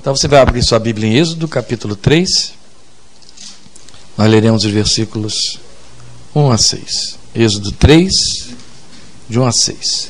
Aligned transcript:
Então 0.00 0.16
você 0.16 0.26
vai 0.26 0.40
abrir 0.40 0.62
sua 0.62 0.78
Bíblia 0.78 1.10
em 1.10 1.16
Êxodo, 1.18 1.46
capítulo 1.46 1.94
3. 1.94 2.54
Nós 4.16 4.30
leremos 4.30 4.64
os 4.64 4.70
versículos 4.70 5.60
1 6.34 6.50
a 6.50 6.56
6. 6.56 7.18
Êxodo 7.34 7.70
3, 7.72 8.48
de 9.28 9.38
1 9.38 9.46
a 9.46 9.52
6. 9.52 10.08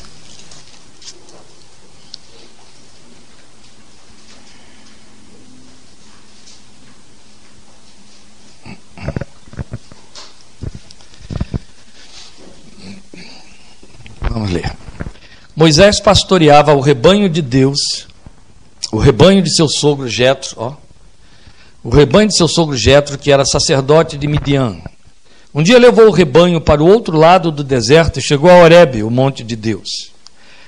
Vamos 14.21 14.53
ler. 14.53 14.73
Moisés 15.57 15.99
pastoreava 15.99 16.75
o 16.75 16.81
rebanho 16.81 17.29
de 17.29 17.43
Deus 17.43 18.09
o 18.93 18.99
rebanho 18.99 19.43
de 19.43 19.55
seu 19.55 19.69
sogro 19.69 20.09
Jetro, 20.09 20.55
ó, 20.57 20.73
o 21.83 21.91
rebanho 21.91 22.29
de 22.29 22.37
seu 22.37 22.49
sogro 22.49 22.77
Jetro, 22.77 23.17
que 23.17 23.31
era 23.31 23.45
sacerdote 23.45 24.19
de 24.19 24.27
Midian. 24.27 24.79
Um 25.55 25.63
dia 25.63 25.79
levou 25.79 26.09
o 26.09 26.13
rebanho 26.13 26.61
para 26.61 26.83
o 26.83 26.87
outro 26.87 27.17
lado 27.17 27.51
do 27.51 27.65
deserto 27.65 28.19
e 28.19 28.23
chegou 28.23 28.51
a 28.51 28.57
Horebe, 28.57 29.03
o 29.03 29.11
monte 29.11 29.43
de 29.43 29.57
Deus. 29.57 30.11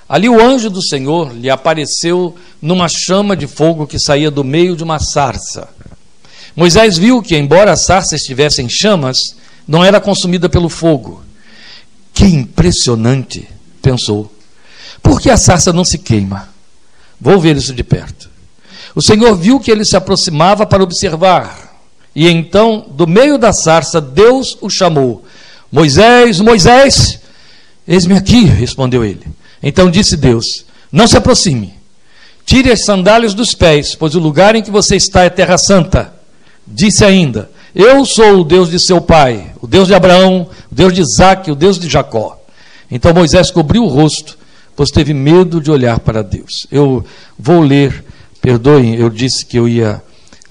Ali 0.08 0.28
o 0.28 0.40
anjo 0.40 0.68
do 0.70 0.82
Senhor 0.82 1.32
lhe 1.32 1.50
apareceu 1.50 2.36
numa 2.60 2.88
chama 2.88 3.36
de 3.36 3.46
fogo 3.46 3.86
que 3.86 3.98
saía 3.98 4.30
do 4.30 4.44
meio 4.44 4.76
de 4.76 4.82
uma 4.82 4.98
sarça. 4.98 5.68
Moisés 6.54 6.98
viu 6.98 7.22
que, 7.22 7.36
embora 7.36 7.72
a 7.72 7.76
sarça 7.76 8.14
estivesse 8.14 8.62
em 8.62 8.68
chamas, 8.68 9.18
não 9.66 9.84
era 9.84 10.00
consumida 10.00 10.48
pelo 10.48 10.68
fogo. 10.68 11.22
Que 12.12 12.24
impressionante, 12.24 13.48
pensou. 13.80 14.30
Por 15.02 15.20
que 15.20 15.30
a 15.30 15.36
sarça 15.36 15.72
não 15.72 15.84
se 15.84 15.98
queima? 15.98 16.51
Vou 17.22 17.38
ver 17.38 17.56
isso 17.56 17.72
de 17.72 17.84
perto. 17.84 18.28
O 18.96 19.00
Senhor 19.00 19.36
viu 19.36 19.60
que 19.60 19.70
ele 19.70 19.84
se 19.84 19.96
aproximava 19.96 20.66
para 20.66 20.82
observar. 20.82 21.72
E 22.16 22.28
então, 22.28 22.84
do 22.90 23.06
meio 23.06 23.38
da 23.38 23.52
sarça, 23.52 24.00
Deus 24.00 24.58
o 24.60 24.68
chamou: 24.68 25.24
Moisés, 25.70 26.40
Moisés, 26.40 27.20
eis-me 27.86 28.16
aqui, 28.16 28.42
respondeu 28.42 29.04
ele. 29.04 29.24
Então 29.62 29.88
disse 29.88 30.16
Deus: 30.16 30.66
Não 30.90 31.06
se 31.06 31.16
aproxime, 31.16 31.74
tire 32.44 32.72
as 32.72 32.84
sandálias 32.84 33.34
dos 33.34 33.54
pés, 33.54 33.94
pois 33.94 34.16
o 34.16 34.20
lugar 34.20 34.56
em 34.56 34.62
que 34.62 34.70
você 34.72 34.96
está 34.96 35.22
é 35.22 35.30
terra 35.30 35.56
santa. 35.56 36.12
Disse 36.66 37.04
ainda: 37.04 37.48
Eu 37.72 38.04
sou 38.04 38.40
o 38.40 38.44
Deus 38.44 38.68
de 38.68 38.80
seu 38.80 39.00
pai, 39.00 39.52
o 39.60 39.68
Deus 39.68 39.86
de 39.86 39.94
Abraão, 39.94 40.48
o 40.72 40.74
Deus 40.74 40.92
de 40.92 41.00
Isaac, 41.00 41.52
o 41.52 41.54
Deus 41.54 41.78
de 41.78 41.88
Jacó. 41.88 42.36
Então 42.90 43.14
Moisés 43.14 43.52
cobriu 43.52 43.84
o 43.84 43.88
rosto 43.88 44.41
pois 44.76 44.90
teve 44.90 45.12
medo 45.12 45.60
de 45.60 45.70
olhar 45.70 46.00
para 46.00 46.22
Deus. 46.22 46.66
Eu 46.70 47.04
vou 47.38 47.60
ler, 47.60 48.04
perdoem, 48.40 48.94
eu 48.94 49.10
disse 49.10 49.44
que 49.44 49.58
eu 49.58 49.68
ia 49.68 50.02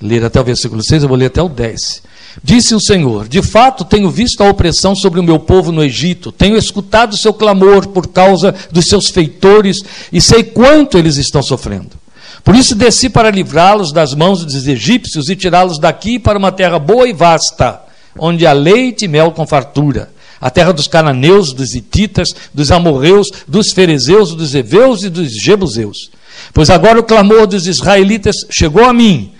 ler 0.02 0.24
até 0.24 0.40
o 0.40 0.44
versículo 0.44 0.84
6, 0.84 1.04
eu 1.04 1.10
vou 1.10 1.18
ler 1.18 1.28
até 1.28 1.42
o 1.42 1.50
10. 1.50 2.04
Disse 2.44 2.74
o 2.74 2.80
Senhor: 2.80 3.28
De 3.28 3.42
fato, 3.42 3.84
tenho 3.84 4.10
visto 4.10 4.42
a 4.42 4.50
opressão 4.50 4.96
sobre 4.96 5.20
o 5.20 5.24
meu 5.24 5.38
povo 5.38 5.72
no 5.72 5.84
Egito, 5.84 6.32
tenho 6.32 6.58
escutado 6.58 7.14
o 7.14 7.18
seu 7.18 7.34
clamor 7.34 7.88
por 7.88 8.08
causa 8.08 8.56
dos 8.72 8.86
seus 8.86 9.10
feitores 9.10 9.78
e 10.12 10.22
sei 10.22 10.44
quanto 10.44 10.98
eles 10.98 11.18
estão 11.18 11.44
sofrendo. 11.44 12.00
Por 12.44 12.56
isso 12.56 12.74
desci 12.74 13.10
para 13.10 13.30
livrá-los 13.30 13.92
das 13.92 14.16
mãos 14.16 14.44
dos 14.44 14.68
egípcios 14.68 15.30
e 15.30 15.36
tirá-los 15.36 15.78
daqui 15.78 16.18
para 16.18 16.40
uma 16.40 16.52
terra 16.52 16.80
boa 16.80 17.08
e 17.08 17.14
vasta, 17.14 17.82
onde 18.18 18.48
há 18.48 18.54
leite 18.54 19.06
e 19.06 19.08
mel 19.08 19.32
com 19.32 19.46
fartura 19.46 20.10
a 20.42 20.50
terra 20.50 20.74
dos 20.74 20.88
cananeus, 20.88 21.54
dos 21.54 21.76
hititas, 21.76 22.36
dos 22.52 22.72
amorreus, 22.72 23.30
dos 23.48 23.72
ferezeus, 23.72 24.34
dos 24.34 24.56
heveus 24.56 25.04
e 25.04 25.10
dos 25.10 25.32
jebuseus. 25.40 26.10
Pois 26.52 26.72
agora 26.72 27.00
o 27.00 27.04
clamor 27.04 27.46
dos 27.46 27.68
israelitas 27.68 28.36
chegou 28.50 28.84
a 28.84 28.92
mim, 28.92 29.32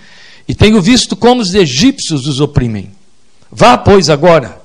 e 0.48 0.54
tenho 0.54 0.80
visto 0.80 1.16
como 1.16 1.42
os 1.42 1.56
egípcios 1.56 2.28
os 2.28 2.40
oprimem. 2.40 2.92
Vá, 3.52 3.78
pois, 3.78 4.10
agora, 4.10 4.62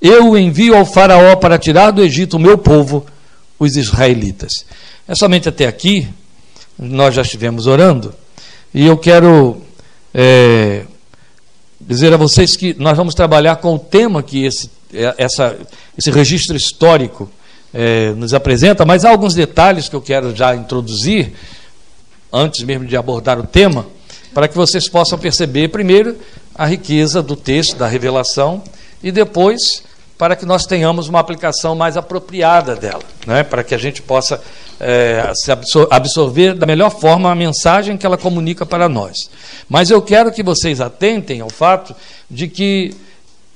eu 0.00 0.38
envio 0.38 0.76
ao 0.76 0.86
faraó 0.86 1.34
para 1.36 1.58
tirar 1.58 1.90
do 1.90 2.02
Egito 2.02 2.36
o 2.36 2.40
meu 2.40 2.56
povo, 2.56 3.04
os 3.58 3.76
israelitas. 3.76 4.64
É 5.08 5.14
somente 5.14 5.48
até 5.48 5.66
aqui, 5.66 6.08
nós 6.78 7.14
já 7.14 7.22
estivemos 7.22 7.66
orando, 7.66 8.14
e 8.72 8.86
eu 8.86 8.96
quero 8.96 9.60
é, 10.14 10.84
dizer 11.80 12.12
a 12.12 12.16
vocês 12.16 12.56
que 12.56 12.74
nós 12.78 12.96
vamos 12.96 13.14
trabalhar 13.14 13.56
com 13.56 13.74
o 13.74 13.78
tema 13.78 14.22
que 14.22 14.44
esse 14.44 14.70
essa, 15.16 15.56
esse 15.96 16.10
registro 16.10 16.56
histórico 16.56 17.30
é, 17.72 18.10
nos 18.12 18.34
apresenta, 18.34 18.84
mas 18.84 19.04
há 19.04 19.10
alguns 19.10 19.34
detalhes 19.34 19.88
que 19.88 19.96
eu 19.96 20.02
quero 20.02 20.34
já 20.34 20.54
introduzir, 20.54 21.32
antes 22.32 22.62
mesmo 22.64 22.86
de 22.86 22.96
abordar 22.96 23.38
o 23.38 23.46
tema, 23.46 23.86
para 24.34 24.48
que 24.48 24.56
vocês 24.56 24.88
possam 24.88 25.18
perceber, 25.18 25.68
primeiro, 25.68 26.16
a 26.54 26.66
riqueza 26.66 27.22
do 27.22 27.36
texto, 27.36 27.76
da 27.76 27.86
revelação, 27.86 28.62
e 29.02 29.10
depois, 29.10 29.82
para 30.18 30.36
que 30.36 30.44
nós 30.44 30.66
tenhamos 30.66 31.08
uma 31.08 31.20
aplicação 31.20 31.74
mais 31.74 31.96
apropriada 31.96 32.76
dela, 32.76 33.02
né? 33.26 33.42
para 33.42 33.64
que 33.64 33.74
a 33.74 33.78
gente 33.78 34.02
possa 34.02 34.40
é, 34.78 35.32
se 35.34 35.50
absorver 35.90 36.54
da 36.54 36.66
melhor 36.66 36.90
forma 36.90 37.30
a 37.30 37.34
mensagem 37.34 37.96
que 37.96 38.04
ela 38.04 38.18
comunica 38.18 38.66
para 38.66 38.88
nós. 38.88 39.30
Mas 39.68 39.90
eu 39.90 40.02
quero 40.02 40.32
que 40.32 40.42
vocês 40.42 40.80
atentem 40.80 41.40
ao 41.40 41.50
fato 41.50 41.94
de 42.30 42.48
que 42.48 42.94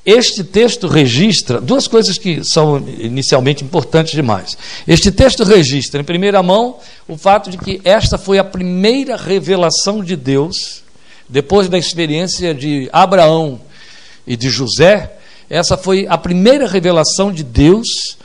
este 0.05 0.45
texto 0.45 0.87
registra 0.87 1.61
duas 1.61 1.89
coisas 1.89 2.19
que 2.19 2.45
são 2.45 2.77
inicialmente 2.99 3.65
importantes 3.65 4.13
demais. 4.13 4.57
Este 4.87 5.11
texto 5.11 5.45
registra, 5.45 6.01
em 6.01 6.05
primeira 6.05 6.43
mão, 6.43 6.77
o 7.09 7.17
fato 7.17 7.51
de 7.51 7.57
que 7.57 7.81
esta 7.85 8.19
foi 8.19 8.39
a 8.39 8.45
primeira 8.45 9.17
revelação 9.17 10.05
de 10.05 10.15
Deus, 10.15 10.83
depois 11.27 11.71
da 11.71 11.79
experiência 11.79 12.55
de 12.55 12.89
Abraão 12.93 13.59
e 14.27 14.37
de 14.37 14.51
José, 14.51 15.11
essa 15.49 15.77
foi 15.77 16.07
a 16.07 16.19
primeira 16.19 16.67
revelação 16.67 17.33
de 17.33 17.43
Deus 17.43 18.19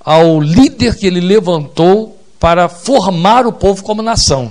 ao 0.00 0.40
líder 0.40 0.96
que 0.96 1.06
ele 1.06 1.20
levantou 1.20 2.18
para 2.38 2.68
formar 2.68 3.46
o 3.46 3.52
povo 3.52 3.82
como 3.82 4.02
nação. 4.02 4.50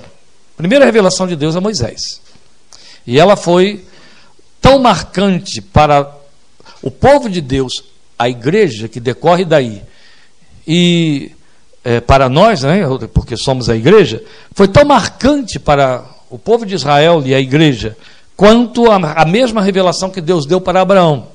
primeira 0.56 0.85
revelação 0.85 1.25
de 1.25 1.35
Deus 1.35 1.56
a 1.56 1.62
Moisés. 1.62 2.22
E 3.07 3.19
ela 3.19 3.35
foi 3.35 3.85
tão 4.62 4.79
marcante 4.79 5.62
para 5.62 6.12
o 6.85 6.91
povo 6.91 7.28
de 7.28 7.41
Deus, 7.41 7.84
a 8.18 8.29
igreja 8.29 8.88
que 8.88 9.00
decorre 9.00 9.44
daí, 9.44 9.81
e 10.68 11.31
é, 11.84 12.00
para 12.00 12.29
nós, 12.29 12.62
né, 12.62 12.84
porque 13.12 13.35
somos 13.35 13.69
a 13.69 13.75
igreja, 13.75 14.23
foi 14.53 14.68
tão 14.68 14.85
marcante 14.85 15.57
para 15.57 16.06
o 16.29 16.38
povo 16.38 16.63
de 16.63 16.75
Israel 16.75 17.24
e 17.25 17.34
a 17.34 17.40
igreja, 17.40 17.97
quanto 18.38 18.91
a, 18.91 18.95
a 18.95 19.25
mesma 19.25 19.63
revelação 19.63 20.12
que 20.12 20.22
Deus 20.22 20.45
deu 20.45 20.62
para 20.62 20.79
Abraão. 20.79 21.28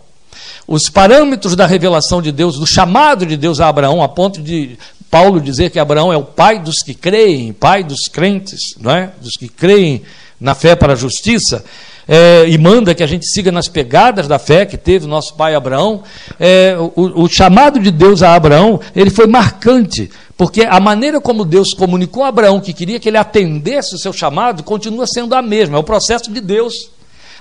Os 0.69 0.89
parâmetros 0.89 1.56
da 1.56 1.66
revelação 1.66 2.22
de 2.22 2.31
Deus, 2.31 2.56
do 2.56 2.66
chamado 2.66 3.27
de 3.27 3.37
Deus 3.37 3.59
a 3.59 3.69
Abraão, 3.69 4.05
a 4.05 4.09
ponto 4.09 4.41
de 4.41 4.78
Paulo 5.10 5.41
dizer 5.41 5.71
que 5.71 5.81
Abraão 5.81 6.12
é 6.12 6.16
o 6.16 6.22
pai 6.22 6.60
dos 6.60 6.81
que 6.81 6.94
creem, 6.94 7.53
pai 7.53 7.83
dos 7.83 8.03
crentes, 8.06 8.77
não 8.78 8.93
é? 8.93 9.10
dos 9.21 9.33
que 9.33 9.49
creem 9.49 10.03
na 10.41 10.55
fé 10.55 10.77
para 10.77 10.93
a 10.93 10.97
justiça, 10.97 11.65
é, 12.12 12.48
e 12.48 12.59
manda 12.59 12.93
que 12.93 13.04
a 13.04 13.06
gente 13.06 13.25
siga 13.25 13.53
nas 13.53 13.69
pegadas 13.69 14.26
da 14.26 14.37
fé 14.37 14.66
que 14.66 14.76
teve 14.76 15.04
o 15.04 15.09
nosso 15.09 15.32
pai 15.37 15.54
Abraão, 15.54 16.03
é, 16.41 16.76
o, 16.76 17.22
o 17.22 17.28
chamado 17.28 17.78
de 17.78 17.93
Deus 17.93 18.21
a 18.21 18.34
Abraão, 18.34 18.81
ele 18.97 19.10
foi 19.10 19.28
marcante, 19.28 20.10
porque 20.37 20.62
a 20.62 20.81
maneira 20.81 21.21
como 21.21 21.44
Deus 21.44 21.72
comunicou 21.72 22.25
a 22.25 22.28
Abraão 22.28 22.60
que 22.60 22.72
queria 22.72 22.98
que 22.98 23.09
ele 23.09 23.16
atendesse 23.16 23.94
o 23.94 23.98
seu 23.98 24.12
chamado 24.12 24.65
continua 24.65 25.06
sendo 25.06 25.37
a 25.37 25.41
mesma, 25.41 25.76
é 25.76 25.81
o 25.81 25.84
processo 25.84 26.32
de 26.32 26.41
Deus. 26.41 26.91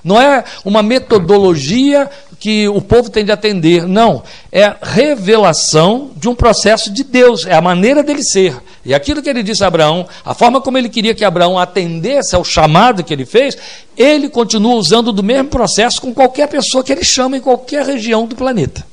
Não 0.03 0.19
é 0.21 0.43
uma 0.63 0.81
metodologia 0.81 2.09
que 2.39 2.67
o 2.69 2.81
povo 2.81 3.09
tem 3.09 3.25
de 3.25 3.31
atender, 3.31 3.85
não. 3.85 4.23
É 4.51 4.73
revelação 4.81 6.11
de 6.15 6.29
um 6.29 6.33
processo 6.33 6.91
de 6.91 7.03
Deus, 7.03 7.45
é 7.45 7.53
a 7.53 7.61
maneira 7.61 8.01
dele 8.01 8.23
ser. 8.23 8.55
E 8.85 8.93
aquilo 8.93 9.21
que 9.21 9.29
ele 9.29 9.43
disse 9.43 9.63
a 9.63 9.67
Abraão, 9.67 10.07
a 10.23 10.33
forma 10.33 10.61
como 10.61 10.77
ele 10.77 10.87
queria 10.87 11.13
que 11.13 11.25
Abraão 11.25 11.59
atendesse 11.59 12.35
ao 12.35 12.45
chamado 12.45 13.03
que 13.03 13.13
ele 13.13 13.25
fez, 13.25 13.57
ele 13.97 14.29
continua 14.29 14.75
usando 14.75 15.11
do 15.11 15.21
mesmo 15.21 15.49
processo 15.49 16.01
com 16.01 16.13
qualquer 16.13 16.47
pessoa 16.47 16.83
que 16.83 16.91
ele 16.91 17.03
chama 17.03 17.37
em 17.37 17.41
qualquer 17.41 17.85
região 17.85 18.25
do 18.25 18.35
planeta. 18.35 18.85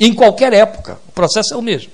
Em 0.00 0.12
qualquer 0.14 0.52
época, 0.54 0.98
o 1.08 1.12
processo 1.12 1.52
é 1.52 1.56
o 1.56 1.62
mesmo. 1.62 1.90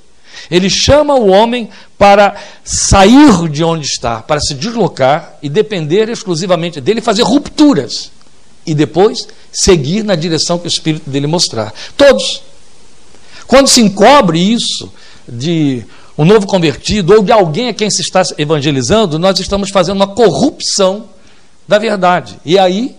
Ele 0.50 0.70
chama 0.70 1.14
o 1.14 1.28
homem 1.28 1.68
para 1.98 2.34
sair 2.64 3.48
de 3.48 3.62
onde 3.62 3.86
está, 3.86 4.22
para 4.22 4.40
se 4.40 4.54
deslocar 4.54 5.36
e 5.42 5.48
depender 5.48 6.08
exclusivamente 6.08 6.80
dele, 6.80 7.00
fazer 7.00 7.22
rupturas 7.22 8.10
e 8.66 8.74
depois 8.74 9.26
seguir 9.52 10.02
na 10.02 10.14
direção 10.14 10.58
que 10.58 10.66
o 10.66 10.68
Espírito 10.68 11.08
dele 11.10 11.26
mostrar. 11.26 11.72
Todos. 11.96 12.42
Quando 13.46 13.68
se 13.68 13.80
encobre 13.80 14.38
isso 14.38 14.90
de 15.28 15.84
um 16.16 16.24
novo 16.24 16.46
convertido 16.46 17.14
ou 17.14 17.22
de 17.22 17.32
alguém 17.32 17.68
a 17.68 17.74
quem 17.74 17.90
se 17.90 18.02
está 18.02 18.22
evangelizando, 18.38 19.18
nós 19.18 19.38
estamos 19.40 19.70
fazendo 19.70 19.96
uma 19.96 20.08
corrupção 20.08 21.08
da 21.66 21.78
verdade. 21.78 22.38
E 22.44 22.58
aí 22.58 22.96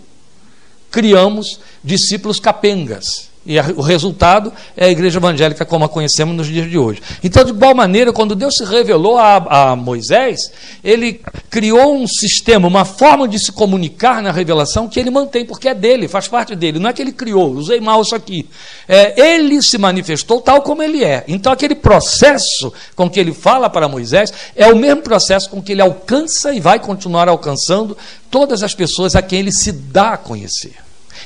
criamos 0.92 1.60
discípulos 1.83 2.39
capengas. 2.39 3.32
E 3.45 3.60
o 3.60 3.81
resultado 3.81 4.54
é 4.75 4.86
a 4.86 4.90
igreja 4.90 5.19
evangélica 5.19 5.66
como 5.66 5.84
a 5.84 5.90
conhecemos 5.90 6.34
nos 6.34 6.48
dias 6.48 6.69
de 6.69 6.78
hoje. 6.78 7.01
Então, 7.22 7.44
de 7.44 7.51
igual 7.51 7.75
maneira, 7.75 8.13
quando 8.13 8.36
Deus 8.36 8.56
se 8.56 8.63
revelou 8.63 9.18
a, 9.18 9.72
a, 9.72 9.75
Moisés, 9.75 10.50
ele 10.81 11.19
criou 11.50 11.94
um 11.94 12.07
sistema, 12.07 12.69
uma 12.69 12.86
forma 12.86 13.28
de 13.28 13.38
se 13.38 13.51
comunicar 13.51 14.22
na 14.22 14.31
revelação 14.31 14.88
que 14.88 14.98
ele 14.98 15.10
mantém, 15.10 15.45
porque 15.45 15.68
é 15.68 15.74
dele, 15.74 16.07
faz 16.07 16.25
parte 16.30 16.56
dele. 16.56 16.80
Não 16.80 16.90
é 16.90 16.94
que 16.94 17.01
ele 17.01 17.12
criou, 17.12 17.51
usei 17.51 17.81
mal 17.81 18.01
isso 18.01 18.16
aqui. 18.16 18.48
É, 18.88 19.34
ele 19.34 19.62
se 19.62 19.78
manifestou 19.78 20.40
tal 20.40 20.62
como 20.62 20.81
ele 20.81 21.04
é. 21.04 21.25
Então, 21.28 21.51
aquele 21.51 21.75
processo 21.75 22.72
com 22.95 23.10
que 23.10 23.19
ele 23.19 23.34
fala 23.34 23.69
para 23.69 23.90
Moisés 23.90 24.31
é 24.56 24.68
o 24.68 24.75
mesmo 24.78 25.01
processo 25.01 25.50
com 25.50 25.62
que 25.62 25.74
ele 25.74 25.81
alcança 25.81 26.54
e 26.54 26.62
vai 26.62 26.80
continuar 26.80 27.28
alcançando 27.28 27.98
todas 28.31 28.63
as 28.63 28.74
pessoas 28.74 29.18
a 29.18 29.22
quem 29.22 29.40
ele 29.40 29.51
se 29.51 29.74
dá 29.74 30.13
a 30.13 30.18
conhecer. 30.18 30.75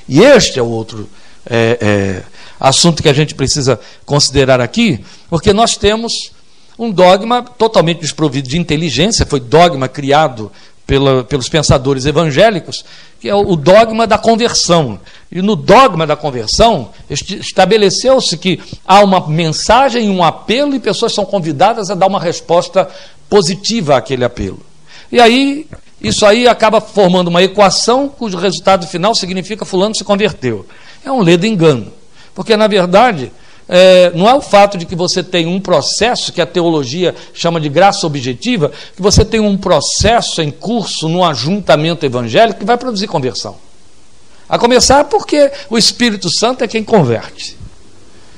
E 0.10 0.22
este 0.22 0.58
é 0.58 0.64
o 0.64 0.68
outro 0.68 1.08
é, 1.50 1.78
é, 1.82 2.24
assunto 2.60 3.02
que 3.02 3.10
a 3.10 3.14
gente 3.14 3.36
precisa 3.36 3.80
considerar 4.06 4.60
aqui, 4.60 5.04
porque 5.30 5.54
nós 5.54 5.76
temos 5.76 6.32
um 6.78 6.92
dogma 6.92 7.42
totalmente 7.42 8.02
desprovido 8.02 8.48
de 8.48 8.58
inteligência, 8.58 9.26
foi 9.26 9.40
dogma 9.40 9.88
criado 9.88 10.52
pela, 10.86 11.24
pelos 11.24 11.50
pensadores 11.50 12.06
evangélicos, 12.06 12.86
que 13.20 13.28
é 13.28 13.36
o 13.36 13.56
dogma 13.56 14.06
da 14.06 14.18
conversão. 14.18 15.00
E 15.32 15.42
no 15.42 15.56
dogma 15.56 16.06
da 16.06 16.16
conversão, 16.16 16.92
estabeleceu-se 17.10 18.38
que 18.38 18.60
há 18.86 19.02
uma 19.02 19.28
mensagem, 19.28 20.10
um 20.10 20.24
apelo, 20.24 20.76
e 20.76 20.80
pessoas 20.80 21.14
são 21.14 21.26
convidadas 21.26 21.90
a 21.90 21.96
dar 21.96 22.08
uma 22.08 22.20
resposta 22.20 22.88
positiva 23.30 23.98
àquele 23.98 24.24
apelo. 24.24 24.60
E 25.12 25.20
aí, 25.20 25.68
isso 26.00 26.26
aí 26.26 26.48
acaba 26.48 26.80
formando 26.80 27.28
uma 27.28 27.42
equação 27.42 28.08
cujo 28.08 28.38
resultado 28.38 28.86
final 28.88 29.16
significa 29.16 29.66
fulano 29.66 29.96
se 29.96 30.04
converteu 30.04 30.66
é 31.04 31.12
um 31.12 31.22
ledo 31.22 31.46
engano. 31.46 31.92
Porque, 32.34 32.56
na 32.56 32.68
verdade, 32.68 33.32
é, 33.68 34.12
não 34.16 34.30
é 34.30 34.34
o 34.34 34.42
fato 34.42 34.78
de 34.78 34.86
que 34.86 34.96
você 34.96 35.22
tem 35.22 35.46
um 35.46 35.60
processo, 35.60 36.32
que 36.32 36.42
a 36.42 36.46
teologia 36.46 37.14
chama 37.34 37.60
de 37.60 37.68
graça 37.68 38.08
objetiva, 38.08 38.72
que 38.96 39.02
você 39.02 39.26
tem 39.26 39.40
um 39.40 39.58
processo 39.58 40.42
em 40.42 40.50
curso 40.50 41.10
no 41.10 41.24
ajuntamento 41.26 42.06
evangélico 42.06 42.60
que 42.60 42.66
vai 42.66 42.78
produzir 42.78 43.08
conversão. 43.08 43.58
A 44.48 44.58
começar 44.58 45.04
porque 45.06 45.52
o 45.70 45.78
Espírito 45.78 46.30
Santo 46.30 46.64
é 46.64 46.68
quem 46.68 46.84
converte. 46.84 47.58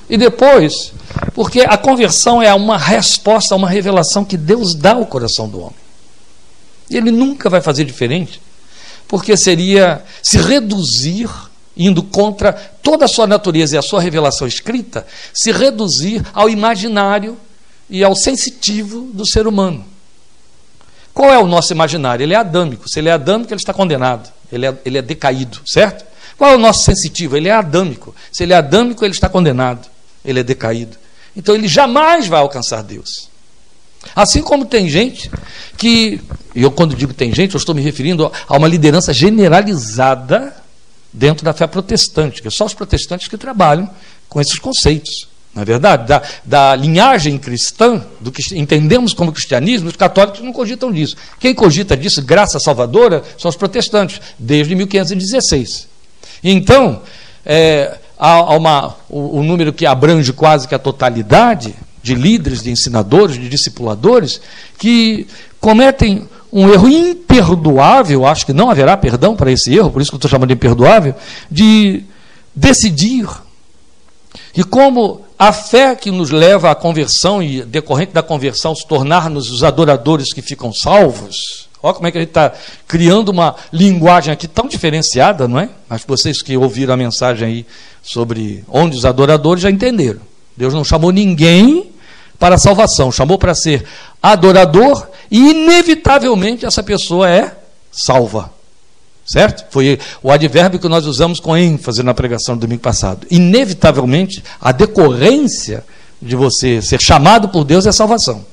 E 0.09 0.17
depois, 0.17 0.91
porque 1.35 1.61
a 1.61 1.77
conversão 1.77 2.41
é 2.41 2.51
uma 2.53 2.77
resposta 2.77 3.53
a 3.53 3.57
uma 3.57 3.69
revelação 3.69 4.25
que 4.25 4.35
Deus 4.35 4.73
dá 4.73 4.93
ao 4.93 5.05
coração 5.05 5.47
do 5.47 5.59
homem. 5.59 5.75
E 6.89 6.97
ele 6.97 7.11
nunca 7.11 7.47
vai 7.47 7.61
fazer 7.61 7.85
diferente, 7.85 8.41
porque 9.07 9.37
seria 9.37 10.03
se 10.23 10.39
reduzir 10.39 11.29
indo 11.79 12.03
contra 12.03 12.51
toda 12.51 13.05
a 13.05 13.07
sua 13.07 13.25
natureza 13.25 13.75
e 13.75 13.79
a 13.79 13.81
sua 13.81 14.01
revelação 14.01 14.45
escrita, 14.45 15.07
se 15.33 15.49
reduzir 15.49 16.21
ao 16.33 16.49
imaginário 16.49 17.37
e 17.89 18.03
ao 18.03 18.13
sensitivo 18.13 19.09
do 19.13 19.25
ser 19.25 19.47
humano. 19.47 19.85
Qual 21.13 21.33
é 21.33 21.39
o 21.39 21.47
nosso 21.47 21.71
imaginário? 21.71 22.23
Ele 22.23 22.33
é 22.33 22.37
adâmico. 22.37 22.87
Se 22.87 22.99
ele 22.99 23.07
é 23.07 23.13
adâmico, 23.13 23.53
ele 23.53 23.59
está 23.59 23.73
condenado. 23.73 24.29
Ele 24.51 24.65
é, 24.65 24.77
ele 24.85 24.97
é 24.97 25.01
decaído, 25.01 25.59
certo? 25.65 26.05
Qual 26.37 26.51
é 26.51 26.55
o 26.55 26.59
nosso 26.59 26.83
sensitivo? 26.83 27.35
Ele 27.35 27.47
é 27.47 27.53
adâmico. 27.53 28.13
Se 28.31 28.43
ele 28.43 28.53
é 28.53 28.57
adâmico, 28.57 29.03
ele 29.03 29.13
está 29.13 29.29
condenado. 29.29 29.87
Ele 30.23 30.39
é 30.39 30.43
decaído. 30.43 30.97
Então 31.35 31.55
ele 31.55 31.67
jamais 31.67 32.27
vai 32.27 32.41
alcançar 32.41 32.83
Deus. 32.83 33.29
Assim 34.15 34.41
como 34.41 34.65
tem 34.65 34.89
gente 34.89 35.29
que, 35.77 36.21
e 36.55 36.61
eu 36.61 36.71
quando 36.71 36.95
digo 36.95 37.13
tem 37.13 37.33
gente, 37.33 37.55
eu 37.55 37.57
estou 37.57 37.75
me 37.75 37.81
referindo 37.81 38.31
a 38.47 38.57
uma 38.57 38.67
liderança 38.67 39.13
generalizada 39.13 40.55
dentro 41.11 41.43
da 41.43 41.53
fé 41.53 41.67
protestante, 41.67 42.41
que 42.41 42.47
é 42.47 42.51
só 42.51 42.65
os 42.65 42.73
protestantes 42.73 43.27
que 43.27 43.37
trabalham 43.37 43.89
com 44.27 44.39
esses 44.39 44.59
conceitos. 44.59 45.27
Na 45.53 45.63
é 45.63 45.65
verdade, 45.65 46.07
da, 46.07 46.21
da 46.45 46.75
linhagem 46.75 47.37
cristã, 47.37 48.05
do 48.19 48.31
que 48.31 48.57
entendemos 48.57 49.13
como 49.13 49.31
cristianismo, 49.31 49.89
os 49.89 49.95
católicos 49.95 50.41
não 50.41 50.53
cogitam 50.53 50.91
disso. 50.91 51.15
Quem 51.39 51.55
cogita 51.55 51.97
disso, 51.97 52.21
graça 52.21 52.59
salvadora, 52.59 53.23
são 53.37 53.49
os 53.49 53.55
protestantes, 53.55 54.21
desde 54.37 54.75
1516. 54.75 55.87
Então, 56.43 57.01
é, 57.43 57.97
há 58.17 58.55
uma, 58.55 58.95
o, 59.09 59.39
o 59.39 59.43
número 59.43 59.73
que 59.73 59.87
abrange 59.87 60.31
quase 60.31 60.67
que 60.67 60.75
a 60.75 60.79
totalidade 60.79 61.73
de 62.01 62.13
líderes, 62.13 62.61
de 62.61 62.69
ensinadores, 62.69 63.35
de 63.35 63.49
discipuladores, 63.49 64.39
que 64.77 65.27
cometem 65.59 66.29
um 66.51 66.69
erro 66.69 66.87
imperdoável, 66.87 68.25
acho 68.25 68.45
que 68.45 68.53
não 68.53 68.69
haverá 68.69 68.97
perdão 68.97 69.35
para 69.35 69.51
esse 69.51 69.75
erro, 69.75 69.91
por 69.91 70.01
isso 70.01 70.11
que 70.11 70.15
eu 70.15 70.17
estou 70.19 70.29
chamando 70.29 70.49
de 70.49 70.55
imperdoável, 70.55 71.13
de 71.49 72.03
decidir. 72.55 73.27
E 74.55 74.63
como 74.63 75.21
a 75.37 75.53
fé 75.53 75.95
que 75.95 76.11
nos 76.11 76.31
leva 76.31 76.71
à 76.71 76.75
conversão 76.75 77.41
e 77.41 77.63
decorrente 77.63 78.13
da 78.13 78.23
conversão 78.23 78.75
se 78.75 78.85
tornar-nos 78.85 79.49
os 79.51 79.63
adoradores 79.63 80.33
que 80.33 80.41
ficam 80.41 80.73
salvos, 80.73 81.67
olha 81.81 81.93
como 81.93 82.07
é 82.07 82.11
que 82.11 82.17
a 82.17 82.21
gente 82.21 82.29
está 82.29 82.51
criando 82.87 83.29
uma 83.29 83.55
linguagem 83.71 84.33
aqui 84.33 84.47
tão 84.47 84.67
diferenciada, 84.67 85.47
não 85.47 85.59
é? 85.59 85.69
Mas 85.87 86.03
vocês 86.05 86.41
que 86.41 86.57
ouviram 86.57 86.93
a 86.93 86.97
mensagem 86.97 87.47
aí 87.47 87.65
sobre 88.01 88.63
onde 88.67 88.97
os 88.97 89.05
adoradores 89.05 89.61
já 89.61 89.69
entenderam. 89.69 90.21
Deus 90.57 90.73
não 90.73 90.83
chamou 90.83 91.11
ninguém 91.11 91.91
para 92.39 92.55
a 92.55 92.57
salvação, 92.57 93.11
chamou 93.11 93.37
para 93.37 93.53
ser 93.53 93.85
adorador 94.23 95.07
e, 95.29 95.51
inevitavelmente, 95.51 96.65
essa 96.65 96.81
pessoa 96.81 97.29
é 97.29 97.55
salva. 97.91 98.51
Certo? 99.27 99.65
Foi 99.69 99.99
o 100.23 100.31
advérbio 100.31 100.79
que 100.79 100.87
nós 100.87 101.05
usamos 101.05 101.39
com 101.39 101.55
ênfase 101.55 102.01
na 102.01 102.15
pregação 102.15 102.55
do 102.55 102.61
domingo 102.61 102.81
passado. 102.81 103.27
Inevitavelmente, 103.29 104.43
a 104.59 104.71
decorrência 104.71 105.85
de 106.19 106.35
você 106.35 106.81
ser 106.81 106.99
chamado 106.99 107.49
por 107.49 107.63
Deus 107.63 107.85
é 107.85 107.91
salvação. 107.91 108.43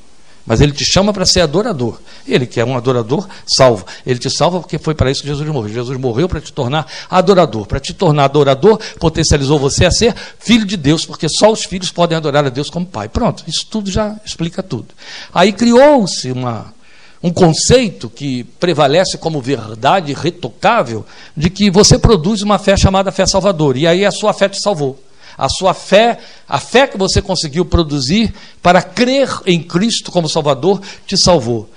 Mas 0.47 0.61
ele 0.61 0.71
te 0.71 0.85
chama 0.85 1.13
para 1.13 1.27
ser 1.27 1.41
adorador. 1.41 1.99
Ele 2.27 2.47
que 2.47 2.61
é 2.61 2.65
um 2.65 2.77
adorador 2.77 3.27
salvo. 3.45 3.85
Ele 4.07 4.19
te 4.19 4.31
salva 4.31 4.61
porque 4.61 4.79
foi 4.79 4.95
para 4.95 5.11
isso 5.11 5.23
que 5.23 5.27
Jesus 5.27 5.47
morreu. 5.49 5.75
Jesus 5.75 5.99
morreu 5.99 6.29
para 6.29 6.41
te 6.41 6.53
tornar 6.53 6.87
adorador. 7.11 7.67
Para 7.67 7.81
te 7.81 7.93
tornar 7.93 8.25
adorador, 8.25 8.79
potencializou 9.01 9.59
você 9.59 9.87
a 9.87 9.91
ser 9.91 10.15
filho 10.39 10.65
de 10.65 10.77
Deus, 10.77 11.05
porque 11.05 11.29
só 11.29 11.51
os 11.51 11.65
filhos 11.65 11.91
podem 11.91 12.17
adorar 12.17 12.47
a 12.47 12.49
Deus 12.49 12.71
como 12.71 12.87
pai. 12.87 13.09
Pronto, 13.09 13.43
isso 13.49 13.67
tudo 13.69 13.91
já 13.91 14.17
explica 14.25 14.63
tudo. 14.63 14.87
Aí 15.35 15.53
criou-se 15.53 16.31
uma, 16.31 16.73
um 17.21 17.33
conceito 17.33 18.09
que 18.09 18.45
prevalece 18.45 19.19
como 19.19 19.41
verdade 19.41 20.13
retocável 20.13 21.05
de 21.37 21.51
que 21.51 21.73
você 21.73 21.99
produz 21.99 22.43
uma 22.43 22.57
fé 22.57 22.77
chamada 22.77 23.11
fé 23.11 23.27
salvadora. 23.27 23.79
E 23.79 23.87
aí 23.87 24.05
a 24.05 24.13
sua 24.13 24.33
fé 24.33 24.49
te 24.49 24.61
salvou 24.61 25.06
a 25.37 25.49
sua 25.49 25.75
fé, 25.75 26.19
a 26.49 26.59
fé 26.59 26.87
que 26.87 26.97
você 26.97 27.21
conseguiu 27.21 27.65
produzir 27.65 28.33
para 28.63 28.83
crer 28.83 29.29
em 29.45 29.63
Cristo 29.63 30.11
como 30.11 30.29
Salvador, 30.29 30.81
te 31.07 31.17
salvou. 31.17 31.69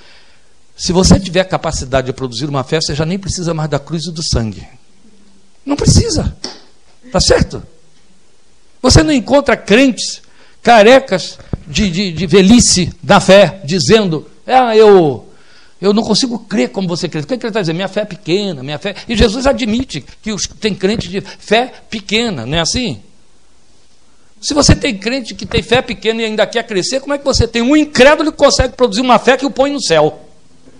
Se 0.77 0.93
você 0.93 1.19
tiver 1.19 1.43
capacidade 1.43 2.07
de 2.07 2.13
produzir 2.13 2.45
uma 2.45 2.63
fé, 2.63 2.79
você 2.79 2.95
já 2.95 3.05
nem 3.05 3.19
precisa 3.19 3.53
mais 3.53 3.69
da 3.69 3.79
cruz 3.79 4.05
e 4.05 4.11
do 4.11 4.23
sangue. 4.23 4.65
Não 5.65 5.75
precisa. 5.75 6.35
Tá 7.11 7.19
certo? 7.19 7.61
Você 8.81 9.03
não 9.03 9.11
encontra 9.11 9.57
crentes 9.57 10.21
carecas 10.61 11.37
de, 11.67 11.89
de, 11.89 12.11
de 12.13 12.27
velhice 12.27 12.93
da 13.03 13.19
fé, 13.19 13.61
dizendo: 13.65 14.25
Ah, 14.47 14.75
eu, 14.75 15.27
eu 15.81 15.93
não 15.93 16.01
consigo 16.01 16.39
crer 16.39 16.69
como 16.69 16.87
você 16.87 17.09
crê. 17.09 17.21
O 17.21 17.25
que 17.25 17.33
ele 17.33 17.47
está 17.47 17.59
dizendo? 17.59 17.75
Minha 17.75 17.87
fé 17.89 18.01
é 18.01 18.05
pequena, 18.05 18.63
minha 18.63 18.79
fé. 18.79 18.95
E 19.07 19.17
Jesus 19.17 19.45
admite 19.45 20.03
que 20.21 20.31
os, 20.31 20.47
tem 20.47 20.73
crentes 20.73 21.09
de 21.09 21.19
fé 21.21 21.73
pequena, 21.89 22.45
não 22.45 22.57
é 22.57 22.61
assim? 22.61 23.01
Se 24.41 24.53
você 24.53 24.75
tem 24.75 24.97
crente 24.97 25.35
que 25.35 25.45
tem 25.45 25.61
fé 25.61 25.81
pequena 25.81 26.21
e 26.21 26.25
ainda 26.25 26.47
quer 26.47 26.65
crescer, 26.65 27.01
como 27.01 27.13
é 27.13 27.17
que 27.17 27.25
você 27.25 27.47
tem 27.47 27.61
um 27.61 27.75
incrédulo 27.75 28.31
que 28.31 28.37
consegue 28.37 28.73
produzir 28.73 29.01
uma 29.01 29.19
fé 29.19 29.35
que 29.35 29.45
o 29.45 29.51
põe 29.51 29.71
no 29.71 29.81
céu? 29.81 30.25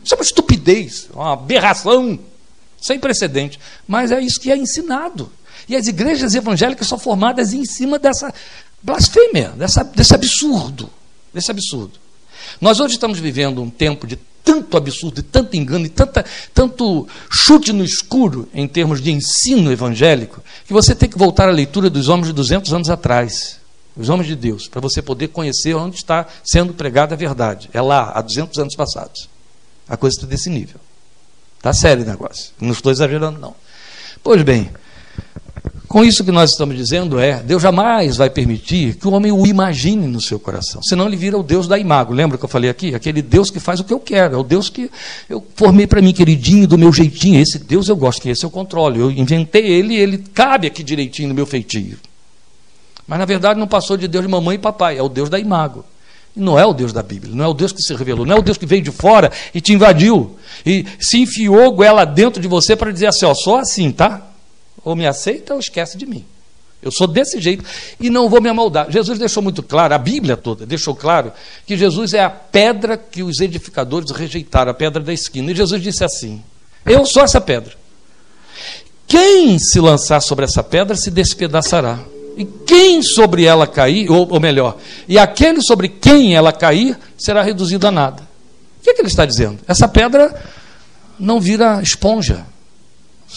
Isso 0.04 0.14
é 0.14 0.18
uma 0.18 0.24
estupidez, 0.24 1.10
uma 1.14 1.34
aberração 1.34 2.18
sem 2.80 2.98
precedente. 3.00 3.60
Mas 3.88 4.12
é 4.12 4.22
isso 4.22 4.40
que 4.40 4.52
é 4.52 4.56
ensinado. 4.58 5.30
E 5.68 5.76
as 5.76 5.88
igrejas 5.88 6.34
evangélicas 6.34 6.88
são 6.88 6.98
formadas 6.98 7.54
em 7.54 7.66
cima 7.66 8.00
dessa 8.00 8.34
blasfêmia, 8.82 9.50
dessa, 9.50 9.84
desse 9.84 10.16
absurdo. 10.16 10.90
Desse 11.34 11.52
absurdo. 11.52 12.00
Nós 12.62 12.80
hoje 12.80 12.94
estamos 12.94 13.20
vivendo 13.20 13.62
um 13.62 13.70
tempo 13.70 14.08
de 14.08 14.18
tanto 14.50 14.78
absurdo, 14.78 15.16
de 15.18 15.22
tanto 15.22 15.56
engano, 15.56 15.86
e 15.86 15.90
tanta, 15.90 16.26
tanto 16.56 17.08
chute 17.32 17.72
no 17.72 17.84
escuro 17.84 18.50
em 18.52 18.68
termos 18.68 19.00
de 19.00 19.12
ensino 19.12 19.72
evangélico, 19.72 20.44
que 20.66 20.74
você 20.74 20.96
tem 20.96 21.08
que 21.08 21.20
voltar 21.20 21.48
à 21.48 21.52
leitura 21.52 21.88
dos 21.88 22.10
homens 22.10 22.28
de 22.28 22.34
200 22.34 22.74
anos 22.74 22.90
atrás, 22.90 23.60
os 23.96 24.10
homens 24.10 24.28
de 24.28 24.36
Deus, 24.36 24.68
para 24.68 24.82
você 24.82 25.04
poder 25.04 25.28
conhecer 25.28 25.76
onde 25.76 25.98
está 25.98 26.26
sendo 26.44 26.74
pregada 26.74 27.14
a 27.14 27.18
verdade. 27.18 27.70
É 27.72 27.80
lá, 27.80 28.12
há 28.16 28.22
200 28.22 28.58
anos 28.58 28.76
passados. 28.76 29.30
A 29.88 29.96
coisa 29.96 30.18
está 30.18 30.26
desse 30.28 30.50
nível. 30.50 30.80
Está 31.58 31.72
sério 31.72 32.04
o 32.04 32.08
negócio. 32.08 32.52
Não 32.60 32.72
estou 32.72 32.92
exagerando, 32.92 33.40
não. 33.40 33.54
Pois 34.24 34.42
bem, 34.42 34.72
com 35.90 36.06
isso 36.06 36.24
que 36.24 36.32
nós 36.32 36.52
estamos 36.52 36.78
dizendo 36.78 37.20
é, 37.20 37.42
Deus 37.42 37.64
jamais 37.64 38.16
vai 38.16 38.30
permitir 38.30 38.94
que 38.94 39.08
o 39.08 39.12
homem 39.12 39.32
o 39.32 39.48
imagine 39.48 40.06
no 40.06 40.22
seu 40.22 40.40
coração. 40.40 40.84
Senão 40.84 41.08
ele 41.08 41.18
vira 41.18 41.36
o 41.36 41.42
Deus 41.42 41.68
da 41.68 41.80
imago. 41.80 42.14
Lembra 42.14 42.38
que 42.38 42.46
eu 42.46 42.50
falei 42.50 42.70
aqui? 42.70 42.94
Aquele 42.94 43.24
Deus 43.24 43.50
que 43.50 43.60
faz 43.60 43.80
o 43.80 43.84
que 43.84 43.92
eu 43.92 44.00
quero. 44.00 44.36
É 44.36 44.38
o 44.38 44.44
Deus 44.44 44.70
que 44.70 44.92
eu 45.28 45.44
formei 45.56 45.88
para 45.88 46.00
mim, 46.00 46.14
queridinho, 46.14 46.68
do 46.68 46.78
meu 46.78 46.94
jeitinho. 46.94 47.42
Esse 47.42 47.58
Deus 47.58 47.90
eu 47.90 47.96
gosto, 47.96 48.22
que 48.22 48.30
esse 48.30 48.46
eu 48.46 48.52
controlo. 48.52 48.98
Eu 48.98 49.10
inventei 49.10 49.66
ele 49.66 49.96
ele 49.96 50.20
cabe 50.20 50.68
aqui 50.68 50.84
direitinho 50.84 51.30
no 51.30 51.34
meu 51.34 51.48
feitio. 51.48 51.98
Mas 53.08 53.18
na 53.18 53.26
verdade 53.26 53.60
não 53.60 53.68
passou 53.68 53.98
de 53.98 54.08
Deus 54.08 54.24
de 54.24 54.30
mamãe 54.30 54.58
e 54.58 54.60
papai, 54.60 54.96
é 54.96 55.02
o 55.02 55.10
Deus 55.10 55.28
da 55.28 55.40
imago. 55.40 55.84
Não 56.36 56.60
é 56.60 56.66
o 56.68 56.72
Deus 56.72 56.94
da 56.94 57.02
Bíblia, 57.02 57.34
não 57.34 57.44
é 57.44 57.48
o 57.48 57.54
Deus 57.56 57.74
que 57.74 57.82
se 57.82 57.96
revelou, 57.96 58.28
não 58.28 58.36
é 58.36 58.40
o 58.40 58.44
Deus 58.44 58.60
que 58.60 58.68
veio 58.68 58.84
de 58.84 58.92
fora 58.92 59.32
e 59.52 59.60
te 59.60 59.74
invadiu 59.74 60.38
e 60.64 60.86
se 61.00 61.18
enfiou 61.20 61.72
goela 61.72 62.06
dentro 62.06 62.40
de 62.40 62.48
você 62.48 62.76
para 62.76 62.92
dizer 62.92 63.08
assim: 63.08 63.26
ó, 63.26 63.34
sou 63.34 63.58
assim, 63.58 63.92
tá? 63.92 64.29
Ou 64.84 64.96
me 64.96 65.06
aceita 65.06 65.54
ou 65.54 65.60
esquece 65.60 65.98
de 65.98 66.06
mim. 66.06 66.26
Eu 66.82 66.92
sou 66.92 67.08
desse 67.08 67.42
jeito 67.42 67.64
e 68.00 68.10
não 68.10 68.30
vou 68.30 68.42
me 68.42 68.48
amoldar. 68.48 68.90
Jesus 68.90 69.20
deixou 69.20 69.44
muito 69.44 69.62
claro, 69.62 69.94
a 69.94 69.98
Bíblia 69.98 70.38
toda 70.38 70.66
deixou 70.66 70.96
claro, 70.96 71.34
que 71.66 71.76
Jesus 71.76 72.14
é 72.14 72.24
a 72.24 72.30
pedra 72.30 72.98
que 72.98 73.22
os 73.22 73.42
edificadores 73.42 74.12
rejeitaram, 74.12 74.72
a 74.72 74.74
pedra 74.74 75.04
da 75.04 75.12
esquina. 75.12 75.52
E 75.52 75.56
Jesus 75.56 75.82
disse 75.82 76.04
assim: 76.04 76.42
Eu 76.86 77.06
sou 77.06 77.22
essa 77.22 77.42
pedra. 77.42 77.74
Quem 79.06 79.60
se 79.60 79.80
lançar 79.80 80.22
sobre 80.22 80.46
essa 80.46 80.64
pedra 80.64 80.96
se 80.96 81.12
despedaçará. 81.12 82.00
E 82.38 82.46
quem 82.46 83.02
sobre 83.02 83.44
ela 83.44 83.68
cair, 83.68 84.10
ou, 84.10 84.32
ou 84.32 84.40
melhor, 84.40 84.78
e 85.10 85.20
aquele 85.20 85.62
sobre 85.62 85.90
quem 85.90 86.36
ela 86.36 86.54
cair, 86.54 86.98
será 87.18 87.42
reduzido 87.42 87.86
a 87.86 87.92
nada. 87.92 88.22
O 88.80 88.84
que, 88.84 88.92
é 88.92 88.94
que 88.94 89.02
ele 89.02 89.10
está 89.10 89.26
dizendo? 89.26 89.60
Essa 89.68 89.90
pedra 89.90 90.42
não 91.20 91.42
vira 91.42 91.82
esponja 91.82 92.46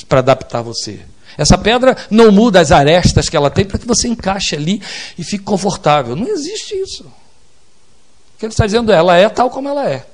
para 0.09 0.21
adaptar 0.21 0.63
você. 0.63 1.01
Essa 1.37 1.57
pedra 1.57 1.97
não 2.11 2.31
muda 2.31 2.61
as 2.61 2.71
arestas 2.71 3.29
que 3.29 3.37
ela 3.37 3.51
tem 3.51 3.65
para 3.65 3.79
que 3.79 3.87
você 3.87 4.09
encaixe 4.09 4.55
ali 4.55 4.81
e 5.19 5.25
fique 5.25 5.45
confortável. 5.45 6.15
Não 6.15 6.29
existe 6.29 6.75
isso. 6.75 7.05
O 7.05 8.39
que 8.39 8.47
ele 8.47 8.53
está 8.53 8.67
dizendo 8.67 8.93
é, 8.93 8.97
ela 8.97 9.17
é 9.17 9.29
tal 9.29 9.51
como 9.51 9.69
ela 9.69 9.89
é. 9.89 10.07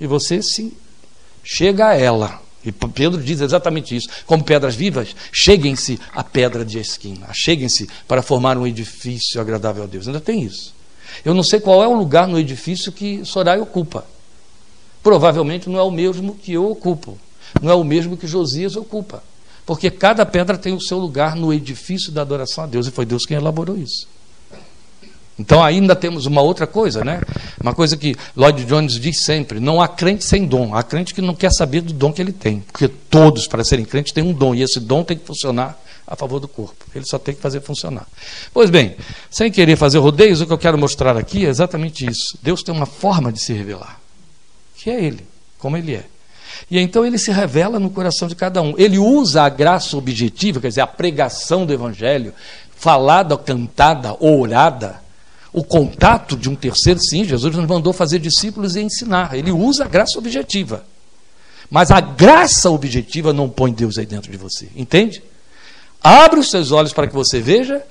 E 0.00 0.06
você 0.06 0.42
sim 0.42 0.72
chega 1.44 1.88
a 1.88 1.94
ela. 1.94 2.40
E 2.64 2.70
Pedro 2.70 3.20
diz 3.20 3.40
exatamente 3.40 3.96
isso. 3.96 4.08
Como 4.24 4.44
pedras 4.44 4.74
vivas, 4.74 5.14
cheguem-se 5.32 5.98
à 6.12 6.22
pedra 6.22 6.64
de 6.64 6.78
esquina, 6.78 7.26
cheguem-se 7.32 7.88
para 8.06 8.22
formar 8.22 8.56
um 8.56 8.66
edifício 8.66 9.40
agradável 9.40 9.82
a 9.82 9.86
Deus. 9.86 10.06
Ainda 10.06 10.20
tem 10.20 10.42
isso. 10.42 10.72
Eu 11.24 11.34
não 11.34 11.42
sei 11.42 11.60
qual 11.60 11.82
é 11.82 11.88
o 11.88 11.94
lugar 11.94 12.28
no 12.28 12.38
edifício 12.38 12.92
que 12.92 13.24
Sorai 13.24 13.60
ocupa. 13.60 14.04
Provavelmente 15.02 15.68
não 15.68 15.78
é 15.78 15.82
o 15.82 15.90
mesmo 15.90 16.36
que 16.36 16.52
eu 16.52 16.70
ocupo. 16.70 17.18
Não 17.60 17.70
é 17.70 17.74
o 17.74 17.84
mesmo 17.84 18.16
que 18.16 18.26
Josias 18.26 18.76
ocupa. 18.76 19.22
Porque 19.64 19.90
cada 19.90 20.26
pedra 20.26 20.58
tem 20.58 20.74
o 20.74 20.80
seu 20.80 20.98
lugar 20.98 21.36
no 21.36 21.52
edifício 21.52 22.10
da 22.10 22.22
adoração 22.22 22.64
a 22.64 22.66
Deus. 22.66 22.86
E 22.86 22.90
foi 22.90 23.06
Deus 23.06 23.24
quem 23.24 23.36
elaborou 23.36 23.76
isso. 23.76 24.06
Então 25.38 25.62
ainda 25.62 25.96
temos 25.96 26.26
uma 26.26 26.42
outra 26.42 26.66
coisa, 26.66 27.04
né? 27.04 27.20
Uma 27.60 27.74
coisa 27.74 27.96
que 27.96 28.14
Lloyd 28.36 28.64
Jones 28.64 28.94
diz 28.94 29.24
sempre: 29.24 29.58
não 29.58 29.80
há 29.80 29.88
crente 29.88 30.24
sem 30.24 30.46
dom, 30.46 30.74
há 30.74 30.82
crente 30.82 31.14
que 31.14 31.22
não 31.22 31.34
quer 31.34 31.50
saber 31.50 31.80
do 31.80 31.92
dom 31.92 32.12
que 32.12 32.20
ele 32.20 32.32
tem, 32.32 32.60
porque 32.60 32.86
todos 32.86 33.46
para 33.46 33.64
serem 33.64 33.84
crentes 33.84 34.12
têm 34.12 34.22
um 34.22 34.32
dom 34.32 34.54
e 34.54 34.62
esse 34.62 34.78
dom 34.78 35.02
tem 35.02 35.16
que 35.16 35.24
funcionar 35.24 35.80
a 36.06 36.14
favor 36.14 36.38
do 36.38 36.46
corpo. 36.46 36.84
Ele 36.94 37.04
só 37.06 37.18
tem 37.18 37.34
que 37.34 37.40
fazer 37.40 37.60
funcionar. 37.60 38.06
Pois 38.52 38.68
bem, 38.68 38.94
sem 39.30 39.50
querer 39.50 39.76
fazer 39.76 39.98
rodeios, 39.98 40.40
o 40.40 40.46
que 40.46 40.52
eu 40.52 40.58
quero 40.58 40.76
mostrar 40.76 41.16
aqui 41.16 41.46
é 41.46 41.48
exatamente 41.48 42.04
isso. 42.06 42.38
Deus 42.42 42.62
tem 42.62 42.74
uma 42.74 42.86
forma 42.86 43.32
de 43.32 43.40
se 43.40 43.52
revelar, 43.52 43.98
que 44.76 44.90
é 44.90 45.02
Ele, 45.02 45.26
como 45.58 45.76
Ele 45.76 45.94
é. 45.94 46.04
E 46.70 46.78
então 46.78 47.04
ele 47.04 47.18
se 47.18 47.30
revela 47.30 47.78
no 47.78 47.90
coração 47.90 48.28
de 48.28 48.34
cada 48.34 48.62
um. 48.62 48.74
Ele 48.78 48.98
usa 48.98 49.42
a 49.42 49.48
graça 49.48 49.96
objetiva, 49.96 50.60
quer 50.60 50.68
dizer, 50.68 50.80
a 50.80 50.86
pregação 50.86 51.66
do 51.66 51.72
Evangelho, 51.72 52.32
falada, 52.74 53.36
cantada, 53.36 54.16
orada, 54.18 55.00
o 55.52 55.62
contato 55.62 56.36
de 56.36 56.48
um 56.48 56.54
terceiro, 56.54 56.98
sim, 56.98 57.24
Jesus 57.24 57.54
nos 57.54 57.66
mandou 57.66 57.92
fazer 57.92 58.18
discípulos 58.18 58.74
e 58.74 58.80
ensinar. 58.80 59.34
Ele 59.34 59.52
usa 59.52 59.84
a 59.84 59.88
graça 59.88 60.18
objetiva. 60.18 60.84
Mas 61.70 61.90
a 61.90 62.00
graça 62.00 62.70
objetiva 62.70 63.32
não 63.32 63.48
põe 63.48 63.72
Deus 63.72 63.98
aí 63.98 64.06
dentro 64.06 64.30
de 64.30 64.38
você. 64.38 64.68
Entende? 64.74 65.22
Abre 66.02 66.40
os 66.40 66.50
seus 66.50 66.72
olhos 66.72 66.92
para 66.92 67.06
que 67.06 67.14
você 67.14 67.40
veja 67.40 67.82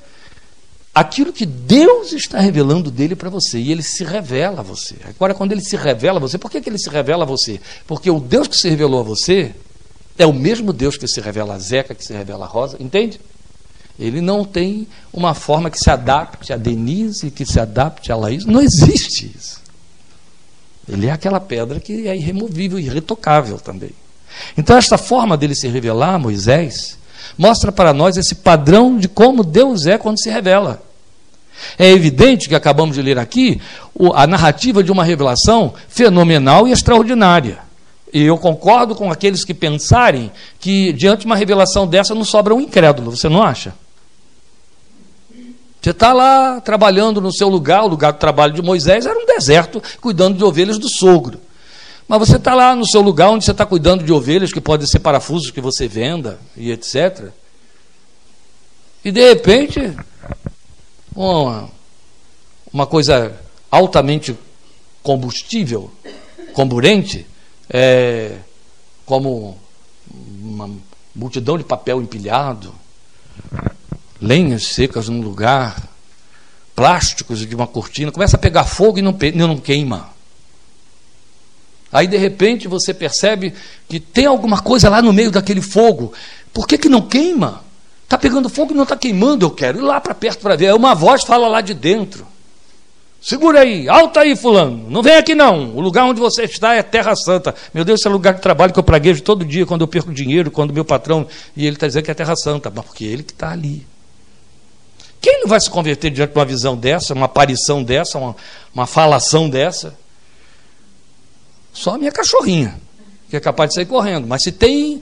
aquilo 0.93 1.31
que 1.31 1.45
Deus 1.45 2.11
está 2.11 2.39
revelando 2.39 2.91
dele 2.91 3.15
para 3.15 3.29
você. 3.29 3.59
E 3.59 3.71
ele 3.71 3.83
se 3.83 4.03
revela 4.03 4.59
a 4.59 4.63
você. 4.63 4.95
Agora, 5.05 5.33
quando 5.33 5.51
ele 5.51 5.61
se 5.61 5.75
revela 5.75 6.17
a 6.17 6.21
você, 6.21 6.37
por 6.37 6.51
que, 6.51 6.61
que 6.61 6.69
ele 6.69 6.77
se 6.77 6.89
revela 6.89 7.23
a 7.23 7.27
você? 7.27 7.59
Porque 7.87 8.09
o 8.09 8.19
Deus 8.19 8.47
que 8.47 8.57
se 8.57 8.69
revelou 8.69 8.99
a 8.99 9.03
você 9.03 9.53
é 10.17 10.25
o 10.25 10.33
mesmo 10.33 10.73
Deus 10.73 10.97
que 10.97 11.07
se 11.07 11.21
revela 11.21 11.55
a 11.55 11.59
Zeca, 11.59 11.95
que 11.95 12.05
se 12.05 12.13
revela 12.13 12.45
a 12.45 12.47
Rosa. 12.47 12.77
Entende? 12.79 13.19
Ele 13.97 14.21
não 14.21 14.43
tem 14.43 14.87
uma 15.13 15.33
forma 15.33 15.69
que 15.69 15.77
se 15.77 15.89
adapte 15.89 16.51
a 16.51 16.57
Denise, 16.57 17.31
que 17.31 17.45
se 17.45 17.59
adapte 17.59 18.11
a 18.11 18.15
Laís. 18.15 18.45
Não 18.45 18.61
existe 18.61 19.31
isso. 19.35 19.61
Ele 20.87 21.07
é 21.07 21.11
aquela 21.11 21.39
pedra 21.39 21.79
que 21.79 22.07
é 22.07 22.15
irremovível, 22.15 22.79
irretocável 22.79 23.57
também. 23.59 23.91
Então, 24.57 24.77
esta 24.77 24.97
forma 24.97 25.37
dele 25.37 25.55
se 25.55 25.67
revelar, 25.67 26.17
Moisés, 26.17 26.97
mostra 27.37 27.71
para 27.71 27.93
nós 27.93 28.17
esse 28.17 28.35
padrão 28.35 28.97
de 28.97 29.07
como 29.07 29.43
Deus 29.43 29.85
é 29.85 29.97
quando 29.97 30.21
se 30.21 30.29
revela. 30.29 30.81
É 31.77 31.89
evidente 31.89 32.49
que 32.49 32.55
acabamos 32.55 32.95
de 32.95 33.01
ler 33.01 33.19
aqui 33.19 33.61
a 34.15 34.25
narrativa 34.25 34.83
de 34.83 34.91
uma 34.91 35.03
revelação 35.03 35.73
fenomenal 35.87 36.67
e 36.67 36.71
extraordinária. 36.71 37.59
E 38.13 38.23
eu 38.23 38.37
concordo 38.37 38.93
com 38.95 39.11
aqueles 39.11 39.43
que 39.43 39.53
pensarem 39.53 40.31
que 40.59 40.91
diante 40.93 41.21
de 41.21 41.25
uma 41.25 41.35
revelação 41.35 41.87
dessa 41.87 42.13
não 42.13 42.25
sobra 42.25 42.53
um 42.53 42.59
incrédulo, 42.59 43.11
você 43.11 43.29
não 43.29 43.41
acha? 43.41 43.73
Você 45.81 45.91
está 45.91 46.13
lá 46.13 46.61
trabalhando 46.61 47.19
no 47.19 47.33
seu 47.33 47.49
lugar, 47.49 47.83
o 47.83 47.87
lugar 47.87 48.13
do 48.13 48.19
trabalho 48.19 48.53
de 48.53 48.61
Moisés 48.61 49.05
era 49.05 49.17
um 49.17 49.25
deserto, 49.25 49.81
cuidando 49.99 50.37
de 50.37 50.43
ovelhas 50.43 50.77
do 50.77 50.87
sogro. 50.87 51.39
Mas 52.11 52.27
você 52.27 52.35
está 52.35 52.53
lá 52.53 52.75
no 52.75 52.85
seu 52.85 52.99
lugar 52.99 53.29
onde 53.29 53.45
você 53.45 53.51
está 53.51 53.65
cuidando 53.65 54.03
de 54.03 54.11
ovelhas 54.11 54.51
que 54.51 54.59
podem 54.59 54.85
ser 54.85 54.99
parafusos 54.99 55.49
que 55.49 55.61
você 55.61 55.87
venda 55.87 56.41
e 56.57 56.69
etc. 56.69 57.29
E 59.01 59.13
de 59.13 59.29
repente, 59.29 59.95
uma, 61.15 61.69
uma 62.73 62.85
coisa 62.85 63.39
altamente 63.71 64.37
combustível, 65.01 65.89
comburente, 66.51 67.25
é, 67.69 68.39
como 69.05 69.57
uma 70.41 70.69
multidão 71.15 71.57
de 71.57 71.63
papel 71.63 72.01
empilhado, 72.01 72.75
lenhas 74.19 74.67
secas 74.67 75.07
num 75.07 75.21
lugar, 75.21 75.81
plásticos 76.75 77.39
de 77.39 77.55
uma 77.55 77.67
cortina, 77.67 78.11
começa 78.11 78.35
a 78.35 78.39
pegar 78.39 78.65
fogo 78.65 78.99
e 78.99 79.01
não, 79.01 79.17
não 79.33 79.55
queima. 79.55 80.19
Aí 81.91 82.07
de 82.07 82.17
repente 82.17 82.67
você 82.67 82.93
percebe 82.93 83.53
que 83.89 83.99
tem 83.99 84.25
alguma 84.25 84.61
coisa 84.61 84.89
lá 84.89 85.01
no 85.01 85.11
meio 85.11 85.31
daquele 85.31 85.61
fogo. 85.61 86.13
Por 86.53 86.67
que, 86.67 86.77
que 86.77 86.89
não 86.89 87.01
queima? 87.01 87.63
Está 88.03 88.17
pegando 88.17 88.49
fogo 88.49 88.73
e 88.73 88.75
não 88.75 88.83
está 88.83 88.95
queimando, 88.95 89.45
eu 89.45 89.51
quero 89.51 89.79
ir 89.79 89.81
lá 89.81 89.99
para 89.99 90.13
perto 90.13 90.39
para 90.39 90.55
ver. 90.55 90.67
Aí 90.67 90.73
uma 90.73 90.93
voz 90.93 91.23
fala 91.23 91.47
lá 91.47 91.61
de 91.61 91.73
dentro. 91.73 92.27
Segura 93.21 93.59
aí, 93.59 93.87
alta 93.87 94.21
aí, 94.21 94.35
fulano. 94.35 94.89
Não 94.89 95.03
vem 95.03 95.15
aqui 95.15 95.35
não. 95.35 95.75
O 95.75 95.79
lugar 95.79 96.05
onde 96.05 96.19
você 96.19 96.43
está 96.43 96.73
é 96.73 96.81
Terra 96.81 97.15
Santa. 97.15 97.53
Meu 97.71 97.85
Deus, 97.85 97.99
esse 97.99 98.07
é 98.07 98.09
o 98.09 98.13
lugar 98.13 98.33
de 98.33 98.41
trabalho 98.41 98.73
que 98.73 98.79
eu 98.79 98.83
praguejo 98.83 99.21
todo 99.21 99.45
dia 99.45 99.63
quando 99.63 99.81
eu 99.81 99.87
perco 99.87 100.11
dinheiro, 100.11 100.49
quando 100.49 100.73
meu 100.73 100.83
patrão. 100.83 101.27
E 101.55 101.67
ele 101.67 101.75
está 101.75 101.85
dizendo 101.85 102.03
que 102.03 102.09
é 102.11 102.15
Terra 102.15 102.35
Santa. 102.35 102.71
Mas 102.75 102.83
porque 102.83 103.05
ele 103.05 103.21
que 103.21 103.31
está 103.31 103.51
ali. 103.51 103.85
Quem 105.21 105.41
não 105.41 105.47
vai 105.47 105.61
se 105.61 105.69
converter 105.69 106.09
diante 106.09 106.33
de 106.33 106.39
uma 106.39 106.45
visão 106.45 106.75
dessa, 106.75 107.13
uma 107.13 107.27
aparição 107.27 107.83
dessa, 107.83 108.17
uma, 108.17 108.35
uma 108.73 108.87
falação 108.87 109.47
dessa? 109.47 109.95
Só 111.73 111.95
a 111.95 111.97
minha 111.97 112.11
cachorrinha, 112.11 112.79
que 113.29 113.35
é 113.35 113.39
capaz 113.39 113.69
de 113.69 113.75
sair 113.75 113.85
correndo. 113.85 114.27
Mas 114.27 114.43
se 114.43 114.51
tem 114.51 115.01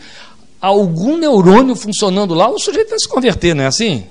algum 0.61 1.17
neurônio 1.17 1.75
funcionando 1.75 2.33
lá, 2.33 2.49
o 2.49 2.59
sujeito 2.59 2.89
vai 2.89 2.99
se 2.99 3.07
converter, 3.07 3.55
não 3.55 3.63
é 3.63 3.67
assim? 3.67 4.05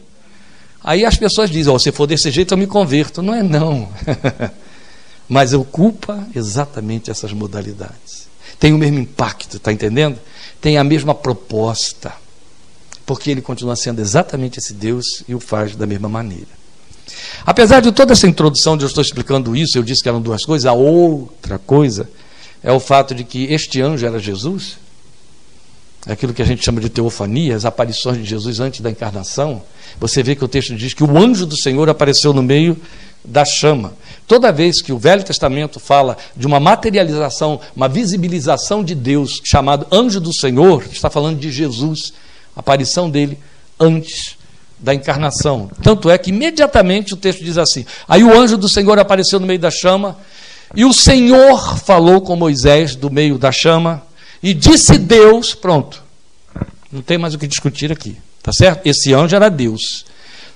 Aí 0.83 1.05
as 1.05 1.17
pessoas 1.17 1.51
dizem: 1.51 1.73
oh, 1.73 1.79
se 1.79 1.93
for 1.93 2.07
desse 2.07 2.31
jeito 2.31 2.55
eu 2.55 2.59
me 2.59 2.67
converto. 2.67 3.23
Não 3.23 3.35
é, 3.35 3.43
não. 3.43 3.89
Mas 5.29 5.53
ocupa 5.53 6.27
exatamente 6.35 7.11
essas 7.11 7.33
modalidades. 7.33 8.29
Tem 8.59 8.73
o 8.73 8.79
mesmo 8.79 8.99
impacto, 8.99 9.59
está 9.59 9.73
entendendo? 9.73 10.19
Tem 10.61 10.79
a 10.79 10.85
mesma 10.85 11.15
proposta 11.15 12.13
porque 13.09 13.31
ele 13.31 13.41
continua 13.41 13.75
sendo 13.75 14.03
exatamente 14.03 14.59
esse 14.59 14.75
Deus 14.75 15.25
e 15.27 15.35
o 15.35 15.41
faz 15.41 15.75
da 15.75 15.87
mesma 15.87 16.11
maneira. 16.11 16.59
Apesar 17.47 17.81
de 17.81 17.91
toda 17.91 18.13
essa 18.13 18.27
introdução 18.27 18.77
de 18.77 18.85
eu 18.85 18.87
estou 18.87 19.03
explicando 19.03 19.57
isso, 19.57 19.79
eu 19.79 19.83
disse 19.83 20.03
que 20.03 20.11
eram 20.11 20.21
duas 20.21 20.45
coisas, 20.45 20.67
a 20.67 20.75
outra 20.75 21.59
coisa 21.59 22.07
é 22.63 22.73
o 22.73 22.81
fato 22.81 23.15
de 23.15 23.25
que 23.25 23.45
este 23.45 23.81
anjo 23.81 24.07
era 24.07 24.19
Jesus, 24.19 24.79
é 26.07 26.13
aquilo 26.13 26.33
que 26.33 26.43
a 26.43 26.45
gente 26.45 26.65
chama 26.65 26.81
de 26.81 26.89
teofania, 26.89 27.57
as 27.57 27.65
aparições 27.65 28.19
de 28.19 28.25
Jesus 28.25 28.61
antes 28.61 28.81
da 28.81 28.91
encarnação. 28.91 29.63
Você 29.99 30.23
vê 30.23 30.35
que 30.35 30.45
o 30.45 30.49
texto 30.49 30.75
diz 30.75 30.95
que 30.95 31.03
o 31.03 31.19
anjo 31.19 31.45
do 31.45 31.57
Senhor 31.57 31.89
apareceu 31.89 32.33
no 32.33 32.43
meio 32.43 32.77
da 33.25 33.45
chama. 33.45 33.93
Toda 34.27 34.53
vez 34.53 34.81
que 34.81 34.93
o 34.93 34.99
Velho 34.99 35.25
Testamento 35.25 35.81
fala 35.81 36.17
de 36.37 36.47
uma 36.47 36.61
materialização, 36.61 37.61
uma 37.75 37.89
visibilização 37.89 38.83
de 38.83 38.95
Deus, 38.95 39.41
chamado 39.45 39.87
anjo 39.93 40.21
do 40.21 40.33
Senhor, 40.33 40.85
está 40.91 41.11
falando 41.11 41.39
de 41.39 41.51
Jesus 41.51 42.13
aparição 42.59 43.09
dele 43.09 43.39
antes 43.79 44.37
da 44.79 44.95
encarnação. 44.95 45.71
Tanto 45.83 46.11
é 46.11 46.19
que 46.19 46.31
imediatamente 46.31 47.15
o 47.15 47.17
texto 47.17 47.45
diz 47.45 47.57
assim: 47.57 47.87
Aí 48.09 48.23
o 48.23 48.37
anjo 48.37 48.57
do 48.57 48.69
Senhor 48.69 48.99
apareceu 48.99 49.39
no 49.39 49.47
meio 49.47 49.59
da 49.59 49.71
chama, 49.71 50.17
e 50.75 50.85
o 50.85 50.93
Senhor 50.93 51.79
falou 51.79 52.21
com 52.21 52.37
Moisés 52.37 52.95
do 52.95 53.11
meio 53.11 53.39
da 53.39 53.51
chama, 53.51 54.03
e 54.43 54.55
disse 54.55 54.99
Deus: 54.99 55.55
Pronto, 55.55 56.03
não 56.93 57.03
tem 57.03 57.19
mais 57.19 57.35
o 57.35 57.39
que 57.39 57.47
discutir 57.47 57.91
aqui, 57.91 58.17
tá 58.43 58.53
certo? 58.53 58.87
Esse 58.87 59.13
anjo 59.13 59.35
era 59.35 59.49
Deus, 59.49 60.05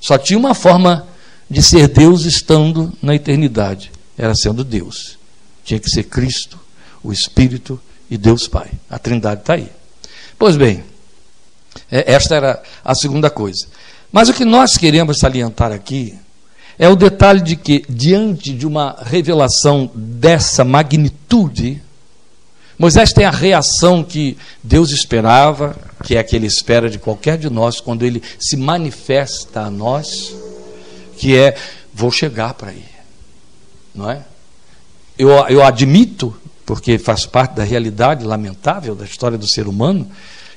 só 0.01 0.19
tinha 0.19 0.39
uma 0.39 0.55
forma 0.55 1.07
de 1.49 1.63
ser 1.63 1.89
Deus 1.89 2.25
estando 2.25 2.93
na 3.03 3.15
eternidade, 3.15 3.93
era 4.17 4.35
sendo 4.35 4.65
Deus. 4.65 5.19
Tinha 5.65 5.79
que 5.79 5.89
ser 5.89 6.05
Cristo, 6.05 6.59
o 7.03 7.13
Espírito 7.13 7.81
e 8.11 8.17
Deus 8.17 8.49
Pai. 8.49 8.71
A 8.91 8.99
Trindade 8.99 9.43
está 9.43 9.55
aí. 9.55 9.71
Pois 10.39 10.57
bem, 10.57 10.83
é, 11.91 12.13
esta 12.13 12.35
era 12.35 12.63
a 12.85 12.95
segunda 12.95 13.31
coisa. 13.31 13.67
Mas 14.11 14.29
o 14.29 14.35
que 14.35 14.45
nós 14.45 14.77
queremos 14.77 15.19
salientar 15.19 15.73
aqui 15.73 16.19
é 16.79 16.89
o 16.89 16.97
detalhe 16.97 17.41
de 17.41 17.57
que, 17.57 17.85
diante 17.89 18.53
de 18.53 18.67
uma 18.67 18.97
revelação 19.05 19.91
dessa 19.95 20.65
magnitude, 20.65 21.83
Moisés 22.79 23.13
tem 23.13 23.25
a 23.25 23.31
reação 23.31 24.03
que 24.03 24.37
Deus 24.63 24.91
esperava, 24.91 25.77
que 26.03 26.17
é 26.17 26.19
a 26.19 26.25
que 26.25 26.35
ele 26.35 26.47
espera 26.47 26.91
de 26.91 26.99
qualquer 26.99 27.39
de 27.39 27.49
nós, 27.49 27.81
quando 27.81 28.05
ele 28.05 28.23
se 28.39 28.57
manifesta 28.57 29.61
a 29.61 29.71
nós, 29.71 30.35
que 31.17 31.37
é: 31.37 31.57
vou 31.95 32.11
chegar 32.11 32.55
para 32.55 32.71
aí. 32.71 32.85
Não 33.95 34.11
é? 34.11 34.23
Eu, 35.19 35.29
eu 35.49 35.63
admito, 35.63 36.35
porque 36.65 36.99
faz 36.99 37.27
parte 37.27 37.55
da 37.55 37.63
realidade 37.63 38.25
lamentável 38.25 38.95
da 38.95 39.05
história 39.05 39.37
do 39.37 39.47
ser 39.47 39.69
humano, 39.69 40.11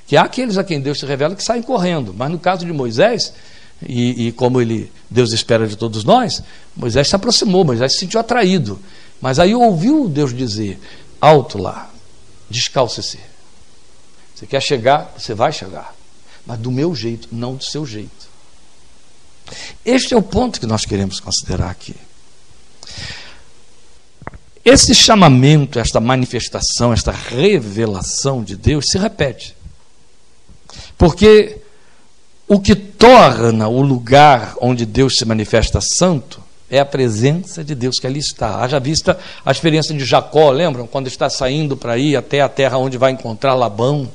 que 0.07 0.15
há 0.15 0.23
aqueles 0.23 0.57
a 0.57 0.63
quem 0.63 0.79
Deus 0.79 0.99
se 0.99 1.05
revela 1.05 1.35
que 1.35 1.43
saem 1.43 1.61
correndo, 1.61 2.13
mas 2.17 2.31
no 2.31 2.39
caso 2.39 2.65
de 2.65 2.71
Moisés, 2.71 3.33
e, 3.81 4.27
e, 4.27 4.31
como 4.31 4.61
ele, 4.61 4.91
Deus 5.09 5.33
espera 5.33 5.67
de 5.67 5.75
todos 5.75 6.03
nós, 6.03 6.41
Moisés 6.75 7.07
se 7.07 7.15
aproximou, 7.15 7.65
Moisés 7.65 7.93
se 7.93 7.99
sentiu 7.99 8.19
atraído. 8.19 8.79
Mas 9.21 9.39
aí 9.39 9.53
ouviu 9.53 10.07
Deus 10.07 10.33
dizer: 10.33 10.79
alto 11.19 11.57
lá, 11.57 11.91
descalce-se. 12.49 13.19
Você 14.33 14.45
quer 14.45 14.61
chegar, 14.61 15.13
você 15.17 15.33
vai 15.33 15.51
chegar. 15.51 15.95
Mas 16.45 16.59
do 16.59 16.71
meu 16.71 16.93
jeito, 16.93 17.29
não 17.31 17.55
do 17.55 17.63
seu 17.63 17.85
jeito. 17.85 18.29
Este 19.85 20.13
é 20.13 20.17
o 20.17 20.21
ponto 20.21 20.59
que 20.59 20.65
nós 20.65 20.85
queremos 20.85 21.19
considerar 21.19 21.69
aqui. 21.69 21.95
Esse 24.63 24.95
chamamento, 24.95 25.79
esta 25.79 25.99
manifestação, 25.99 26.91
esta 26.91 27.11
revelação 27.11 28.43
de 28.43 28.55
Deus 28.55 28.85
se 28.89 28.97
repete. 28.97 29.55
Porque 30.97 31.61
o 32.47 32.59
que 32.59 32.75
torna 32.75 33.67
o 33.67 33.81
lugar 33.81 34.55
onde 34.61 34.85
Deus 34.85 35.15
se 35.17 35.25
manifesta 35.25 35.79
santo 35.81 36.41
é 36.69 36.79
a 36.79 36.85
presença 36.85 37.63
de 37.63 37.73
Deus 37.75 37.99
que 37.99 38.07
ali 38.07 38.19
está. 38.19 38.59
Haja 38.61 38.79
vista 38.79 39.17
a 39.45 39.51
experiência 39.51 39.95
de 39.95 40.03
Jacó, 40.05 40.51
lembram? 40.51 40.87
Quando 40.87 41.07
está 41.07 41.29
saindo 41.29 41.77
para 41.77 41.97
ir 41.97 42.15
até 42.15 42.41
a 42.41 42.49
terra 42.49 42.77
onde 42.77 42.97
vai 42.97 43.11
encontrar 43.11 43.53
Labão, 43.53 44.09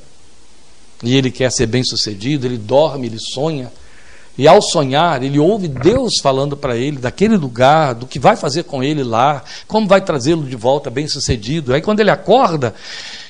e 1.03 1.17
ele 1.17 1.31
quer 1.31 1.51
ser 1.51 1.67
bem 1.67 1.83
sucedido, 1.83 2.47
ele 2.47 2.59
dorme, 2.59 3.07
ele 3.07 3.19
sonha, 3.19 3.73
e 4.37 4.47
ao 4.47 4.63
sonhar, 4.63 5.23
ele 5.23 5.39
ouve 5.39 5.69
Deus 5.69 6.19
falando 6.23 6.57
para 6.57 6.77
ele 6.77 6.99
daquele 6.99 7.37
lugar, 7.37 7.95
do 7.95 8.07
que 8.07 8.19
vai 8.19 8.37
fazer 8.37 8.63
com 8.63 8.83
ele 8.83 9.03
lá, 9.03 9.43
como 9.67 9.87
vai 9.87 10.01
trazê-lo 10.01 10.45
de 10.45 10.57
volta 10.57 10.89
bem 10.89 11.07
sucedido. 11.07 11.75
Aí, 11.75 11.81
quando 11.81 12.01
ele 12.01 12.11
acorda, 12.11 12.75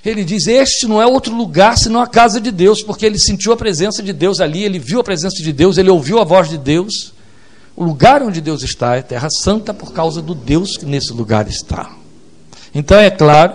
ele 0.05 0.25
diz: 0.25 0.47
Este 0.47 0.87
não 0.87 1.01
é 1.01 1.07
outro 1.07 1.35
lugar 1.35 1.77
senão 1.77 2.01
a 2.01 2.07
casa 2.07 2.41
de 2.41 2.51
Deus, 2.51 2.83
porque 2.83 3.05
ele 3.05 3.19
sentiu 3.19 3.53
a 3.53 3.57
presença 3.57 4.03
de 4.03 4.13
Deus 4.13 4.41
ali, 4.41 4.65
ele 4.65 4.79
viu 4.79 5.01
a 5.01 5.05
presença 5.05 5.43
de 5.43 5.53
Deus, 5.53 5.79
ele 5.79 5.91
ouviu 5.91 6.19
a 6.19 6.25
voz 6.25 6.49
de 6.49 6.59
Deus. 6.59 7.13
O 7.77 7.85
lugar 7.85 8.23
onde 8.23 8.41
Deus 8.41 8.63
está 8.63 8.97
é 8.97 9.03
terra 9.03 9.29
santa 9.31 9.73
por 9.73 9.93
causa 9.93 10.21
do 10.21 10.35
Deus 10.35 10.77
que 10.77 10.85
nesse 10.85 11.13
lugar 11.13 11.49
está. 11.49 11.91
Então 12.75 12.99
é 12.99 13.11
claro 13.11 13.55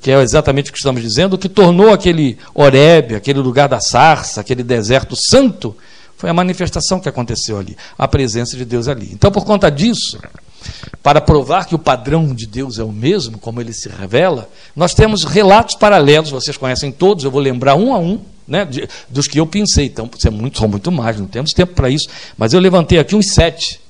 que 0.00 0.10
é 0.10 0.20
exatamente 0.20 0.70
o 0.70 0.72
que 0.72 0.78
estamos 0.78 1.00
dizendo, 1.00 1.34
o 1.34 1.38
que 1.38 1.48
tornou 1.48 1.90
aquele 1.90 2.36
Horebe, 2.54 3.14
aquele 3.14 3.38
lugar 3.38 3.68
da 3.68 3.80
sarça, 3.80 4.40
aquele 4.40 4.62
deserto 4.62 5.16
santo, 5.16 5.74
foi 6.16 6.28
a 6.28 6.34
manifestação 6.34 7.00
que 7.00 7.08
aconteceu 7.08 7.58
ali, 7.58 7.76
a 7.96 8.06
presença 8.06 8.56
de 8.56 8.64
Deus 8.64 8.86
ali. 8.86 9.10
Então, 9.12 9.30
por 9.30 9.44
conta 9.44 9.70
disso, 9.70 10.18
para 11.02 11.20
provar 11.20 11.66
que 11.66 11.74
o 11.74 11.78
padrão 11.78 12.34
de 12.34 12.46
Deus 12.46 12.78
é 12.78 12.84
o 12.84 12.92
mesmo, 12.92 13.38
como 13.38 13.60
ele 13.60 13.72
se 13.72 13.88
revela, 13.88 14.48
nós 14.74 14.94
temos 14.94 15.24
relatos 15.24 15.74
paralelos, 15.74 16.30
vocês 16.30 16.56
conhecem 16.56 16.90
todos, 16.90 17.24
eu 17.24 17.30
vou 17.30 17.40
lembrar 17.40 17.74
um 17.74 17.94
a 17.94 17.98
um, 17.98 18.20
né, 18.46 18.64
de, 18.64 18.88
dos 19.08 19.26
que 19.26 19.38
eu 19.38 19.46
pensei. 19.46 19.86
Então, 19.86 20.08
é 20.24 20.30
muito, 20.30 20.58
são 20.58 20.68
muito 20.68 20.90
mais, 20.90 21.18
não 21.18 21.26
temos 21.26 21.52
tempo 21.52 21.74
para 21.74 21.90
isso. 21.90 22.08
Mas 22.36 22.52
eu 22.52 22.60
levantei 22.60 22.98
aqui 22.98 23.14
uns 23.14 23.32
sete, 23.32 23.80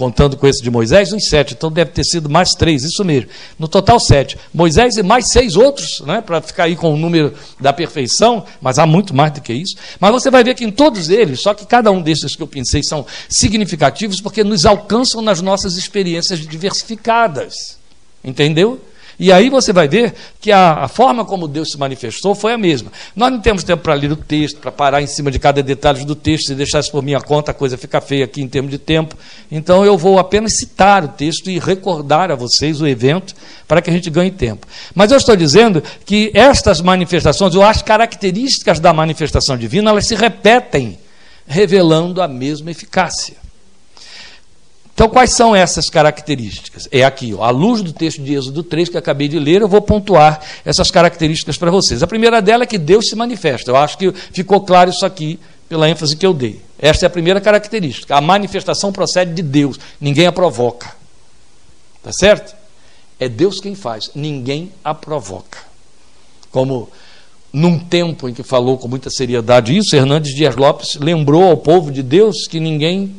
contando 0.00 0.34
com 0.34 0.46
esse 0.46 0.62
de 0.62 0.70
Moisés, 0.70 1.12
uns 1.12 1.28
sete. 1.28 1.52
Então 1.52 1.70
deve 1.70 1.90
ter 1.90 2.04
sido 2.04 2.26
mais 2.26 2.54
três, 2.54 2.84
isso 2.84 3.04
mesmo. 3.04 3.28
No 3.58 3.68
total, 3.68 4.00
sete. 4.00 4.38
Moisés 4.52 4.96
e 4.96 5.02
mais 5.02 5.30
seis 5.30 5.56
outros, 5.56 6.00
né, 6.06 6.22
para 6.22 6.40
ficar 6.40 6.64
aí 6.64 6.74
com 6.74 6.94
o 6.94 6.96
número 6.96 7.34
da 7.60 7.70
perfeição, 7.70 8.46
mas 8.62 8.78
há 8.78 8.86
muito 8.86 9.14
mais 9.14 9.30
do 9.30 9.42
que 9.42 9.52
isso. 9.52 9.76
Mas 10.00 10.10
você 10.10 10.30
vai 10.30 10.42
ver 10.42 10.54
que 10.54 10.64
em 10.64 10.70
todos 10.70 11.10
eles, 11.10 11.42
só 11.42 11.52
que 11.52 11.66
cada 11.66 11.90
um 11.90 12.00
desses 12.00 12.34
que 12.34 12.42
eu 12.42 12.46
pensei 12.46 12.82
são 12.82 13.04
significativos 13.28 14.22
porque 14.22 14.42
nos 14.42 14.64
alcançam 14.64 15.20
nas 15.20 15.42
nossas 15.42 15.76
experiências 15.76 16.38
diversificadas. 16.38 17.78
Entendeu? 18.24 18.80
E 19.20 19.30
aí 19.30 19.50
você 19.50 19.70
vai 19.70 19.86
ver 19.86 20.14
que 20.40 20.50
a, 20.50 20.84
a, 20.84 20.88
forma 20.88 21.26
como 21.26 21.46
Deus 21.46 21.72
se 21.72 21.78
manifestou 21.78 22.34
foi 22.34 22.54
a 22.54 22.58
mesma. 22.58 22.90
Nós 23.14 23.30
não 23.30 23.38
temos 23.38 23.62
tempo 23.62 23.82
para 23.82 23.92
ler 23.92 24.10
o 24.10 24.16
texto, 24.16 24.58
para 24.58 24.72
parar 24.72 25.02
em 25.02 25.06
cima 25.06 25.30
de 25.30 25.38
cada 25.38 25.62
detalhe 25.62 26.06
do 26.06 26.14
texto, 26.14 26.46
se 26.46 26.54
deixar 26.54 26.80
isso 26.80 26.90
por 26.90 27.02
minha 27.02 27.20
conta, 27.20 27.50
a 27.50 27.54
coisa 27.54 27.76
fica 27.76 28.00
feia 28.00 28.24
aqui 28.24 28.40
em 28.40 28.48
termos 28.48 28.70
de 28.70 28.78
tempo. 28.78 29.14
Então 29.52 29.84
eu 29.84 29.98
vou 29.98 30.18
apenas 30.18 30.56
citar 30.56 31.04
o 31.04 31.08
texto 31.08 31.50
e 31.50 31.58
recordar 31.58 32.30
a 32.30 32.34
vocês 32.34 32.80
o 32.80 32.86
evento 32.86 33.34
para 33.68 33.82
que 33.82 33.90
a 33.90 33.92
gente 33.92 34.08
ganhe 34.08 34.30
tempo. 34.30 34.66
Mas 34.94 35.10
eu 35.10 35.18
estou 35.18 35.36
dizendo 35.36 35.82
que 36.06 36.30
estas 36.32 36.80
manifestações, 36.80 37.54
ou 37.54 37.62
as 37.62 37.82
características 37.82 38.80
da 38.80 38.94
manifestação 38.94 39.58
divina, 39.58 39.90
elas 39.90 40.06
se 40.06 40.14
repetem, 40.14 40.98
revelando 41.46 42.22
a 42.22 42.26
mesma 42.26 42.70
eficácia. 42.70 43.36
Então, 45.00 45.08
quais 45.08 45.32
são 45.32 45.56
essas 45.56 45.88
características? 45.88 46.86
É 46.92 47.02
aqui, 47.02 47.32
ó, 47.32 47.42
à 47.42 47.48
luz 47.48 47.80
do 47.80 47.90
texto 47.90 48.20
de 48.20 48.34
Êxodo 48.34 48.62
3 48.62 48.90
que 48.90 48.98
acabei 48.98 49.28
de 49.28 49.38
ler, 49.38 49.62
eu 49.62 49.66
vou 49.66 49.80
pontuar 49.80 50.42
essas 50.62 50.90
características 50.90 51.56
para 51.56 51.70
vocês. 51.70 52.02
A 52.02 52.06
primeira 52.06 52.42
dela 52.42 52.64
é 52.64 52.66
que 52.66 52.76
Deus 52.76 53.08
se 53.08 53.16
manifesta. 53.16 53.70
Eu 53.70 53.76
acho 53.78 53.96
que 53.96 54.12
ficou 54.12 54.60
claro 54.60 54.90
isso 54.90 55.06
aqui 55.06 55.40
pela 55.70 55.88
ênfase 55.88 56.14
que 56.14 56.26
eu 56.26 56.34
dei. 56.34 56.60
Esta 56.78 57.06
é 57.06 57.08
a 57.08 57.10
primeira 57.10 57.40
característica. 57.40 58.14
A 58.14 58.20
manifestação 58.20 58.92
procede 58.92 59.32
de 59.32 59.40
Deus, 59.40 59.80
ninguém 59.98 60.26
a 60.26 60.32
provoca. 60.32 60.94
Tá 62.02 62.12
certo? 62.12 62.54
É 63.18 63.26
Deus 63.26 63.58
quem 63.58 63.74
faz, 63.74 64.10
ninguém 64.14 64.70
a 64.84 64.92
provoca. 64.92 65.60
Como 66.50 66.90
num 67.50 67.78
tempo 67.78 68.28
em 68.28 68.34
que 68.34 68.42
falou 68.42 68.76
com 68.76 68.86
muita 68.86 69.08
seriedade 69.08 69.74
isso, 69.74 69.96
Hernandes 69.96 70.34
Dias 70.34 70.56
Lopes 70.56 70.96
lembrou 70.96 71.44
ao 71.44 71.56
povo 71.56 71.90
de 71.90 72.02
Deus 72.02 72.46
que 72.46 72.60
ninguém 72.60 73.16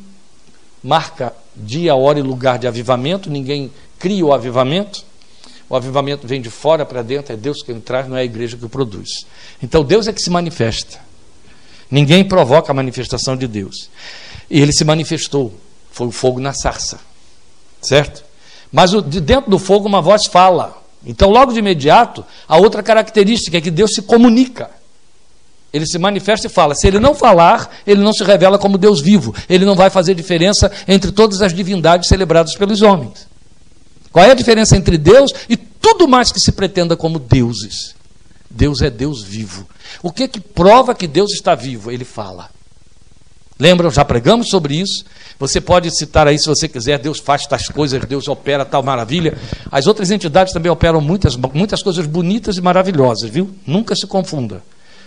marca 0.84 1.41
dia, 1.56 1.96
hora 1.96 2.20
e 2.20 2.22
lugar 2.22 2.58
de 2.58 2.68
avivamento, 2.68 3.30
ninguém 3.30 3.72
cria 4.00 4.26
o 4.26 4.34
avivamento. 4.34 5.04
O 5.70 5.76
avivamento 5.76 6.28
vem 6.28 6.42
de 6.42 6.50
fora 6.50 6.86
para 6.86 7.02
dentro, 7.02 7.34
é 7.34 7.38
Deus 7.38 7.64
que 7.64 7.74
traz, 7.76 8.08
não 8.08 8.18
é 8.18 8.22
a 8.22 8.26
igreja 8.26 8.58
que 8.58 8.66
o 8.66 8.70
produz. 8.70 9.26
Então 9.64 9.84
Deus 9.84 10.08
é 10.08 10.14
que 10.14 10.22
se 10.22 10.30
manifesta. 10.30 11.00
Ninguém 11.90 12.24
provoca 12.24 12.72
a 12.72 12.76
manifestação 12.76 13.36
de 13.36 13.48
Deus. 13.48 13.90
E 14.50 14.60
ele 14.60 14.74
se 14.74 14.84
manifestou. 14.84 15.54
Foi 15.92 16.08
o 16.08 16.12
fogo 16.12 16.40
na 16.40 16.54
sarça. 16.54 17.00
Certo? 17.82 18.24
Mas 18.72 18.92
de 18.92 19.20
dentro 19.20 19.50
do 19.52 19.60
fogo 19.60 19.88
uma 19.88 20.02
voz 20.02 20.26
fala. 20.26 20.82
Então, 21.06 21.30
logo 21.30 21.52
de 21.52 21.60
imediato, 21.60 22.24
a 22.48 22.58
outra 22.58 22.84
característica 22.84 23.58
é 23.58 23.62
que 23.62 23.72
Deus 23.72 23.94
se 23.94 24.04
comunica. 24.04 24.70
Ele 25.74 25.86
se 25.86 25.98
manifesta 25.98 26.48
e 26.48 26.50
fala. 26.50 26.76
Se 26.76 26.88
ele 26.88 27.00
não 27.00 27.16
falar, 27.16 27.70
ele 27.88 28.02
não 28.02 28.12
se 28.12 28.24
revela 28.24 28.58
como 28.58 28.78
Deus 28.78 29.02
vivo. 29.02 29.34
Ele 29.50 29.66
não 29.66 29.76
vai 29.76 29.90
fazer 29.90 30.14
diferença 30.14 30.72
entre 30.88 31.12
todas 31.12 31.42
as 31.42 31.54
divindades 31.54 32.10
celebradas 32.10 32.56
pelos 32.56 32.82
homens. 32.82 33.28
Qual 34.12 34.26
é 34.26 34.32
a 34.32 34.36
diferença 34.36 34.76
entre 34.76 34.98
Deus 34.98 35.34
e 35.48 35.56
tudo 35.56 36.08
mais 36.08 36.32
que 36.32 36.40
se 36.40 36.52
pretenda 36.52 36.98
como 36.98 37.18
deuses? 37.18 37.96
Deus 38.50 38.82
é 38.82 38.90
Deus 38.90 39.24
vivo. 39.24 39.66
O 40.04 40.12
que 40.12 40.28
que 40.28 40.42
prova 40.42 40.94
que 40.94 41.08
Deus 41.08 41.32
está 41.32 41.56
vivo? 41.56 41.90
Ele 41.90 42.04
fala. 42.04 42.50
Lembram? 43.58 43.90
Já 43.90 44.04
pregamos 44.04 44.50
sobre 44.50 44.76
isso. 44.76 45.06
Você 45.40 45.62
pode 45.62 45.90
citar 45.96 46.28
aí 46.28 46.38
se 46.38 46.48
você 46.48 46.68
quiser. 46.68 47.00
Deus 47.00 47.20
faz 47.20 47.46
tais 47.46 47.70
coisas, 47.70 48.04
Deus 48.06 48.28
opera 48.28 48.66
tal 48.66 48.84
maravilha. 48.84 49.38
As 49.72 49.88
outras 49.88 50.12
entidades 50.12 50.52
também 50.52 50.72
operam 50.72 51.00
muitas, 51.00 51.38
muitas 51.38 51.82
coisas 51.82 52.06
bonitas 52.06 52.58
e 52.58 52.62
maravilhosas, 52.62 53.30
viu? 53.30 53.50
Nunca 53.66 53.96
se 53.96 54.06
confunda. 54.06 54.62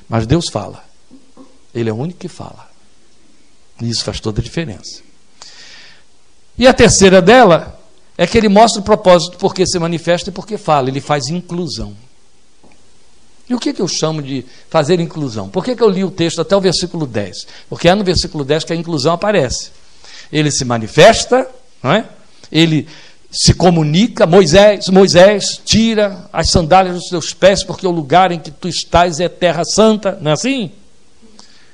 Mas 0.08 0.26
Deus 0.26 0.48
fala. 0.48 0.84
Ele 1.74 1.90
é 1.90 1.92
o 1.92 1.96
único 1.96 2.18
que 2.18 2.28
fala. 2.28 2.68
E 3.80 3.88
isso 3.88 4.04
faz 4.04 4.20
toda 4.20 4.40
a 4.40 4.44
diferença. 4.44 5.02
E 6.56 6.66
a 6.66 6.72
terceira 6.72 7.20
dela 7.20 7.78
é 8.16 8.26
que 8.26 8.38
ele 8.38 8.48
mostra 8.48 8.80
o 8.80 8.84
propósito 8.84 9.36
porque 9.38 9.66
se 9.66 9.78
manifesta 9.78 10.30
e 10.30 10.32
porque 10.32 10.56
fala. 10.56 10.88
Ele 10.88 11.00
faz 11.00 11.28
inclusão. 11.28 11.96
E 13.48 13.54
o 13.54 13.58
que, 13.58 13.72
que 13.72 13.82
eu 13.82 13.88
chamo 13.88 14.22
de 14.22 14.44
fazer 14.70 15.00
inclusão? 15.00 15.48
Por 15.48 15.64
que, 15.64 15.76
que 15.76 15.82
eu 15.82 15.90
li 15.90 16.02
o 16.02 16.10
texto 16.10 16.40
até 16.40 16.56
o 16.56 16.60
versículo 16.60 17.06
10? 17.06 17.46
Porque 17.68 17.88
é 17.88 17.94
no 17.94 18.04
versículo 18.04 18.44
10 18.44 18.64
que 18.64 18.72
a 18.72 18.76
inclusão 18.76 19.12
aparece. 19.12 19.70
Ele 20.32 20.50
se 20.50 20.64
manifesta, 20.64 21.46
não 21.82 21.92
é? 21.92 22.08
ele 22.50 22.88
se 23.34 23.52
comunica, 23.52 24.26
Moisés, 24.26 24.88
Moisés, 24.88 25.60
tira 25.64 26.28
as 26.32 26.50
sandálias 26.50 26.94
dos 26.94 27.08
teus 27.08 27.34
pés, 27.34 27.64
porque 27.64 27.84
o 27.84 27.90
lugar 27.90 28.30
em 28.30 28.38
que 28.38 28.52
tu 28.52 28.68
estás 28.68 29.18
é 29.18 29.28
terra 29.28 29.64
santa, 29.64 30.16
não 30.20 30.30
é 30.30 30.34
assim? 30.34 30.70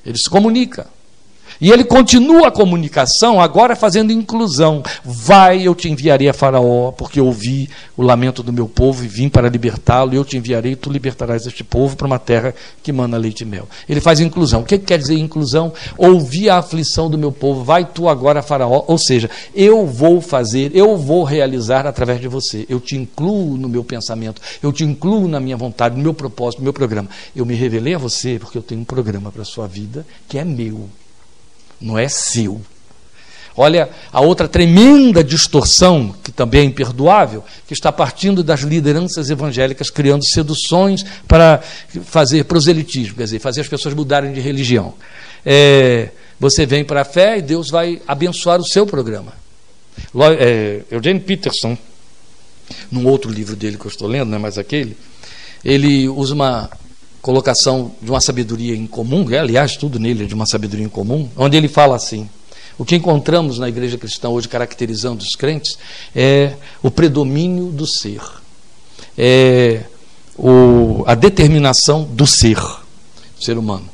Ele 0.05 0.17
se 0.17 0.29
comunica. 0.31 0.87
E 1.61 1.71
ele 1.71 1.85
continua 1.85 2.49
a 2.49 2.51
comunicação, 2.51 3.39
agora 3.39 3.77
fazendo 3.77 4.11
inclusão. 4.11 4.83
Vai, 5.05 5.63
eu 5.63 5.75
te 5.75 5.91
enviarei 5.91 6.27
a 6.27 6.33
Faraó, 6.33 6.91
porque 6.91 7.21
ouvi 7.21 7.69
o 7.99 8.03
lamento 8.03 8.43
do 8.43 8.51
meu 8.51 8.67
povo 8.67 9.05
e 9.05 9.09
vim 9.09 9.29
para 9.29 9.47
libertá-lo, 9.49 10.15
eu 10.15 10.25
te 10.25 10.39
enviarei, 10.39 10.75
tu 10.75 10.91
libertarás 10.91 11.47
este 11.47 11.63
povo 11.63 11.97
para 11.97 12.07
uma 12.07 12.19
terra 12.19 12.55
que 12.83 12.91
mana 12.91 13.19
leite 13.19 13.43
e 13.43 13.45
mel. 13.45 13.69
Ele 13.87 14.01
faz 14.01 14.21
inclusão. 14.21 14.63
O 14.63 14.65
que 14.65 14.79
quer 14.79 14.99
dizer 14.99 15.19
inclusão? 15.19 15.71
Ouvi 15.99 16.49
a 16.49 16.57
aflição 16.57 17.11
do 17.11 17.19
meu 17.19 17.31
povo, 17.31 17.63
vai 17.63 17.85
tu 17.85 18.09
agora 18.09 18.43
Faraó. 18.43 18.85
Ou 18.87 18.97
seja, 18.97 19.29
eu 19.55 19.87
vou 19.87 20.23
fazer, 20.23 20.75
eu 20.75 20.97
vou 20.97 21.25
realizar 21.25 21.87
através 21.87 22.23
de 22.23 22.29
você. 22.29 22.65
Eu 22.71 22.81
te 22.81 22.97
incluo 22.97 23.59
no 23.59 23.69
meu 23.69 23.85
pensamento, 23.85 24.41
eu 24.63 24.73
te 24.73 24.83
incluo 24.83 25.29
na 25.29 25.39
minha 25.39 25.59
vontade, 25.59 25.95
no 25.95 26.03
meu 26.03 26.15
propósito, 26.15 26.61
no 26.61 26.65
meu 26.65 26.73
programa. 26.73 27.11
Eu 27.37 27.45
me 27.45 27.55
revelei 27.55 27.95
a 27.95 27.99
você 27.99 28.39
porque 28.39 28.57
eu 28.57 28.63
tenho 28.63 28.81
um 28.81 28.85
programa 28.85 29.31
para 29.31 29.43
a 29.43 29.45
sua 29.45 29.67
vida 29.67 30.07
que 30.27 30.39
é 30.39 30.45
meu 30.45 30.89
não 31.81 31.99
é 31.99 32.09
seu. 32.09 32.61
Olha 33.57 33.91
a 34.13 34.21
outra 34.21 34.49
tremenda 34.49 35.23
distorção, 35.25 36.15
que 36.23 36.31
também 36.31 36.63
é 36.63 36.65
imperdoável, 36.65 37.45
que 37.67 37.75
está 37.75 37.91
partindo 37.91 38.43
das 38.43 38.61
lideranças 38.61 39.29
evangélicas 39.29 39.91
criando 39.91 40.25
seduções 40.25 41.05
para 41.27 41.61
fazer 42.05 42.45
proselitismo, 42.45 43.17
quer 43.17 43.25
dizer, 43.25 43.39
fazer 43.39 43.61
as 43.61 43.69
pessoas 43.69 43.95
mudarem 43.95 44.33
de 44.33 44.41
religião. 44.41 44.95
É, 45.45 46.11
você 46.39 46.65
vem 46.65 46.85
para 46.85 47.03
a 47.03 47.05
fé 47.05 47.39
e 47.39 47.43
Deus 47.43 47.71
vai 47.71 48.01
abençoar 48.07 48.61
o 48.61 48.67
seu 48.67 48.87
programa. 48.87 49.35
É, 50.39 50.83
Eugene 50.91 51.21
Peterson, 51.21 51.77
num 52.91 53.07
outro 53.07 53.31
livro 53.31 53.57
dele 53.57 53.77
que 53.77 53.85
eu 53.85 53.91
estou 53.91 54.09
lendo, 54.09 54.29
não 54.29 54.37
é 54.37 54.41
mais 54.41 54.57
aquele, 54.57 54.97
ele 55.65 56.09
usa 56.09 56.35
uma 56.35 56.71
colocação 57.21 57.93
de 58.01 58.11
uma 58.11 58.21
sabedoria 58.21 58.75
em 58.75 58.87
comum, 58.87 59.31
é, 59.31 59.39
aliás, 59.39 59.77
tudo 59.77 59.99
nele 59.99 60.25
é 60.25 60.27
de 60.27 60.35
uma 60.35 60.47
sabedoria 60.47 60.85
em 60.85 60.89
comum, 60.89 61.29
onde 61.37 61.57
ele 61.57 61.69
fala 61.69 61.97
assim: 61.97 62.29
o 62.79 62.85
que 62.85 62.97
encontramos 62.97 63.59
na 63.59 63.69
igreja 63.69 63.99
cristã 63.99 64.29
hoje 64.29 64.49
caracterizando 64.49 65.23
os 65.23 65.35
crentes 65.37 65.79
é 66.15 66.55
o 66.83 66.91
predomínio 66.91 67.67
do 67.67 67.87
ser, 67.87 68.23
é 69.17 69.83
o, 70.37 71.05
a 71.07 71.15
determinação 71.15 72.05
do 72.05 72.27
ser, 72.27 72.59
ser 73.39 73.59
humano, 73.59 73.89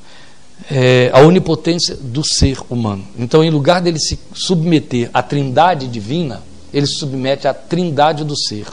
é 0.70 1.10
a 1.12 1.20
onipotência 1.20 1.96
do 1.96 2.24
ser 2.24 2.58
humano. 2.70 3.04
Então, 3.18 3.42
em 3.42 3.50
lugar 3.50 3.80
dele 3.80 3.98
se 3.98 4.18
submeter 4.32 5.10
à 5.12 5.22
trindade 5.22 5.88
divina, 5.88 6.42
ele 6.72 6.86
se 6.86 6.94
submete 6.94 7.48
à 7.48 7.54
trindade 7.54 8.22
do 8.24 8.36
ser, 8.36 8.66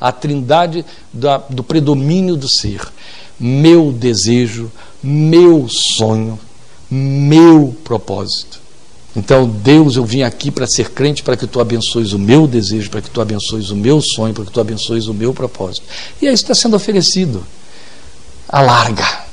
à 0.00 0.10
trindade 0.10 0.84
da, 1.12 1.38
do 1.38 1.62
predomínio 1.62 2.34
do 2.34 2.48
ser 2.48 2.80
meu 3.40 3.90
desejo, 3.90 4.70
meu 5.02 5.66
sonho, 5.68 6.38
meu 6.90 7.74
propósito. 7.82 8.60
Então, 9.16 9.48
Deus, 9.48 9.96
eu 9.96 10.04
vim 10.04 10.22
aqui 10.22 10.50
para 10.50 10.66
ser 10.66 10.90
crente, 10.90 11.22
para 11.22 11.36
que 11.36 11.46
tu 11.46 11.60
abençoes 11.60 12.12
o 12.12 12.18
meu 12.18 12.46
desejo, 12.46 12.90
para 12.90 13.00
que 13.00 13.10
tu 13.10 13.20
abençoes 13.20 13.70
o 13.70 13.76
meu 13.76 14.00
sonho, 14.00 14.34
para 14.34 14.44
que 14.44 14.52
tu 14.52 14.60
abençoes 14.60 15.06
o 15.06 15.14
meu 15.14 15.34
propósito. 15.34 15.84
E 16.22 16.28
é 16.28 16.32
isso 16.32 16.44
que 16.44 16.52
está 16.52 16.62
sendo 16.62 16.76
oferecido. 16.76 17.44
Alarga. 18.48 19.24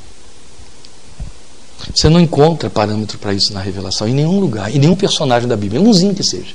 Você 1.94 2.10
não 2.10 2.20
encontra 2.20 2.70
parâmetro 2.70 3.18
para 3.18 3.34
isso 3.34 3.54
na 3.54 3.60
revelação, 3.60 4.08
em 4.08 4.14
nenhum 4.14 4.40
lugar, 4.40 4.74
em 4.74 4.80
nenhum 4.80 4.96
personagem 4.96 5.48
da 5.48 5.56
Bíblia, 5.56 5.82
umzinho 5.82 6.16
que 6.16 6.24
seja. 6.24 6.54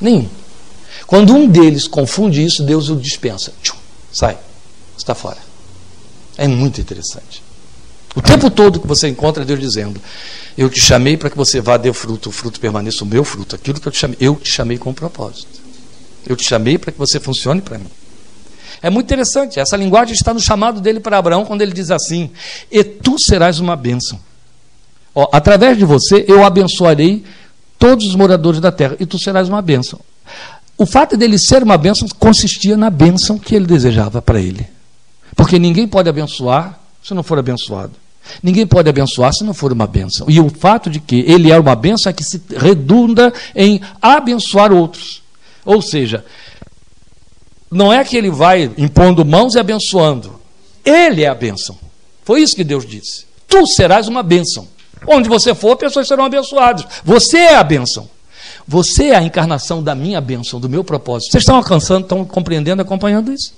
Nenhum. 0.00 0.28
Quando 1.06 1.34
um 1.34 1.48
deles 1.48 1.88
confunde 1.88 2.44
isso, 2.44 2.62
Deus 2.62 2.88
o 2.88 2.96
dispensa. 2.96 3.52
Tchum, 3.62 3.76
sai, 4.12 4.38
está 4.96 5.14
fora. 5.14 5.49
É 6.40 6.48
muito 6.48 6.80
interessante. 6.80 7.42
O 8.16 8.22
tempo 8.22 8.50
todo 8.50 8.80
que 8.80 8.86
você 8.86 9.06
encontra 9.06 9.44
Deus 9.44 9.60
dizendo: 9.60 10.00
Eu 10.56 10.70
te 10.70 10.80
chamei 10.80 11.14
para 11.14 11.28
que 11.28 11.36
você 11.36 11.60
vá 11.60 11.76
dê 11.76 11.92
fruto, 11.92 12.30
o 12.30 12.32
fruto 12.32 12.58
permaneça 12.58 13.04
o 13.04 13.06
meu 13.06 13.22
fruto, 13.24 13.54
aquilo 13.54 13.78
que 13.78 13.86
eu 13.86 13.92
te 13.92 13.98
chamei, 13.98 14.16
eu 14.18 14.34
te 14.36 14.50
chamei 14.50 14.78
com 14.78 14.88
um 14.88 14.94
propósito. 14.94 15.60
Eu 16.26 16.34
te 16.34 16.42
chamei 16.42 16.78
para 16.78 16.92
que 16.92 16.98
você 16.98 17.20
funcione 17.20 17.60
para 17.60 17.76
mim. 17.76 17.90
É 18.80 18.88
muito 18.88 19.04
interessante, 19.04 19.60
essa 19.60 19.76
linguagem 19.76 20.14
está 20.14 20.32
no 20.32 20.40
chamado 20.40 20.80
dele 20.80 20.98
para 20.98 21.18
Abraão, 21.18 21.44
quando 21.44 21.60
ele 21.60 21.74
diz 21.74 21.90
assim: 21.90 22.30
E 22.72 22.82
tu 22.82 23.18
serás 23.18 23.60
uma 23.60 23.76
bênção. 23.76 24.18
Ó, 25.14 25.28
através 25.30 25.76
de 25.76 25.84
você 25.84 26.24
eu 26.26 26.42
abençoarei 26.42 27.22
todos 27.78 28.06
os 28.06 28.14
moradores 28.14 28.62
da 28.62 28.72
terra, 28.72 28.96
e 28.98 29.04
tu 29.04 29.18
serás 29.18 29.46
uma 29.46 29.60
bênção. 29.60 30.00
O 30.78 30.86
fato 30.86 31.18
dele 31.18 31.38
ser 31.38 31.62
uma 31.62 31.76
bênção 31.76 32.08
consistia 32.18 32.78
na 32.78 32.88
bênção 32.88 33.38
que 33.38 33.54
ele 33.54 33.66
desejava 33.66 34.22
para 34.22 34.40
ele. 34.40 34.79
Porque 35.36 35.58
ninguém 35.58 35.86
pode 35.86 36.08
abençoar 36.08 36.78
se 37.02 37.14
não 37.14 37.22
for 37.22 37.38
abençoado. 37.38 37.92
Ninguém 38.42 38.66
pode 38.66 38.88
abençoar 38.88 39.32
se 39.32 39.44
não 39.44 39.54
for 39.54 39.72
uma 39.72 39.86
bênção. 39.86 40.26
E 40.28 40.40
o 40.40 40.48
fato 40.48 40.88
de 40.90 41.00
que 41.00 41.24
ele 41.26 41.50
é 41.50 41.58
uma 41.58 41.74
bênção 41.74 42.10
é 42.10 42.12
que 42.12 42.22
se 42.22 42.40
redunda 42.56 43.32
em 43.54 43.80
abençoar 44.00 44.72
outros. 44.72 45.22
Ou 45.64 45.82
seja, 45.82 46.24
não 47.70 47.92
é 47.92 48.04
que 48.04 48.16
ele 48.16 48.30
vai 48.30 48.70
impondo 48.76 49.24
mãos 49.24 49.54
e 49.54 49.58
abençoando. 49.58 50.38
Ele 50.84 51.22
é 51.22 51.28
a 51.28 51.34
bênção. 51.34 51.76
Foi 52.24 52.40
isso 52.42 52.56
que 52.56 52.64
Deus 52.64 52.86
disse. 52.86 53.26
Tu 53.48 53.66
serás 53.66 54.08
uma 54.08 54.22
bênção. 54.22 54.68
Onde 55.06 55.28
você 55.28 55.54
for, 55.54 55.76
pessoas 55.76 56.06
serão 56.06 56.24
abençoadas. 56.24 56.84
Você 57.04 57.38
é 57.38 57.56
a 57.56 57.64
bênção. 57.64 58.08
Você 58.66 59.06
é 59.06 59.16
a 59.16 59.22
encarnação 59.22 59.82
da 59.82 59.94
minha 59.94 60.20
bênção, 60.20 60.60
do 60.60 60.68
meu 60.68 60.84
propósito. 60.84 61.32
Vocês 61.32 61.42
estão 61.42 61.56
alcançando, 61.56 62.02
estão 62.02 62.24
compreendendo, 62.24 62.82
acompanhando 62.82 63.32
isso? 63.32 63.52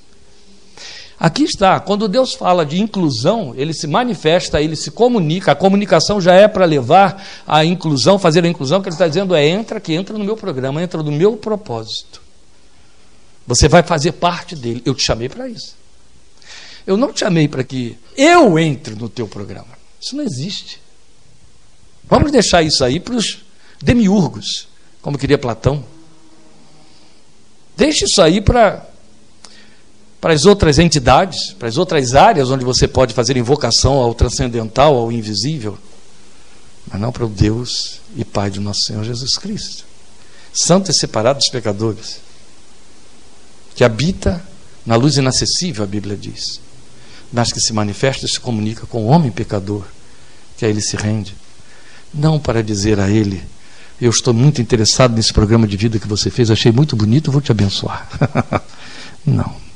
Aqui 1.23 1.45
está, 1.45 1.79
quando 1.79 2.09
Deus 2.09 2.35
fala 2.35 2.67
de 2.67 2.83
inclusão, 2.83 3.55
ele 3.57 3.73
se 3.73 3.87
manifesta, 3.87 4.61
ele 4.61 4.75
se 4.75 4.91
comunica, 4.91 5.53
a 5.53 5.55
comunicação 5.55 6.21
já 6.21 6.35
é 6.35 6.49
para 6.49 6.65
levar 6.65 7.25
a 7.47 7.65
inclusão, 7.65 8.19
fazer 8.19 8.45
a 8.45 8.49
inclusão, 8.49 8.83
que 8.83 8.89
ele 8.89 8.97
está 8.97 9.07
dizendo 9.07 9.33
é 9.33 9.47
entra 9.47 9.79
que 9.79 9.95
entra 9.95 10.19
no 10.19 10.25
meu 10.25 10.37
programa, 10.37 10.83
entra 10.83 11.01
no 11.01 11.13
meu 11.13 11.37
propósito. 11.37 12.21
Você 13.47 13.69
vai 13.69 13.85
fazer 13.85 14.11
parte 14.11 14.57
dele. 14.57 14.83
Eu 14.85 14.97
te 14.97 15.05
chamei 15.05 15.29
para 15.29 15.49
isso. 15.49 15.77
Eu 16.85 16.97
não 16.97 17.13
te 17.13 17.21
chamei 17.21 17.47
para 17.47 17.63
que 17.63 17.97
eu 18.17 18.59
entre 18.59 18.97
no 18.97 19.09
teu 19.09 19.29
programa. 19.29 19.79
Isso 20.01 20.17
não 20.17 20.25
existe. 20.25 20.81
Vamos 22.03 22.33
deixar 22.33 22.65
isso 22.65 22.83
aí 22.83 22.99
para 22.99 23.15
os 23.15 23.45
demiurgos, 23.81 24.67
como 25.01 25.17
queria 25.17 25.39
Platão. 25.39 25.85
Deixe 27.77 28.07
isso 28.07 28.21
aí 28.21 28.41
para 28.41 28.91
para 30.23 30.35
as 30.35 30.47
outras 30.47 30.79
entidades, 30.79 31.53
para 31.53 31.67
as 31.67 31.77
outras 31.77 32.15
áreas 32.15 32.49
onde 32.49 32.65
você 32.65 32.87
pode 32.87 33.13
fazer 33.13 33.37
invocação 33.37 33.95
ao 33.95 34.15
transcendental, 34.15 34.97
ao 34.97 35.11
invisível, 35.11 35.77
mas 36.89 37.01
não 37.01 37.11
para 37.11 37.27
o 37.27 37.29
Deus 37.29 38.01
e 38.15 38.25
Pai 38.25 38.49
de 38.49 38.61
nosso 38.61 38.83
Senhor 38.87 39.03
Jesus 39.03 39.35
Cristo. 39.35 39.85
Santo 40.55 40.93
e 40.93 40.95
separado 40.95 41.41
dos 41.41 41.49
pecadores, 41.49 42.21
que 43.75 43.83
habita 43.83 44.41
na 44.87 44.95
luz 44.95 45.17
inacessível, 45.17 45.83
a 45.83 45.89
Bíblia 45.89 46.17
diz, 46.17 46.61
mas 47.33 47.51
que 47.51 47.61
se 47.61 47.73
manifesta 47.73 48.25
e 48.25 48.29
se 48.29 48.39
comunica 48.39 48.87
com 48.87 49.05
o 49.05 49.09
homem 49.09 49.33
pecador, 49.33 49.83
que 50.57 50.65
a 50.65 50.69
ele 50.69 50.81
se 50.81 50.95
rende. 50.95 51.35
Não 52.15 52.39
para 52.39 52.63
dizer 52.63 53.01
a 53.01 53.11
ele, 53.11 53.43
eu 54.01 54.11
estou 54.11 54.33
muito 54.33 54.63
interessado 54.63 55.17
nesse 55.17 55.33
programa 55.33 55.67
de 55.67 55.77
vida 55.77 55.99
que 55.99 56.07
você 56.07 56.31
fez, 56.31 56.49
achei 56.49 56.71
muito 56.71 56.95
bonito, 56.95 57.33
vou 57.33 57.41
te 57.41 57.51
abençoar. 57.51 58.09
não. 59.27 59.72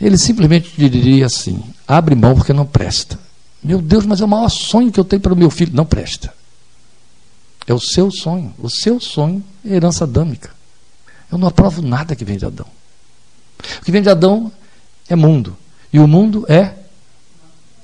Ele 0.00 0.16
simplesmente 0.16 0.72
diria 0.76 1.26
assim: 1.26 1.62
abre 1.86 2.14
mão 2.14 2.34
porque 2.34 2.52
não 2.52 2.64
presta. 2.64 3.18
Meu 3.62 3.80
Deus, 3.82 4.06
mas 4.06 4.20
é 4.20 4.24
o 4.24 4.28
maior 4.28 4.48
sonho 4.48 4.90
que 4.90 4.98
eu 4.98 5.04
tenho 5.04 5.20
para 5.20 5.34
o 5.34 5.36
meu 5.36 5.50
filho. 5.50 5.72
Não 5.74 5.84
presta. 5.84 6.32
É 7.66 7.74
o 7.74 7.80
seu 7.80 8.10
sonho. 8.10 8.54
O 8.58 8.70
seu 8.70 8.98
sonho 8.98 9.44
é 9.64 9.74
herança 9.74 10.04
adâmica. 10.04 10.50
Eu 11.30 11.38
não 11.38 11.46
aprovo 11.46 11.82
nada 11.82 12.16
que 12.16 12.24
vem 12.24 12.38
de 12.38 12.46
Adão. 12.46 12.66
O 13.80 13.84
que 13.84 13.92
vem 13.92 14.02
de 14.02 14.08
Adão 14.08 14.50
é 15.08 15.14
mundo. 15.14 15.56
E 15.92 16.00
o 16.00 16.08
mundo 16.08 16.46
é 16.48 16.74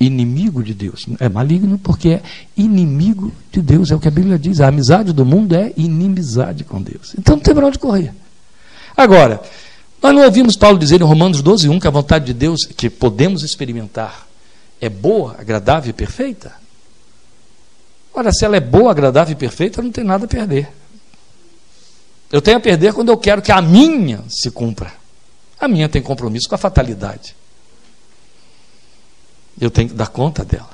inimigo 0.00 0.62
de 0.62 0.72
Deus. 0.72 1.06
É 1.20 1.28
maligno 1.28 1.78
porque 1.78 2.08
é 2.08 2.22
inimigo 2.56 3.30
de 3.52 3.60
Deus. 3.60 3.90
É 3.90 3.94
o 3.94 4.00
que 4.00 4.08
a 4.08 4.10
Bíblia 4.10 4.38
diz. 4.38 4.60
A 4.60 4.68
amizade 4.68 5.12
do 5.12 5.24
mundo 5.24 5.54
é 5.54 5.72
inimizade 5.76 6.64
com 6.64 6.80
Deus. 6.80 7.14
Então 7.18 7.36
não 7.36 7.42
tem 7.42 7.54
para 7.54 7.66
onde 7.66 7.78
correr. 7.78 8.14
Agora, 8.96 9.42
nós 10.06 10.14
não 10.14 10.24
ouvimos 10.24 10.56
Paulo 10.56 10.78
dizer 10.78 11.00
em 11.00 11.04
Romanos 11.04 11.42
12, 11.42 11.68
1 11.68 11.80
que 11.80 11.88
a 11.88 11.90
vontade 11.90 12.26
de 12.26 12.32
Deus 12.32 12.64
que 12.64 12.88
podemos 12.88 13.42
experimentar 13.42 14.28
é 14.80 14.88
boa, 14.88 15.34
agradável 15.36 15.90
e 15.90 15.92
perfeita? 15.92 16.52
Ora, 18.14 18.32
se 18.32 18.44
ela 18.44 18.56
é 18.56 18.60
boa, 18.60 18.92
agradável 18.92 19.32
e 19.32 19.36
perfeita, 19.36 19.82
não 19.82 19.90
tem 19.90 20.04
nada 20.04 20.26
a 20.26 20.28
perder. 20.28 20.68
Eu 22.30 22.40
tenho 22.40 22.56
a 22.56 22.60
perder 22.60 22.92
quando 22.92 23.08
eu 23.08 23.16
quero 23.16 23.42
que 23.42 23.50
a 23.50 23.60
minha 23.60 24.22
se 24.28 24.48
cumpra. 24.50 24.92
A 25.58 25.66
minha 25.66 25.88
tem 25.88 26.00
compromisso 26.00 26.48
com 26.48 26.54
a 26.54 26.58
fatalidade. 26.58 27.34
Eu 29.60 29.72
tenho 29.72 29.88
que 29.88 29.94
dar 29.94 30.06
conta 30.06 30.44
dela. 30.44 30.70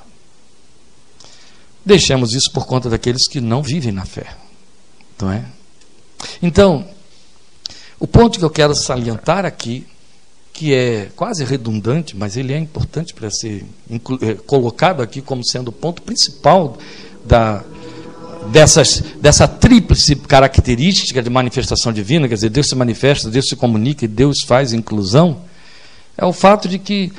Deixemos 1.83 2.33
isso 2.33 2.51
por 2.51 2.67
conta 2.67 2.87
daqueles 2.87 3.27
que 3.27 3.41
não 3.41 3.63
vivem 3.63 3.91
na 3.91 4.05
fé. 4.05 4.35
Não 5.19 5.31
é? 5.31 5.43
Então, 6.39 6.87
o 8.03 8.07
ponto 8.07 8.37
que 8.37 8.43
eu 8.43 8.49
quero 8.49 8.75
salientar 8.75 9.45
aqui, 9.45 9.87
que 10.51 10.73
é 10.73 11.09
quase 11.15 11.45
redundante, 11.45 12.17
mas 12.17 12.35
ele 12.35 12.51
é 12.51 12.57
importante 12.59 13.13
para 13.13 13.31
ser 13.31 13.65
é, 14.21 14.33
colocado 14.33 15.01
aqui 15.01 15.21
como 15.21 15.41
sendo 15.41 15.69
o 15.69 15.71
ponto 15.71 16.01
principal 16.01 16.77
da, 17.23 17.63
dessas, 18.51 19.01
dessa 19.21 19.47
tríplice 19.47 20.17
característica 20.17 21.23
de 21.23 21.29
manifestação 21.29 21.93
divina, 21.93 22.27
quer 22.27 22.35
dizer, 22.35 22.49
Deus 22.49 22.67
se 22.67 22.75
manifesta, 22.75 23.29
Deus 23.29 23.47
se 23.47 23.55
comunica 23.55 24.03
e 24.03 24.07
Deus 24.09 24.39
faz 24.45 24.73
inclusão, 24.73 25.39
é 26.17 26.25
o 26.25 26.33
fato 26.33 26.67
de 26.67 26.79
que, 26.79 27.09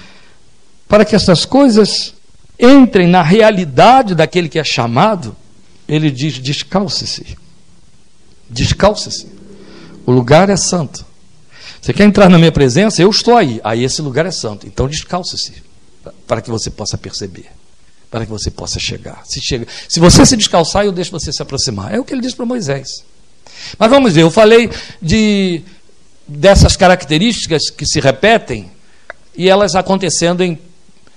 para 0.87 1.03
que 1.07 1.17
essas 1.17 1.47
coisas 1.47 2.13
entrem 2.61 3.09
na 3.09 3.23
realidade 3.23 4.15
daquele 4.15 4.51
que 4.51 4.59
é 4.59 4.65
chamado, 4.65 5.35
ele 5.89 6.11
diz: 6.11 6.35
descalce-se. 6.35 7.39
Descalce-se. 8.51 9.34
O 10.07 10.13
lugar 10.13 10.51
é 10.51 10.57
santo. 10.57 11.05
Você 11.81 11.93
quer 11.93 12.05
entrar 12.05 12.29
na 12.29 12.39
minha 12.39 12.53
presença? 12.53 13.03
Eu 13.03 13.11
estou 13.11 13.37
aí. 13.37 13.61
Aí 13.63 13.85
esse 13.85 14.01
lugar 14.01 14.27
é 14.27 14.31
santo. 14.31 14.67
Então 14.67 14.89
descalce-se 14.89 15.63
para 16.27 16.41
que 16.41 16.51
você 16.51 16.71
possa 16.71 16.97
perceber 16.97 17.47
para 18.15 18.25
que 18.25 18.31
você 18.31 18.49
possa 18.49 18.79
chegar. 18.79 19.23
Se, 19.25 19.41
chega, 19.41 19.67
se 19.89 19.99
você 19.99 20.25
se 20.25 20.37
descalçar, 20.37 20.85
eu 20.85 20.93
deixo 20.93 21.11
você 21.11 21.33
se 21.33 21.43
aproximar. 21.43 21.93
É 21.93 21.99
o 21.99 22.05
que 22.05 22.15
ele 22.15 22.21
disse 22.21 22.37
para 22.37 22.47
Moisés. 22.47 23.05
Mas 23.77 23.91
vamos 23.91 24.13
ver, 24.13 24.23
eu 24.23 24.31
falei 24.31 24.71
de 25.03 25.63
dessas 26.25 26.77
características 26.77 27.71
que 27.71 27.85
se 27.85 27.99
repetem 27.99 28.71
e 29.37 29.49
elas 29.49 29.75
acontecendo 29.75 30.45
em 30.45 30.57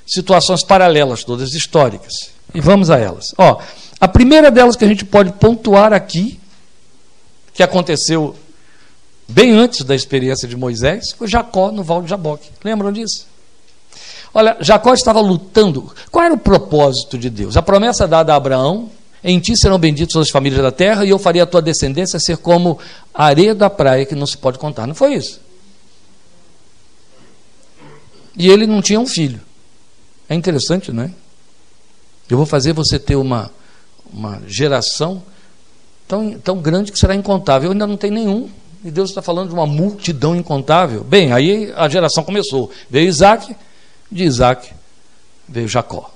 situações 0.08 0.64
paralelas, 0.64 1.24
todas 1.24 1.54
históricas. 1.54 2.32
E 2.52 2.60
vamos 2.60 2.90
a 2.90 2.98
elas. 2.98 3.28
Ó, 3.38 3.62
a 4.00 4.08
primeira 4.08 4.50
delas 4.50 4.76
que 4.76 4.84
a 4.84 4.88
gente 4.88 5.06
pode 5.06 5.34
pontuar 5.34 5.94
aqui, 5.94 6.40
que 7.54 7.62
aconteceu 7.62 8.36
bem 9.28 9.52
antes 9.52 9.84
da 9.84 9.96
experiência 9.96 10.48
de 10.48 10.56
Moisés, 10.56 11.12
foi 11.12 11.28
Jacó 11.28 11.72
no 11.72 11.84
Val 11.84 12.02
de 12.02 12.10
Jaboque. 12.10 12.50
Lembram 12.64 12.92
disso? 12.92 13.28
Olha, 14.34 14.58
Jacó 14.60 14.94
estava 14.94 15.20
lutando. 15.20 15.92
Qual 16.12 16.24
era 16.24 16.34
o 16.34 16.38
propósito 16.38 17.18
de 17.18 17.30
Deus? 17.30 17.58
A 17.58 17.62
promessa 17.62 18.08
dada 18.08 18.34
a 18.34 18.36
Abraão: 18.36 18.90
em 19.24 19.40
ti 19.40 19.58
serão 19.58 19.80
benditas 19.80 20.16
as 20.16 20.30
famílias 20.30 20.62
da 20.62 20.72
terra, 20.72 21.06
e 21.06 21.10
eu 21.10 21.18
farei 21.18 21.42
a 21.42 21.46
tua 21.46 21.62
descendência 21.62 22.20
ser 22.20 22.38
como 22.38 22.78
a 23.14 23.26
areia 23.26 23.56
da 23.56 23.70
praia 23.70 24.06
que 24.06 24.16
não 24.16 24.28
se 24.28 24.38
pode 24.38 24.60
contar. 24.60 24.86
Não 24.86 24.96
foi 24.96 25.16
isso? 25.16 25.42
E 28.38 28.50
ele 28.50 28.68
não 28.68 28.82
tinha 28.82 29.00
um 29.00 29.08
filho. 29.08 29.42
É 30.30 30.36
interessante, 30.36 30.92
não 30.92 31.04
é? 31.04 31.12
Eu 32.30 32.38
vou 32.38 32.46
fazer 32.46 32.74
você 32.74 33.00
ter 33.00 33.16
uma, 33.16 33.50
uma 34.14 34.42
geração 34.46 35.24
tão, 36.08 36.38
tão 36.38 36.58
grande 36.62 36.92
que 36.92 37.00
será 37.00 37.16
incontável. 37.16 37.68
Eu 37.68 37.72
ainda 37.72 37.88
não 37.88 37.98
tenho 37.98 38.14
nenhum. 38.14 38.50
E 38.84 38.92
Deus 38.92 39.10
está 39.10 39.22
falando 39.22 39.50
de 39.50 39.54
uma 39.54 39.66
multidão 39.66 40.36
incontável. 40.36 41.04
Bem, 41.04 41.34
aí 41.34 41.74
a 41.76 41.90
geração 41.90 42.24
começou. 42.24 42.72
Veio 42.90 43.08
Isaac, 43.08 43.56
de 44.12 44.24
Isaac 44.24 44.72
veio 45.48 45.68
Jacó. 45.68 46.12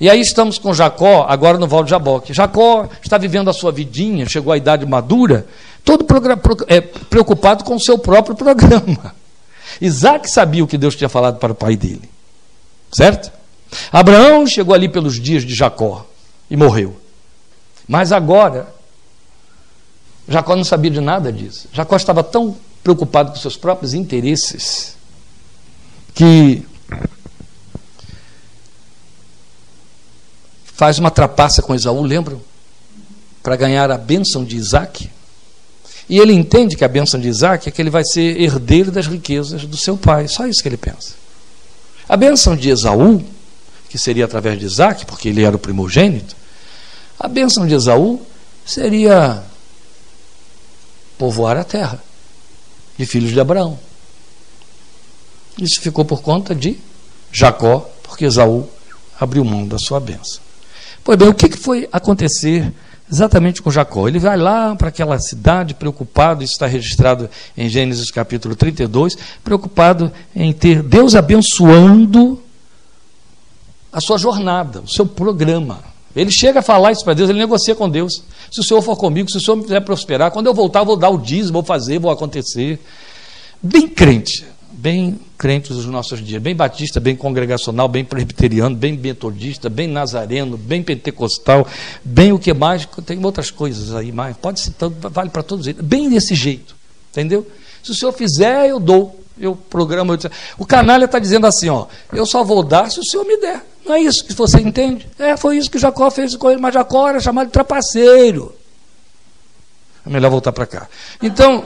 E 0.00 0.10
aí 0.10 0.20
estamos 0.20 0.58
com 0.58 0.74
Jacó, 0.74 1.24
agora 1.28 1.56
no 1.56 1.68
Val 1.68 1.84
de 1.84 1.90
Jaboque. 1.90 2.32
Jacó 2.32 2.88
está 3.02 3.16
vivendo 3.16 3.48
a 3.48 3.52
sua 3.52 3.70
vidinha, 3.70 4.26
chegou 4.28 4.52
à 4.52 4.56
idade 4.56 4.84
madura, 4.84 5.46
todo 5.84 6.04
é, 6.66 6.80
preocupado 6.80 7.62
com 7.62 7.76
o 7.76 7.80
seu 7.80 7.98
próprio 7.98 8.34
programa. 8.34 9.14
Isaac 9.80 10.28
sabia 10.28 10.64
o 10.64 10.66
que 10.66 10.78
Deus 10.78 10.96
tinha 10.96 11.08
falado 11.08 11.38
para 11.38 11.52
o 11.52 11.54
pai 11.54 11.76
dele. 11.76 12.08
Certo? 12.92 13.32
Abraão 13.92 14.46
chegou 14.46 14.74
ali 14.74 14.88
pelos 14.88 15.20
dias 15.20 15.44
de 15.44 15.54
Jacó 15.54 16.06
e 16.50 16.56
morreu. 16.56 16.96
Mas 17.86 18.12
agora, 18.12 18.73
Jacó 20.28 20.56
não 20.56 20.64
sabia 20.64 20.90
de 20.90 21.00
nada 21.00 21.32
disso. 21.32 21.68
Jacó 21.72 21.96
estava 21.96 22.22
tão 22.22 22.56
preocupado 22.82 23.32
com 23.32 23.38
seus 23.38 23.56
próprios 23.56 23.94
interesses 23.94 24.96
que 26.14 26.62
faz 30.74 30.98
uma 30.98 31.10
trapaça 31.10 31.62
com 31.62 31.74
Esaú, 31.74 32.02
lembram? 32.02 32.40
Para 33.42 33.56
ganhar 33.56 33.90
a 33.90 33.98
bênção 33.98 34.44
de 34.44 34.56
Isaac. 34.56 35.10
E 36.08 36.18
ele 36.18 36.32
entende 36.32 36.76
que 36.76 36.84
a 36.84 36.88
bênção 36.88 37.18
de 37.18 37.28
Isaac 37.28 37.68
é 37.68 37.72
que 37.72 37.80
ele 37.80 37.90
vai 37.90 38.04
ser 38.04 38.40
herdeiro 38.40 38.90
das 38.90 39.06
riquezas 39.06 39.64
do 39.64 39.76
seu 39.76 39.96
pai. 39.96 40.28
Só 40.28 40.46
isso 40.46 40.62
que 40.62 40.68
ele 40.68 40.76
pensa. 40.76 41.14
A 42.08 42.16
bênção 42.16 42.54
de 42.54 42.68
Esaú, 42.68 43.22
que 43.88 43.98
seria 43.98 44.24
através 44.24 44.58
de 44.58 44.66
Isaac, 44.66 45.06
porque 45.06 45.28
ele 45.28 45.42
era 45.42 45.56
o 45.56 45.58
primogênito, 45.58 46.36
a 47.18 47.28
bênção 47.28 47.66
de 47.66 47.74
Esaú 47.74 48.20
seria 48.66 49.42
povoar 51.18 51.56
a 51.56 51.64
terra 51.64 52.02
de 52.96 53.06
filhos 53.06 53.32
de 53.32 53.40
Abraão. 53.40 53.78
Isso 55.58 55.80
ficou 55.80 56.04
por 56.04 56.22
conta 56.22 56.54
de 56.54 56.78
Jacó, 57.32 57.88
porque 58.02 58.24
Esaú 58.24 58.68
abriu 59.18 59.44
mão 59.44 59.66
da 59.66 59.78
sua 59.78 60.00
bênção. 60.00 60.40
Pois 61.02 61.18
bem, 61.18 61.28
o 61.28 61.34
que 61.34 61.48
foi 61.56 61.88
acontecer 61.92 62.72
exatamente 63.10 63.62
com 63.62 63.70
Jacó? 63.70 64.08
Ele 64.08 64.18
vai 64.18 64.36
lá 64.36 64.74
para 64.74 64.88
aquela 64.88 65.18
cidade 65.18 65.74
preocupado, 65.74 66.42
isso 66.42 66.54
está 66.54 66.66
registrado 66.66 67.28
em 67.56 67.68
Gênesis 67.68 68.10
capítulo 68.10 68.56
32, 68.56 69.16
preocupado 69.42 70.12
em 70.34 70.52
ter 70.52 70.82
Deus 70.82 71.14
abençoando 71.14 72.42
a 73.92 74.00
sua 74.00 74.18
jornada, 74.18 74.80
o 74.80 74.88
seu 74.88 75.06
programa. 75.06 75.93
Ele 76.14 76.30
chega 76.30 76.60
a 76.60 76.62
falar 76.62 76.92
isso 76.92 77.04
para 77.04 77.14
Deus, 77.14 77.28
ele 77.28 77.38
negocia 77.38 77.74
com 77.74 77.88
Deus. 77.88 78.22
Se 78.50 78.60
o 78.60 78.62
Senhor 78.62 78.82
for 78.82 78.96
comigo, 78.96 79.30
se 79.30 79.36
o 79.36 79.40
Senhor 79.40 79.56
me 79.56 79.62
fizer 79.62 79.80
prosperar, 79.80 80.30
quando 80.30 80.46
eu 80.46 80.54
voltar, 80.54 80.80
eu 80.80 80.86
vou 80.86 80.96
dar 80.96 81.10
o 81.10 81.18
dízimo, 81.18 81.54
vou 81.54 81.62
fazer, 81.62 81.98
vou 81.98 82.10
acontecer. 82.10 82.78
Bem 83.62 83.88
crente 83.88 84.44
bem 84.84 85.18
crentes 85.38 85.76
dos 85.76 85.86
nossos 85.86 86.22
dias, 86.22 86.42
bem 86.42 86.54
batista, 86.54 86.98
bem 86.98 87.14
congregacional, 87.14 87.88
bem 87.88 88.04
presbiteriano, 88.04 88.74
bem 88.76 88.96
metodista, 88.96 89.70
bem 89.70 89.88
nazareno, 89.88 90.58
bem 90.58 90.82
pentecostal, 90.82 91.66
bem 92.04 92.32
o 92.32 92.38
que 92.38 92.52
mais, 92.52 92.86
tem 93.06 93.24
outras 93.24 93.50
coisas 93.50 93.94
aí 93.94 94.10
mais, 94.12 94.36
pode 94.36 94.60
ser 94.60 94.72
tanto, 94.72 95.08
vale 95.08 95.30
para 95.30 95.42
todos 95.42 95.66
eles, 95.66 95.80
bem 95.80 96.10
desse 96.10 96.34
jeito, 96.34 96.76
entendeu? 97.10 97.46
Se 97.82 97.92
o 97.92 97.94
senhor 97.94 98.12
fizer, 98.12 98.68
eu 98.68 98.80
dou, 98.80 99.23
eu 99.38 99.56
programo. 99.56 100.14
Eu... 100.14 100.18
O 100.58 100.66
canalha 100.66 101.04
está 101.04 101.18
dizendo 101.18 101.46
assim, 101.46 101.68
ó, 101.68 101.86
eu 102.12 102.26
só 102.26 102.44
vou 102.44 102.62
dar 102.62 102.90
se 102.90 103.00
o 103.00 103.04
senhor 103.04 103.24
me 103.24 103.36
der. 103.38 103.62
Não 103.84 103.94
é 103.94 104.00
isso 104.00 104.24
que 104.24 104.32
você 104.32 104.58
entende? 104.60 105.08
É, 105.18 105.36
foi 105.36 105.58
isso 105.58 105.70
que 105.70 105.78
Jacó 105.78 106.10
fez 106.10 106.34
com 106.36 106.50
ele, 106.50 106.60
mas 106.60 106.72
Jacó 106.72 107.08
era 107.08 107.20
chamado 107.20 107.46
de 107.46 107.52
trapaceiro. 107.52 108.54
É 110.06 110.10
melhor 110.10 110.30
voltar 110.30 110.52
para 110.52 110.66
cá. 110.66 110.88
Então, 111.22 111.64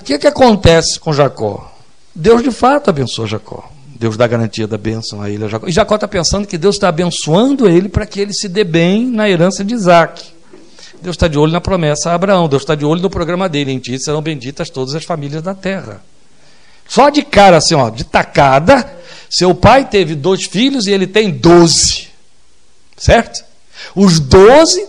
o 0.00 0.04
que, 0.04 0.18
que 0.18 0.26
acontece 0.26 0.98
com 0.98 1.12
Jacó? 1.12 1.72
Deus 2.14 2.42
de 2.42 2.50
fato 2.50 2.90
abençoa 2.90 3.26
Jacó. 3.26 3.70
Deus 3.98 4.16
dá 4.16 4.26
garantia 4.26 4.66
da 4.66 4.76
bênção 4.76 5.22
a 5.22 5.30
ele, 5.30 5.44
a 5.44 5.48
Jacó. 5.48 5.66
E 5.66 5.72
Jacó 5.72 5.94
está 5.94 6.08
pensando 6.08 6.46
que 6.46 6.58
Deus 6.58 6.76
está 6.76 6.88
abençoando 6.88 7.68
ele 7.68 7.88
para 7.88 8.06
que 8.06 8.20
ele 8.20 8.32
se 8.32 8.48
dê 8.48 8.64
bem 8.64 9.06
na 9.06 9.28
herança 9.28 9.64
de 9.64 9.74
Isaac. 9.74 10.24
Deus 11.00 11.14
está 11.14 11.28
de 11.28 11.38
olho 11.38 11.52
na 11.52 11.60
promessa 11.60 12.10
a 12.10 12.14
Abraão. 12.14 12.48
Deus 12.48 12.62
está 12.62 12.74
de 12.74 12.84
olho 12.84 13.00
no 13.00 13.10
programa 13.10 13.48
dele. 13.48 13.72
Em 13.72 13.78
ti 13.78 13.98
serão 13.98 14.20
benditas 14.20 14.70
todas 14.70 14.94
as 14.94 15.04
famílias 15.04 15.42
da 15.42 15.54
terra. 15.54 16.02
Só 16.88 17.10
de 17.10 17.22
cara, 17.22 17.56
assim, 17.56 17.74
ó, 17.74 17.90
de 17.90 18.04
tacada, 18.04 18.96
seu 19.28 19.54
pai 19.54 19.88
teve 19.88 20.14
dois 20.14 20.44
filhos 20.44 20.86
e 20.86 20.92
ele 20.92 21.06
tem 21.06 21.30
doze. 21.30 22.08
Certo? 22.96 23.44
Os 23.94 24.18
doze 24.20 24.86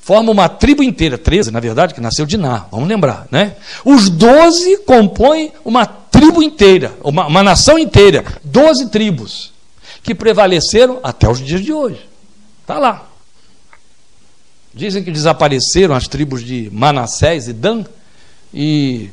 formam 0.00 0.32
uma 0.32 0.48
tribo 0.48 0.82
inteira, 0.82 1.18
treze, 1.18 1.50
na 1.50 1.58
verdade, 1.60 1.94
que 1.94 2.00
nasceu 2.00 2.26
de 2.26 2.36
Ná, 2.36 2.66
vamos 2.70 2.88
lembrar, 2.88 3.26
né? 3.30 3.56
Os 3.84 4.08
doze 4.08 4.78
compõem 4.78 5.52
uma 5.64 5.84
tribo 5.84 6.42
inteira, 6.42 6.94
uma, 7.02 7.26
uma 7.26 7.42
nação 7.42 7.78
inteira, 7.78 8.24
doze 8.44 8.88
tribos, 8.88 9.52
que 10.02 10.14
prevaleceram 10.14 11.00
até 11.02 11.28
os 11.28 11.40
dias 11.40 11.60
de 11.60 11.72
hoje. 11.72 12.08
Está 12.62 12.78
lá. 12.78 13.08
Dizem 14.72 15.02
que 15.02 15.10
desapareceram 15.10 15.94
as 15.94 16.06
tribos 16.06 16.44
de 16.44 16.70
Manassés 16.72 17.48
e 17.48 17.52
Dan, 17.52 17.84
e 18.54 19.10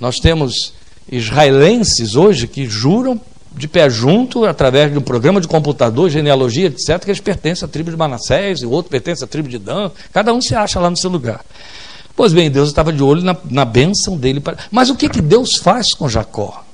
nós 0.00 0.16
temos 0.16 0.74
israelenses 1.12 2.16
hoje 2.16 2.48
que 2.48 2.66
juram 2.66 3.20
de 3.54 3.68
pé 3.68 3.88
junto, 3.90 4.46
através 4.46 4.90
de 4.90 4.98
um 4.98 5.02
programa 5.02 5.38
de 5.40 5.46
computador, 5.46 6.08
genealogia, 6.08 6.66
etc., 6.68 6.98
que 6.98 7.10
eles 7.10 7.20
pertencem 7.20 7.66
à 7.66 7.68
tribo 7.68 7.90
de 7.90 7.96
Manassés, 7.96 8.62
e 8.62 8.66
o 8.66 8.70
outro 8.70 8.90
pertence 8.90 9.22
à 9.22 9.26
tribo 9.26 9.46
de 9.46 9.58
Dan, 9.58 9.90
cada 10.10 10.32
um 10.32 10.40
se 10.40 10.54
acha 10.54 10.80
lá 10.80 10.88
no 10.88 10.96
seu 10.96 11.10
lugar. 11.10 11.44
Pois 12.16 12.32
bem, 12.32 12.50
Deus 12.50 12.68
estava 12.68 12.92
de 12.92 13.02
olho 13.02 13.22
na, 13.22 13.36
na 13.50 13.64
bênção 13.64 14.16
dele. 14.16 14.40
Para... 14.40 14.56
Mas 14.70 14.88
o 14.88 14.96
que, 14.96 15.08
que 15.08 15.20
Deus 15.20 15.56
faz 15.56 15.92
com 15.94 16.08
Jacó? 16.08 16.64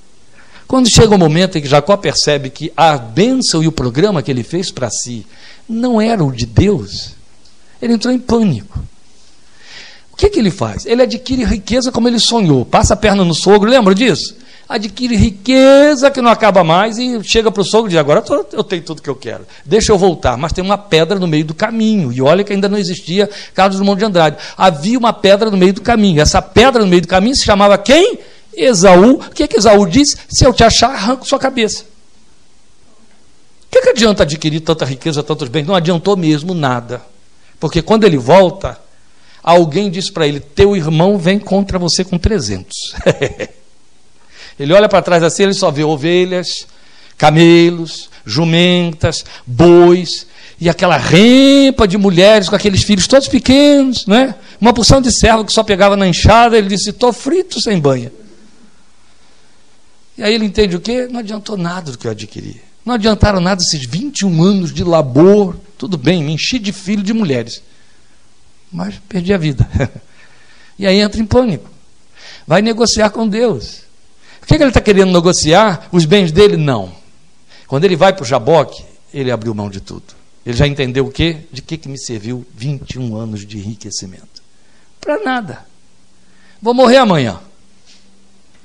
Quando 0.69 0.89
chega 0.89 1.15
o 1.15 1.19
momento 1.19 1.59
em 1.59 1.63
que 1.63 1.69
Jacó 1.69 1.97
percebe 1.97 2.51
que 2.51 2.73
a 2.77 2.97
bênção 2.97 3.63
e 3.63 3.67
o 3.67 3.73
programa 3.73 4.23
que 4.23 4.31
ele 4.31 4.43
fez 4.43 4.71
para 4.71 4.91
si 4.91 5.27
não 5.69 6.01
era 6.01 6.23
o 6.23 6.31
de 6.31 6.47
Deus, 6.47 7.15
ele 7.81 7.95
entrou 7.95 8.13
em 8.13 8.19
pânico. 8.19 8.79
O 10.19 10.21
que, 10.21 10.31
que 10.31 10.41
ele 10.41 10.51
faz? 10.51 10.85
Ele 10.85 11.03
adquire 11.03 11.45
riqueza 11.45 11.93
como 11.93 12.09
ele 12.09 12.19
sonhou. 12.19 12.65
Passa 12.65 12.95
a 12.95 12.97
perna 12.97 13.25
no 13.25 13.35
sogro, 13.35 13.71
lembra 13.71 13.95
disso? 13.95 14.35
adquire 14.69 15.17
riqueza 15.17 16.11
que 16.11 16.21
não 16.21 16.31
acaba 16.31 16.63
mais 16.63 16.99
e 16.99 17.23
chega 17.25 17.51
para 17.51 17.63
o 17.63 17.65
sogro 17.65 17.89
e 17.89 17.91
diz: 17.93 17.99
Agora 17.99 18.23
eu 18.53 18.63
tenho 18.63 18.83
tudo 18.83 19.01
que 19.01 19.09
eu 19.09 19.17
quero, 19.17 19.47
deixa 19.65 19.93
eu 19.93 19.97
voltar. 19.97 20.37
Mas 20.37 20.53
tem 20.53 20.63
uma 20.63 20.77
pedra 20.77 21.19
no 21.19 21.27
meio 21.27 21.45
do 21.45 21.55
caminho. 21.55 22.13
E 22.13 22.21
olha 22.21 22.45
que 22.45 22.53
ainda 22.53 22.69
não 22.69 22.77
existia 22.77 23.31
Carlos 23.55 23.77
Drummond 23.77 23.99
de 23.99 24.05
Andrade. 24.05 24.37
Havia 24.57 24.99
uma 24.99 25.13
pedra 25.13 25.51
no 25.51 25.57
meio 25.57 25.73
do 25.73 25.81
caminho. 25.81 26.21
Essa 26.21 26.43
pedra 26.43 26.83
no 26.83 26.89
meio 26.89 27.03
do 27.03 27.09
caminho 27.09 27.35
se 27.35 27.45
chamava 27.45 27.79
quem? 27.79 28.19
Esaú. 28.53 29.13
O 29.13 29.31
que, 29.31 29.45
é 29.45 29.47
que 29.47 29.57
Esaú 29.57 29.87
disse? 29.87 30.19
Se 30.29 30.45
eu 30.45 30.53
te 30.53 30.63
achar, 30.63 30.91
arranco 30.91 31.27
sua 31.27 31.39
cabeça. 31.39 31.85
O 31.85 33.71
que, 33.71 33.81
que 33.81 33.89
adianta 33.91 34.23
adquirir 34.23 34.61
tanta 34.61 34.85
riqueza, 34.85 35.23
tantos 35.23 35.49
bens? 35.49 35.67
Não 35.67 35.75
adiantou 35.75 36.17
mesmo 36.17 36.53
nada. 36.55 37.01
Porque 37.61 37.83
quando 37.83 38.05
ele 38.05 38.17
volta, 38.17 38.79
alguém 39.53 39.91
diz 39.91 40.11
para 40.11 40.27
ele: 40.27 40.41
Teu 40.41 40.77
irmão 40.77 41.19
vem 41.19 41.39
contra 41.39 41.79
você 41.79 42.05
com 42.05 42.19
300. 42.19 42.77
ele 44.59 44.73
olha 44.73 44.89
para 44.89 45.03
trás 45.03 45.23
assim, 45.23 45.45
ele 45.45 45.55
só 45.55 45.71
vê 45.71 45.85
ovelhas, 45.85 46.67
camelos, 47.17 48.11
jumentas, 48.27 49.25
bois 49.47 50.27
e 50.61 50.69
aquela 50.69 50.97
rempa 50.97 51.87
de 51.87 51.97
mulheres 51.97 52.49
com 52.49 52.57
aqueles 52.57 52.83
filhos 52.83 53.07
todos 53.07 53.29
pequenos, 53.29 54.07
né? 54.07 54.35
Uma 54.61 54.75
porção 54.75 55.01
de 55.01 55.13
servo 55.13 55.45
que 55.45 55.53
só 55.53 55.63
pegava 55.63 55.97
na 55.97 56.07
enxada, 56.07 56.59
ele 56.59 56.69
disse: 56.69 56.91
"Estou 56.91 57.13
frito 57.13 57.61
sem 57.61 57.79
banha". 57.79 58.13
E 60.17 60.23
aí 60.23 60.35
ele 60.35 60.45
entende 60.45 60.77
o 60.77 60.81
quê? 60.81 61.07
Não 61.09 61.21
adiantou 61.21 61.57
nada 61.57 61.93
do 61.93 61.97
que 61.97 62.07
eu 62.07 62.11
adquiri. 62.11 62.61
Não 62.85 62.95
adiantaram 62.95 63.41
nada 63.41 63.63
esses 63.63 63.87
21 63.87 64.43
anos 64.43 64.75
de 64.75 64.83
labor. 64.83 65.57
Tudo 65.79 65.97
bem, 65.97 66.25
me 66.25 66.33
enchi 66.33 66.59
de 66.59 66.73
filho 66.73 67.03
de 67.03 67.13
mulheres. 67.13 67.63
Mas 68.73 68.97
perdi 69.09 69.33
a 69.33 69.39
vida. 69.39 69.69
e 70.79 70.87
aí 70.87 70.99
entra 71.01 71.21
em 71.21 71.27
pânico. 71.27 71.69
Vai 72.47 72.63
negociar 72.63 73.11
com 73.11 73.29
Deus. 73.29 73.83
O 74.43 74.47
que, 74.47 74.57
que 74.57 74.63
ele 74.63 74.71
está 74.71 74.81
querendo 74.81 75.13
negociar? 75.13 75.89
Os 75.93 76.05
bens 76.05 76.33
dele? 76.33 76.57
Não. 76.57 76.93
Quando 77.67 77.85
ele 77.85 77.97
vai 77.97 78.13
para 78.13 78.23
o 78.23 78.27
Jaboque, 78.27 78.85
ele 79.13 79.31
abriu 79.31 79.55
mão 79.55 79.69
de 79.69 79.81
tudo. 79.81 80.17
Ele 80.45 80.57
já 80.57 80.67
entendeu 80.67 81.07
o 81.07 81.11
quê? 81.11 81.37
De 81.53 81.61
que, 81.61 81.77
que 81.77 81.89
me 81.89 81.99
serviu 81.99 82.47
21 82.55 83.17
anos 83.17 83.47
de 83.47 83.59
enriquecimento? 83.59 84.43
Para 85.01 85.23
nada. 85.23 85.67
Vou 86.61 86.73
morrer 86.73 86.97
amanhã. 86.97 87.39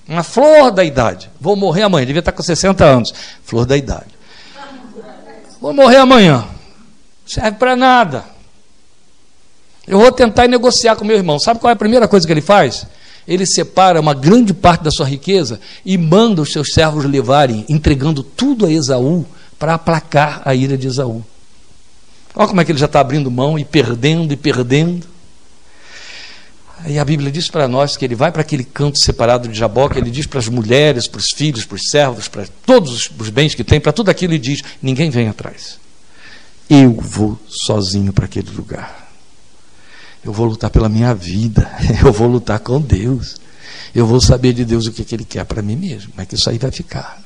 Uma 0.08 0.24
flor 0.24 0.72
da 0.72 0.84
idade. 0.84 1.30
Vou 1.40 1.56
morrer 1.56 1.84
amanhã. 1.84 2.06
Devia 2.06 2.20
estar 2.20 2.32
com 2.32 2.44
60 2.44 2.84
anos. 2.86 3.14
Flor 3.44 3.66
da 3.66 3.76
idade. 3.76 4.14
Vou 5.60 5.74
morrer 5.74 5.98
amanhã. 5.98 6.48
Serve 7.26 7.58
para 7.58 7.76
nada. 7.76 8.26
Eu 9.88 10.00
vou 10.00 10.12
tentar 10.12 10.48
negociar 10.48 10.96
com 10.96 11.04
meu 11.04 11.18
irmão. 11.18 11.40
Sabe 11.40 11.60
qual 11.60 11.70
é 11.70 11.74
a 11.74 11.78
primeira 11.78 12.08
coisa 12.08 12.26
que 12.26 12.32
ele 12.32 12.42
faz? 12.42 12.86
Ele 13.28 13.46
separa 13.46 14.00
uma 14.00 14.14
grande 14.14 14.54
parte 14.54 14.84
da 14.84 14.92
sua 14.92 15.06
riqueza 15.06 15.60
e 15.86 15.98
manda 15.98 16.42
os 16.42 16.52
seus 16.52 16.74
servos 16.74 17.06
levarem, 17.06 17.66
entregando 17.70 18.24
tudo 18.24 18.66
a 18.66 18.72
Esaú 18.72 19.26
para 19.58 19.74
aplacar 19.74 20.42
a 20.46 20.54
ira 20.54 20.78
de 20.78 20.88
Esaú. 20.88 21.24
Olha 22.36 22.48
como 22.48 22.62
é 22.62 22.66
que 22.66 22.72
ele 22.72 22.80
já 22.80 22.86
está 22.86 23.00
abrindo 23.00 23.30
mão 23.30 23.58
e 23.60 23.64
perdendo 23.64 24.34
e 24.34 24.38
perdendo. 24.38 25.08
E 26.86 27.00
a 27.00 27.06
Bíblia 27.06 27.32
diz 27.32 27.50
para 27.50 27.68
nós 27.68 27.96
que 27.96 28.04
ele 28.04 28.16
vai 28.16 28.32
para 28.32 28.42
aquele 28.42 28.64
canto 28.64 28.98
separado 28.98 29.48
de 29.48 29.58
Jaboque, 29.58 29.98
ele 29.98 30.12
diz 30.12 30.26
para 30.26 30.40
as 30.40 30.50
mulheres, 30.50 31.08
para 31.08 31.20
os 31.20 31.30
filhos, 31.34 31.64
para 31.64 31.76
os 31.76 31.84
servos, 31.90 32.28
para 32.28 32.46
todos 32.66 33.10
os 33.18 33.30
bens 33.30 33.56
que 33.56 33.64
tem, 33.64 33.80
para 33.80 33.94
tudo 33.94 34.10
aquilo, 34.10 34.34
ele 34.34 34.40
diz: 34.40 34.62
ninguém 34.82 35.10
vem 35.10 35.30
atrás. 35.30 35.80
Eu 36.70 36.94
vou 36.94 37.40
sozinho 37.48 38.12
para 38.12 38.26
aquele 38.26 38.50
lugar. 38.52 39.03
Eu 40.24 40.32
vou 40.32 40.46
lutar 40.46 40.70
pela 40.70 40.88
minha 40.88 41.14
vida. 41.14 41.70
Eu 42.04 42.12
vou 42.12 42.28
lutar 42.28 42.60
com 42.60 42.80
Deus. 42.80 43.36
Eu 43.94 44.08
vou 44.08 44.22
saber 44.22 44.54
de 44.54 44.66
Deus 44.66 44.88
o 44.88 44.92
que, 44.92 45.04
que 45.04 45.16
Ele 45.16 45.26
quer 45.26 45.46
para 45.46 45.62
mim 45.62 45.76
mesmo. 45.76 46.12
Como 46.12 46.22
é 46.22 46.26
que 46.26 46.36
isso 46.36 46.50
aí 46.50 46.58
vai 46.58 46.72
ficar? 46.72 47.22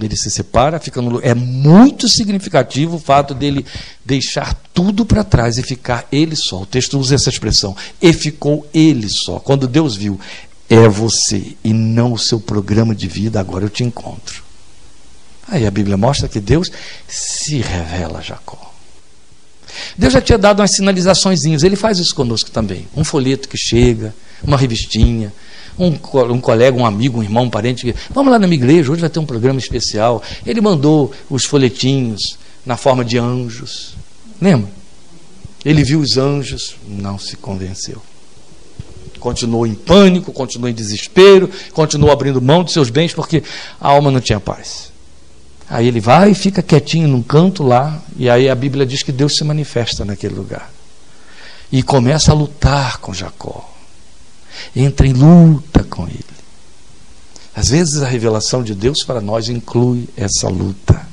Ele 0.00 0.16
se 0.16 0.30
separa, 0.30 0.80
fica 0.80 1.02
no 1.02 1.10
lugar. 1.10 1.28
É 1.28 1.34
muito 1.34 2.08
significativo 2.08 2.96
o 2.96 3.00
fato 3.00 3.34
dele 3.34 3.66
deixar 4.04 4.54
tudo 4.72 5.04
para 5.04 5.22
trás 5.22 5.58
e 5.58 5.62
ficar 5.62 6.06
ele 6.10 6.34
só. 6.34 6.62
O 6.62 6.66
texto 6.66 6.98
usa 6.98 7.14
essa 7.14 7.28
expressão. 7.28 7.76
E 8.00 8.12
ficou 8.12 8.66
ele 8.72 9.08
só. 9.10 9.38
Quando 9.38 9.68
Deus 9.68 9.94
viu, 9.94 10.18
é 10.68 10.88
você 10.88 11.56
e 11.62 11.74
não 11.74 12.14
o 12.14 12.18
seu 12.18 12.40
programa 12.40 12.94
de 12.94 13.06
vida, 13.06 13.38
agora 13.38 13.66
eu 13.66 13.70
te 13.70 13.84
encontro. 13.84 14.42
Aí 15.46 15.66
a 15.66 15.70
Bíblia 15.70 15.98
mostra 15.98 16.28
que 16.28 16.40
Deus 16.40 16.70
se 17.06 17.58
revela 17.58 18.20
a 18.20 18.22
Jacó. 18.22 18.71
Deus 19.96 20.12
já 20.12 20.20
tinha 20.20 20.38
dado 20.38 20.60
umas 20.60 20.72
sinalizações, 20.72 21.44
ele 21.44 21.76
faz 21.76 21.98
isso 21.98 22.14
conosco 22.14 22.50
também. 22.50 22.86
Um 22.96 23.04
folheto 23.04 23.48
que 23.48 23.56
chega, 23.56 24.14
uma 24.42 24.56
revistinha, 24.56 25.32
um, 25.78 25.86
um, 25.86 26.40
colega, 26.40 26.76
um 26.76 26.84
amigo, 26.84 27.18
um 27.18 27.22
irmão, 27.22 27.44
um 27.44 27.50
parente, 27.50 27.94
vamos 28.10 28.32
lá 28.32 28.38
na 28.38 28.46
minha 28.46 28.58
igreja, 28.58 28.92
hoje 28.92 29.00
vai 29.00 29.10
ter 29.10 29.18
um 29.18 29.26
programa 29.26 29.58
especial. 29.58 30.22
Ele 30.46 30.60
mandou 30.60 31.12
os 31.30 31.44
folhetinhos 31.44 32.38
na 32.64 32.76
forma 32.76 33.04
de 33.04 33.18
anjos. 33.18 33.94
Lembra? 34.40 34.70
Ele 35.64 35.84
viu 35.84 36.00
os 36.00 36.16
anjos, 36.16 36.76
não 36.86 37.18
se 37.18 37.36
convenceu. 37.36 38.02
Continuou 39.18 39.66
em 39.66 39.74
pânico, 39.74 40.32
continuou 40.32 40.68
em 40.68 40.74
desespero, 40.74 41.48
continuou 41.72 42.10
abrindo 42.10 42.42
mão 42.42 42.64
de 42.64 42.72
seus 42.72 42.90
bens 42.90 43.14
porque 43.14 43.42
a 43.80 43.88
alma 43.88 44.10
não 44.10 44.20
tinha 44.20 44.40
paz. 44.40 44.91
Aí 45.68 45.86
ele 45.86 46.00
vai 46.00 46.32
e 46.32 46.34
fica 46.34 46.62
quietinho 46.62 47.08
num 47.08 47.22
canto 47.22 47.62
lá, 47.62 48.02
e 48.16 48.28
aí 48.28 48.48
a 48.48 48.54
Bíblia 48.54 48.84
diz 48.84 49.02
que 49.02 49.12
Deus 49.12 49.36
se 49.36 49.44
manifesta 49.44 50.04
naquele 50.04 50.34
lugar. 50.34 50.70
E 51.70 51.82
começa 51.82 52.32
a 52.32 52.34
lutar 52.34 52.98
com 52.98 53.14
Jacó 53.14 53.72
entra 54.74 55.06
em 55.06 55.12
luta 55.12 55.84
com 55.84 56.06
ele. 56.06 56.24
Às 57.54 57.68
vezes 57.68 58.02
a 58.02 58.08
revelação 58.08 58.62
de 58.62 58.74
Deus 58.74 59.04
para 59.04 59.20
nós 59.20 59.48
inclui 59.48 60.08
essa 60.16 60.48
luta. 60.48 61.06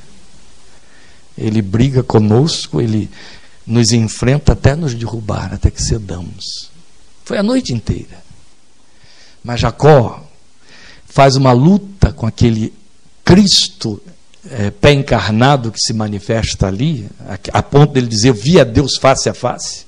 Ele 1.38 1.62
briga 1.62 2.04
conosco, 2.04 2.82
ele 2.82 3.10
nos 3.66 3.92
enfrenta 3.92 4.54
até 4.54 4.76
nos 4.76 4.94
derrubar, 4.94 5.54
até 5.54 5.70
que 5.70 5.82
cedamos. 5.82 6.70
Foi 7.24 7.38
a 7.38 7.44
noite 7.44 7.74
inteira. 7.74 8.24
Mas 9.44 9.60
Jacó 9.60 10.26
faz 11.06 11.36
uma 11.36 11.52
luta 11.52 12.12
com 12.14 12.26
aquele 12.26 12.74
Cristo 13.24 14.02
é, 14.50 14.70
pé 14.70 14.94
encarnado 14.94 15.72
que 15.72 15.80
se 15.80 15.94
manifesta 15.94 16.68
ali, 16.68 17.10
a, 17.28 17.60
a 17.60 17.64
ponto 17.64 17.94
dele 17.94 18.08
dizer: 18.08 18.30
Eu 18.30 18.34
vi 18.34 18.60
a 18.60 18.64
Deus 18.64 18.98
face 18.98 19.30
a 19.30 19.34
face, 19.34 19.86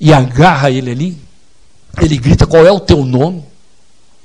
e 0.00 0.12
agarra 0.12 0.70
ele 0.70 0.90
ali 0.90 1.30
ele 1.98 2.16
grita: 2.16 2.46
Qual 2.46 2.66
é 2.66 2.70
o 2.70 2.80
teu 2.80 3.04
nome? 3.04 3.44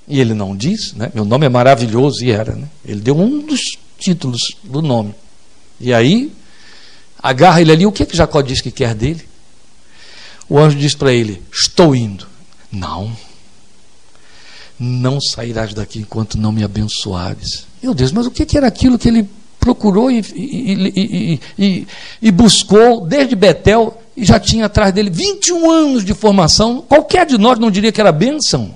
E 0.08 0.19
ele 0.19 0.34
não 0.34 0.55
diz, 0.55 0.93
né? 0.93 1.12
Meu 1.15 1.25
nome 1.25 1.45
é 1.45 1.49
maravilhoso, 1.49 2.23
e 2.23 2.31
era. 2.31 2.53
Né? 2.53 2.67
Ele 2.84 3.01
deu 3.01 3.17
um 3.17 3.45
dos 3.45 3.62
títulos 3.97 4.41
do 4.63 4.81
nome. 4.81 5.15
E 5.79 5.93
aí, 5.93 6.31
agarra 7.21 7.62
ele 7.62 7.71
ali: 7.71 7.86
O 7.86 7.91
que, 7.91 8.03
é 8.03 8.05
que 8.05 8.17
Jacó 8.17 8.41
diz 8.41 8.62
que 8.62 8.71
quer 8.71 8.93
dele? 8.93 9.27
O 10.47 10.60
anjo 10.60 10.77
diz 10.77 10.93
para 10.93 11.12
ele: 11.12 11.41
Estou 11.51 11.95
indo. 11.95 12.27
Não. 12.71 13.15
Não 14.77 15.21
sairás 15.21 15.73
daqui 15.73 15.99
enquanto 15.99 16.38
não 16.38 16.51
me 16.51 16.63
abençoares. 16.63 17.65
Meu 17.85 17.93
Deus, 17.93 18.11
mas 18.11 18.25
o 18.25 18.31
que 18.31 18.57
era 18.57 18.65
aquilo 18.65 18.97
que 18.97 19.07
ele 19.07 19.29
procurou 19.59 20.09
e, 20.09 20.19
e, 20.35 21.39
e, 21.57 21.87
e 22.19 22.31
buscou 22.31 23.05
desde 23.05 23.35
Betel? 23.35 24.01
e 24.17 24.23
já 24.23 24.39
tinha 24.39 24.65
atrás 24.65 24.93
dele 24.93 25.09
21 25.09 25.69
anos 25.69 26.05
de 26.05 26.13
formação, 26.13 26.81
qualquer 26.87 27.25
de 27.25 27.37
nós 27.37 27.59
não 27.59 27.69
diria 27.69 27.91
que 27.91 27.99
era 27.99 28.11
bênção. 28.11 28.73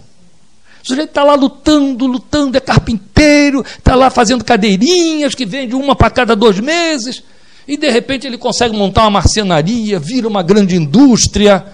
O 0.83 0.87
sujeito 0.87 1.09
está 1.09 1.23
lá 1.23 1.33
lutando, 1.33 2.05
lutando, 2.05 2.57
é 2.57 2.59
carpinteiro, 2.59 3.63
está 3.77 3.95
lá 3.95 4.09
fazendo 4.09 4.43
cadeirinhas 4.43 5.35
que 5.35 5.45
vende 5.45 5.75
uma 5.75 5.95
para 5.95 6.09
cada 6.09 6.35
dois 6.35 6.59
meses, 6.59 7.23
e 7.67 7.77
de 7.77 7.89
repente 7.89 8.27
ele 8.27 8.37
consegue 8.37 8.75
montar 8.75 9.03
uma 9.03 9.11
marcenaria, 9.11 9.99
vira 9.99 10.27
uma 10.27 10.43
grande 10.43 10.75
indústria, 10.75 11.65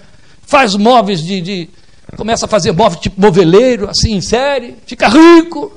faz 0.42 0.76
móveis 0.76 1.20
de, 1.22 1.40
de 1.40 1.68
começa 2.16 2.46
a 2.46 2.48
fazer 2.48 2.70
móveis 2.70 3.00
tipo 3.00 3.20
moveleiro, 3.20 3.90
assim 3.90 4.14
em 4.14 4.20
série, 4.20 4.76
fica 4.86 5.08
rico. 5.08 5.72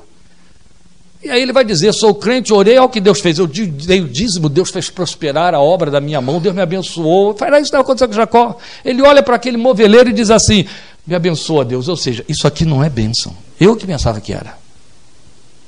E 1.21 1.29
aí 1.29 1.41
ele 1.41 1.51
vai 1.51 1.65
dizer: 1.65 1.93
sou 1.93 2.15
crente, 2.15 2.53
orei 2.53 2.77
ao 2.77 2.89
que 2.89 3.01
Deus 3.01 3.19
fez. 3.19 3.37
Eu 3.37 3.47
dei 3.47 4.01
o 4.01 4.07
dízimo, 4.07 4.47
Deus 4.47 4.69
fez 4.69 4.89
prosperar 4.89 5.53
a 5.53 5.59
obra 5.59 5.91
da 5.91 5.99
minha 5.99 6.21
mão, 6.21 6.39
Deus 6.39 6.55
me 6.55 6.61
abençoou. 6.61 7.35
Faz 7.35 7.51
isso 7.53 7.63
estava 7.63 7.83
acontecendo 7.83 8.09
com 8.09 8.15
Jacó. 8.15 8.57
Ele 8.85 9.01
olha 9.01 9.21
para 9.21 9.35
aquele 9.35 9.57
moveleiro 9.57 10.09
e 10.09 10.13
diz 10.13 10.29
assim: 10.29 10.65
me 11.05 11.15
abençoa 11.15 11.65
Deus. 11.65 11.87
Ou 11.87 11.97
seja, 11.97 12.23
isso 12.27 12.47
aqui 12.47 12.65
não 12.65 12.83
é 12.83 12.89
bênção. 12.89 13.35
Eu 13.59 13.75
que 13.75 13.85
pensava 13.85 14.21
que 14.21 14.31
era. 14.31 14.57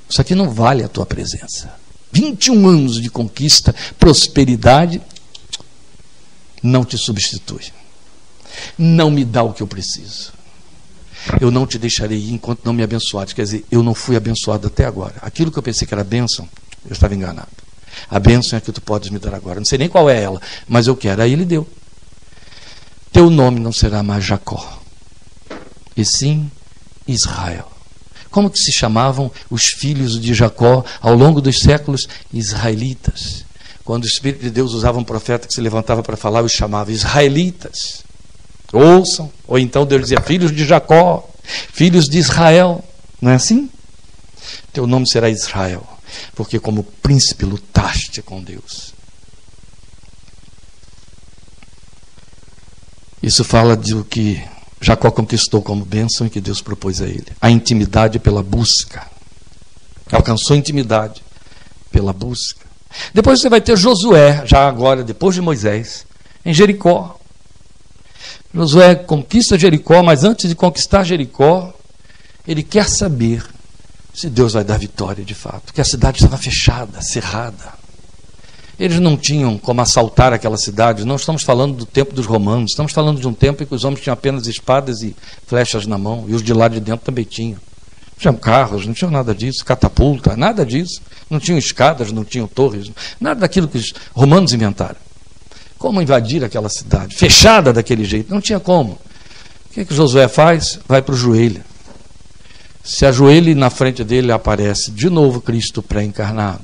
Isso 0.10 0.22
aqui 0.22 0.36
não 0.36 0.50
vale 0.50 0.84
a 0.84 0.88
tua 0.88 1.06
presença. 1.06 1.74
21 2.12 2.68
anos 2.68 3.02
de 3.02 3.10
conquista, 3.10 3.74
prosperidade, 3.98 5.02
não 6.62 6.84
te 6.84 6.98
substitui. 6.98 7.64
Não 8.78 9.10
me 9.10 9.24
dá 9.24 9.44
o 9.44 9.54
que 9.54 9.64
eu 9.64 9.68
preciso. 9.68 10.34
Eu 11.40 11.52
não 11.52 11.68
te 11.68 11.78
deixarei 11.78 12.18
ir 12.18 12.34
enquanto 12.34 12.66
não 12.66 12.74
me 12.74 12.84
abençoares. 12.84 13.34
Quer 13.34 13.44
dizer, 13.44 13.66
eu 13.72 13.84
não 13.84 13.94
fui 13.94 14.16
abençoado 14.16 14.68
até 14.68 14.86
agora. 14.86 15.16
Aquilo 15.22 15.52
que 15.52 15.60
eu 15.60 15.64
pensei 15.64 15.88
que 15.88 15.94
era 15.94 16.04
bênção, 16.04 16.48
eu 16.86 16.94
estava 16.94 17.14
enganado. 17.14 17.50
A 18.10 18.20
bênção 18.20 18.58
é 18.58 18.62
que 18.62 18.72
tu 18.72 18.82
podes 18.82 19.10
me 19.10 19.20
dar 19.20 19.34
agora. 19.34 19.60
Não 19.60 19.66
sei 19.66 19.78
nem 19.78 19.90
qual 19.90 20.10
é 20.10 20.22
ela, 20.22 20.42
mas 20.68 20.88
eu 20.88 20.96
quero. 20.96 21.22
Aí 21.22 21.34
ele 21.34 21.46
deu. 21.46 21.68
Teu 23.12 23.30
nome 23.30 23.60
não 23.60 23.74
será 23.74 24.02
mais 24.02 24.24
Jacó, 24.24 24.82
e 25.98 26.06
sim 26.06 26.50
Israel. 27.06 27.70
Como 28.30 28.50
que 28.50 28.58
se 28.58 28.72
chamavam 28.72 29.30
os 29.50 29.66
filhos 29.66 30.20
de 30.20 30.34
Jacó 30.34 30.86
ao 31.02 31.14
longo 31.14 31.42
dos 31.42 31.60
séculos? 31.60 32.08
Israelitas. 32.34 33.44
Quando 33.84 34.06
o 34.06 34.08
Espírito 34.08 34.44
de 34.44 34.50
Deus 34.50 34.72
usava 34.72 34.98
um 34.98 35.04
profeta 35.04 35.46
que 35.46 35.54
se 35.54 35.60
levantava 35.60 36.02
para 36.02 36.16
falar, 36.16 36.42
os 36.42 36.54
chamava 36.54 36.92
israelitas. 36.92 38.06
Ouçam. 38.72 39.32
Ou 39.48 39.60
então 39.60 39.86
Deus 39.86 40.02
dizia: 40.02 40.22
Filhos 40.22 40.56
de 40.56 40.66
Jacó, 40.66 41.28
filhos 41.44 42.06
de 42.06 42.18
Israel. 42.18 42.84
Não 43.22 43.32
é 43.32 43.36
assim? 43.36 43.70
Teu 44.74 44.88
nome 44.88 45.08
será 45.08 45.30
Israel, 45.30 45.86
porque 46.36 46.60
como 46.60 46.84
príncipe 46.84 47.46
lutaste 47.46 48.22
com 48.22 48.42
Deus. 48.42 48.94
Isso 53.22 53.44
fala 53.44 53.76
do 53.76 54.04
que 54.04 54.42
Jacó 54.82 55.12
conquistou 55.12 55.62
como 55.62 55.86
bênção 55.86 56.26
e 56.26 56.30
que 56.30 56.42
Deus 56.42 56.60
propôs 56.60 57.02
a 57.02 57.06
ele. 57.06 57.28
A 57.40 57.52
intimidade 57.52 58.18
pela 58.18 58.42
busca. 58.42 59.06
Alcançou 60.12 60.56
intimidade 60.56 61.22
pela 61.92 62.12
busca. 62.12 62.66
Depois 63.14 63.40
você 63.40 63.48
vai 63.48 63.62
ter 63.62 63.78
Josué, 63.78 64.44
já 64.46 64.68
agora, 64.68 65.04
depois 65.04 65.36
de 65.36 65.42
Moisés, 65.42 66.06
em 66.44 66.54
Jericó. 66.54 67.21
Josué 68.54 68.96
conquista 68.96 69.58
Jericó, 69.58 70.04
mas 70.04 70.24
antes 70.24 70.50
de 70.50 70.56
conquistar 70.56 71.04
Jericó, 71.04 71.74
ele 72.48 72.64
quer 72.64 72.88
saber 72.88 73.46
se 74.14 74.30
Deus 74.30 74.54
vai 74.54 74.64
dar 74.64 74.78
vitória 74.78 75.24
de 75.24 75.34
fato, 75.34 75.62
porque 75.68 75.82
a 75.82 75.86
cidade 75.86 76.18
estava 76.18 76.38
fechada, 76.38 77.02
cerrada. 77.02 77.80
Eles 78.78 79.00
não 79.00 79.16
tinham 79.16 79.58
como 79.58 79.80
assaltar 79.80 80.34
aquela 80.34 80.58
cidade. 80.58 81.06
Não 81.06 81.16
estamos 81.16 81.44
falando 81.44 81.76
do 81.76 81.86
tempo 81.86 82.16
dos 82.16 82.26
romanos, 82.26 82.72
estamos 82.72 82.92
falando 82.92 83.22
de 83.22 83.28
um 83.28 83.34
tempo 83.34 83.62
em 83.62 83.66
que 83.66 83.76
os 83.76 83.84
homens 83.84 84.02
tinham 84.02 84.14
apenas 84.14 84.48
espadas 84.48 85.04
e 85.04 85.16
flechas 85.46 85.86
na 85.86 85.98
mão, 85.98 86.26
e 86.28 86.34
os 86.34 86.42
de 86.42 86.52
lá 86.52 86.68
de 86.68 86.80
dentro 86.80 87.06
também 87.06 87.24
tinham. 87.24 87.60
Não 88.14 88.18
tinham 88.18 88.36
carros, 88.36 88.86
não 88.86 88.94
tinham 88.94 89.12
nada 89.12 89.36
disso, 89.36 89.64
catapulta, 89.64 90.36
nada 90.36 90.66
disso. 90.66 91.00
Não 91.30 91.40
tinham 91.40 91.60
escadas, 91.60 92.12
não 92.12 92.26
tinham 92.26 92.48
torres, 92.48 92.92
nada 93.20 93.42
daquilo 93.42 93.68
que 93.68 93.78
os 93.78 93.94
romanos 94.14 94.52
inventaram. 94.52 94.98
Como 95.82 96.00
invadir 96.00 96.44
aquela 96.44 96.70
cidade? 96.70 97.16
Fechada 97.16 97.74
daquele 97.74 98.06
jeito, 98.06 98.32
não 98.32 98.40
tinha 98.40 98.60
como. 98.60 98.92
O 98.92 99.74
que, 99.74 99.80
é 99.80 99.86
que 99.86 99.96
Josué 99.96 100.28
faz? 100.28 100.80
Vai 100.88 101.02
para 101.02 101.16
o 101.16 101.18
joelho. 101.18 101.64
Se 102.84 103.04
ajoelha 103.04 103.50
e 103.50 103.56
na 103.56 103.72
frente 103.72 104.04
dele 104.04 104.32
aparece 104.32 104.92
de 104.92 105.10
novo 105.10 105.42
Cristo 105.42 105.82
pré-encarnado. 105.82 106.62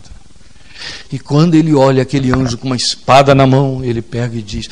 E 1.12 1.18
quando 1.18 1.56
ele 1.56 1.74
olha 1.74 2.04
aquele 2.04 2.32
anjo 2.32 2.60
com 2.60 2.68
uma 2.68 2.76
espada 2.76 3.34
na 3.34 3.48
mão, 3.48 3.84
ele 3.84 4.04
pega 4.04 4.38
e 4.38 4.42
diz: 4.44 4.70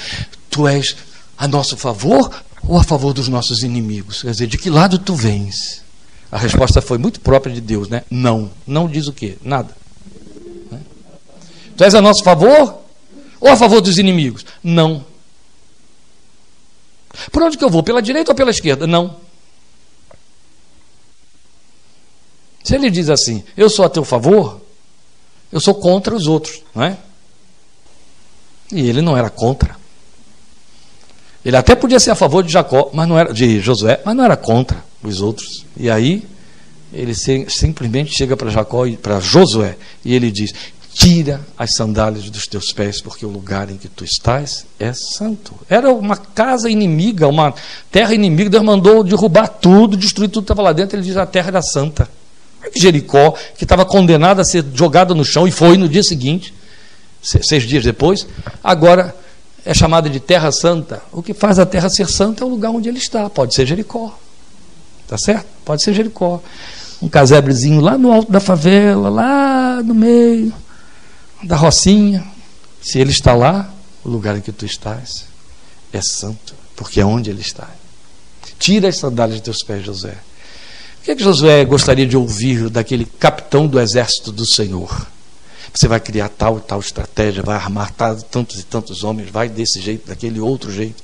Tu 0.51 0.67
és 0.67 0.95
a 1.35 1.47
nosso 1.47 1.75
favor 1.75 2.29
ou 2.67 2.77
a 2.77 2.83
favor 2.83 3.13
dos 3.13 3.27
nossos 3.27 3.63
inimigos? 3.63 4.21
Quer 4.21 4.29
dizer, 4.29 4.45
de 4.45 4.59
que 4.59 4.69
lado 4.69 4.99
tu 4.99 5.15
vens? 5.15 5.81
A 6.31 6.37
resposta 6.37 6.83
foi 6.83 6.99
muito 6.99 7.19
própria 7.19 7.53
de 7.53 7.61
Deus, 7.61 7.89
né? 7.89 8.03
Não. 8.11 8.51
Não 8.67 8.87
diz 8.87 9.07
o 9.07 9.13
quê? 9.13 9.39
Nada. 9.43 9.75
Né? 10.71 10.81
Tu 11.75 11.83
és 11.83 11.95
a 11.95 12.01
nosso 12.01 12.23
favor 12.23 12.84
ou 13.45 13.51
a 13.51 13.55
favor 13.55 13.79
dos 13.79 13.99
inimigos? 13.99 14.43
Não. 14.63 15.05
Por 17.31 17.43
onde 17.43 17.59
que 17.59 17.63
eu 17.63 17.69
vou? 17.69 17.83
Pela 17.83 18.01
direita 18.01 18.31
ou 18.31 18.35
pela 18.35 18.49
esquerda? 18.49 18.87
Não. 18.87 19.17
Se 22.63 22.73
ele 22.73 22.89
diz 22.89 23.07
assim, 23.07 23.43
eu 23.55 23.69
sou 23.69 23.85
a 23.85 23.89
teu 23.89 24.03
favor, 24.03 24.59
eu 25.51 25.59
sou 25.59 25.75
contra 25.75 26.15
os 26.15 26.25
outros, 26.25 26.63
não 26.73 26.83
é? 26.83 26.97
E 28.71 28.89
ele 28.89 29.03
não 29.03 29.15
era 29.15 29.29
contra. 29.29 29.77
Ele 31.45 31.55
até 31.55 31.75
podia 31.75 31.99
ser 31.99 32.09
a 32.09 32.15
favor 32.15 32.43
de 32.43 32.51
Jacó, 32.51 32.89
mas 32.91 33.07
não 33.07 33.19
era 33.19 33.31
de 33.31 33.59
Josué, 33.59 34.01
mas 34.03 34.15
não 34.15 34.23
era 34.23 34.35
contra 34.35 34.83
os 35.03 35.21
outros. 35.21 35.63
E 35.77 35.87
aí 35.87 36.27
ele 36.91 37.13
simplesmente 37.13 38.11
chega 38.17 38.35
para 38.35 38.49
Jacó 38.49 38.87
e 38.87 38.97
para 38.97 39.19
Josué 39.19 39.77
e 40.03 40.15
ele 40.15 40.31
diz: 40.31 40.51
Tira 40.95 41.41
as 41.57 41.75
sandálias 41.75 42.29
dos 42.29 42.47
teus 42.47 42.71
pés, 42.71 43.01
porque 43.01 43.25
o 43.25 43.29
lugar 43.29 43.69
em 43.69 43.75
que 43.75 43.89
tu 43.89 44.05
estás 44.05 44.65
é 44.79 44.93
santo. 44.93 45.53
Era 45.69 45.91
uma 45.91 46.15
casa 46.15 46.69
inimiga, 46.69 47.27
uma 47.27 47.53
terra 47.91 48.15
inimiga. 48.15 48.49
Deus 48.49 48.63
mandou 48.63 49.03
derrubar 49.03 49.49
tudo, 49.49 49.97
destruir 49.97 50.29
tudo 50.29 50.43
que 50.43 50.53
estava 50.53 50.61
lá 50.61 50.71
dentro. 50.71 50.95
Ele 50.95 51.05
diz: 51.05 51.17
a 51.17 51.25
terra 51.25 51.49
era 51.49 51.61
santa. 51.61 52.07
Jericó, 52.73 53.35
que 53.57 53.65
estava 53.65 53.83
condenada 53.83 54.41
a 54.41 54.45
ser 54.45 54.63
jogada 54.73 55.13
no 55.13 55.25
chão, 55.25 55.45
e 55.45 55.51
foi 55.51 55.77
no 55.77 55.89
dia 55.89 56.01
seguinte, 56.01 56.53
seis 57.21 57.63
dias 57.63 57.83
depois, 57.83 58.25
agora 58.63 59.13
é 59.65 59.73
chamada 59.73 60.09
de 60.09 60.21
Terra 60.21 60.49
Santa. 60.49 61.01
O 61.11 61.21
que 61.21 61.33
faz 61.33 61.59
a 61.59 61.65
Terra 61.65 61.89
ser 61.89 62.07
santa 62.07 62.45
é 62.45 62.47
o 62.47 62.49
lugar 62.49 62.71
onde 62.71 62.87
ele 62.87 62.99
está. 62.99 63.29
Pode 63.29 63.53
ser 63.53 63.65
Jericó. 63.65 64.17
Tá 65.09 65.17
certo? 65.17 65.45
Pode 65.65 65.83
ser 65.83 65.93
Jericó. 65.93 66.41
Um 67.01 67.09
casebrezinho 67.09 67.81
lá 67.81 67.97
no 67.97 68.13
alto 68.13 68.31
da 68.31 68.39
favela, 68.39 69.09
lá 69.09 69.83
no 69.83 69.93
meio 69.93 70.53
da 71.43 71.55
rocinha. 71.55 72.25
Se 72.81 72.99
ele 72.99 73.11
está 73.11 73.33
lá, 73.33 73.73
o 74.03 74.09
lugar 74.09 74.37
em 74.37 74.41
que 74.41 74.51
tu 74.51 74.65
estás 74.65 75.25
é 75.91 76.01
santo, 76.01 76.53
porque 76.75 76.99
é 76.99 77.05
onde 77.05 77.29
ele 77.29 77.41
está. 77.41 77.69
Tira 78.59 78.89
as 78.89 78.97
sandálias 78.97 79.37
de 79.37 79.43
teus 79.43 79.63
pés, 79.63 79.83
José 79.83 80.15
que, 81.05 81.11
é 81.11 81.15
que 81.15 81.65
gostaria 81.65 82.05
de 82.05 82.17
ouvir 82.17 82.69
daquele 82.69 83.05
capitão 83.05 83.67
do 83.67 83.79
exército 83.79 84.31
do 84.31 84.45
Senhor? 84.45 85.07
Você 85.71 85.87
vai 85.87 85.99
criar 85.99 86.29
tal 86.29 86.57
e 86.57 86.61
tal 86.61 86.79
estratégia, 86.79 87.43
vai 87.43 87.55
armar 87.55 87.91
tantos 88.31 88.59
e 88.59 88.63
tantos 88.63 89.03
homens, 89.03 89.29
vai 89.29 89.47
desse 89.47 89.79
jeito, 89.79 90.07
daquele 90.07 90.39
outro 90.39 90.71
jeito. 90.71 91.03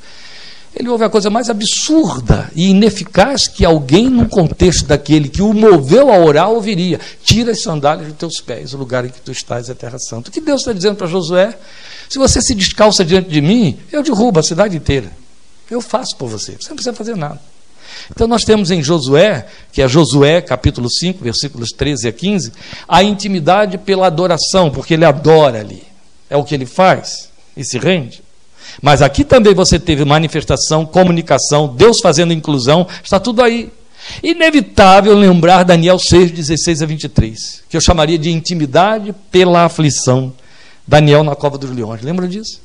Ele 0.73 0.87
ouve 0.87 1.03
a 1.03 1.09
coisa 1.09 1.29
mais 1.29 1.49
absurda 1.49 2.49
e 2.55 2.69
ineficaz 2.69 3.47
que 3.47 3.65
alguém, 3.65 4.09
num 4.09 4.25
contexto 4.25 4.85
daquele 4.85 5.27
que 5.27 5.41
o 5.41 5.53
moveu 5.53 6.09
a 6.11 6.17
orar, 6.17 6.49
ouviria: 6.49 6.99
Tira 7.23 7.51
as 7.51 7.61
sandálias 7.61 8.07
dos 8.07 8.17
teus 8.17 8.39
pés, 8.39 8.73
o 8.73 8.77
lugar 8.77 9.05
em 9.05 9.09
que 9.09 9.19
tu 9.19 9.31
estás 9.31 9.69
é 9.69 9.73
terra 9.73 9.99
santa. 9.99 10.29
O 10.29 10.31
que 10.31 10.39
Deus 10.39 10.61
está 10.61 10.71
dizendo 10.71 10.95
para 10.95 11.07
Josué? 11.07 11.57
Se 12.09 12.17
você 12.17 12.41
se 12.41 12.55
descalça 12.55 13.03
diante 13.03 13.29
de 13.29 13.41
mim, 13.41 13.77
eu 13.91 14.01
derrubo 14.01 14.39
a 14.39 14.43
cidade 14.43 14.77
inteira. 14.77 15.11
Eu 15.69 15.81
faço 15.81 16.15
por 16.17 16.29
você. 16.29 16.57
Você 16.59 16.69
não 16.69 16.75
precisa 16.75 16.95
fazer 16.95 17.15
nada. 17.15 17.39
Então 18.09 18.27
nós 18.27 18.43
temos 18.43 18.71
em 18.71 18.81
Josué, 18.81 19.45
que 19.71 19.81
é 19.81 19.87
Josué 19.87 20.41
capítulo 20.41 20.89
5, 20.89 21.23
versículos 21.23 21.69
13 21.69 22.07
a 22.07 22.11
15, 22.11 22.51
a 22.87 23.03
intimidade 23.03 23.77
pela 23.77 24.07
adoração, 24.07 24.71
porque 24.71 24.93
ele 24.93 25.05
adora 25.05 25.59
ali. 25.59 25.83
É 26.29 26.37
o 26.37 26.43
que 26.43 26.55
ele 26.55 26.65
faz 26.65 27.29
e 27.55 27.63
se 27.63 27.77
rende. 27.77 28.23
Mas 28.81 29.01
aqui 29.01 29.23
também 29.23 29.53
você 29.53 29.79
teve 29.79 30.05
manifestação, 30.05 30.85
comunicação, 30.85 31.67
Deus 31.67 31.99
fazendo 31.99 32.33
inclusão, 32.33 32.87
está 33.03 33.19
tudo 33.19 33.41
aí. 33.41 33.71
Inevitável 34.21 35.15
lembrar 35.15 35.63
Daniel 35.63 35.97
6, 35.97 36.31
16 36.31 36.81
a 36.81 36.85
23, 36.85 37.63
que 37.69 37.77
eu 37.77 37.81
chamaria 37.81 38.17
de 38.17 38.29
intimidade 38.29 39.13
pela 39.31 39.65
aflição. 39.65 40.33
Daniel 40.87 41.23
na 41.23 41.35
cova 41.35 41.57
dos 41.57 41.69
leões, 41.69 42.01
lembra 42.01 42.27
disso? 42.27 42.61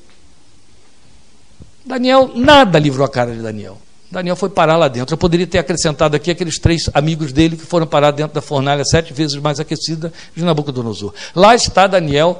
Daniel, 1.84 2.32
nada 2.34 2.78
livrou 2.78 3.04
a 3.04 3.08
cara 3.08 3.32
de 3.32 3.40
Daniel. 3.40 3.78
Daniel 4.10 4.36
foi 4.36 4.48
parar 4.48 4.76
lá 4.76 4.86
dentro. 4.86 5.14
Eu 5.14 5.18
poderia 5.18 5.46
ter 5.46 5.58
acrescentado 5.58 6.14
aqui 6.14 6.30
aqueles 6.30 6.58
três 6.58 6.88
amigos 6.94 7.32
dele 7.32 7.56
que 7.56 7.66
foram 7.66 7.86
parar 7.86 8.12
dentro 8.12 8.34
da 8.34 8.40
fornalha 8.40 8.84
sete 8.84 9.12
vezes 9.12 9.36
mais 9.36 9.58
aquecida 9.58 10.12
de 10.34 10.44
Nabucodonosor. 10.44 11.12
Lá 11.34 11.54
está 11.54 11.88
Daniel, 11.88 12.38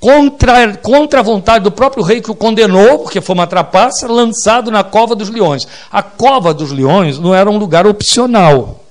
contra, 0.00 0.74
contra 0.78 1.20
a 1.20 1.22
vontade 1.22 1.64
do 1.64 1.70
próprio 1.70 2.02
rei 2.02 2.22
que 2.22 2.30
o 2.30 2.34
condenou, 2.34 3.00
porque 3.00 3.20
foi 3.20 3.34
uma 3.34 3.46
trapaça, 3.46 4.08
lançado 4.08 4.70
na 4.70 4.82
cova 4.82 5.14
dos 5.14 5.28
leões. 5.28 5.68
A 5.90 6.02
cova 6.02 6.54
dos 6.54 6.72
leões 6.72 7.18
não 7.18 7.34
era 7.34 7.50
um 7.50 7.58
lugar 7.58 7.86
opcional. 7.86 8.82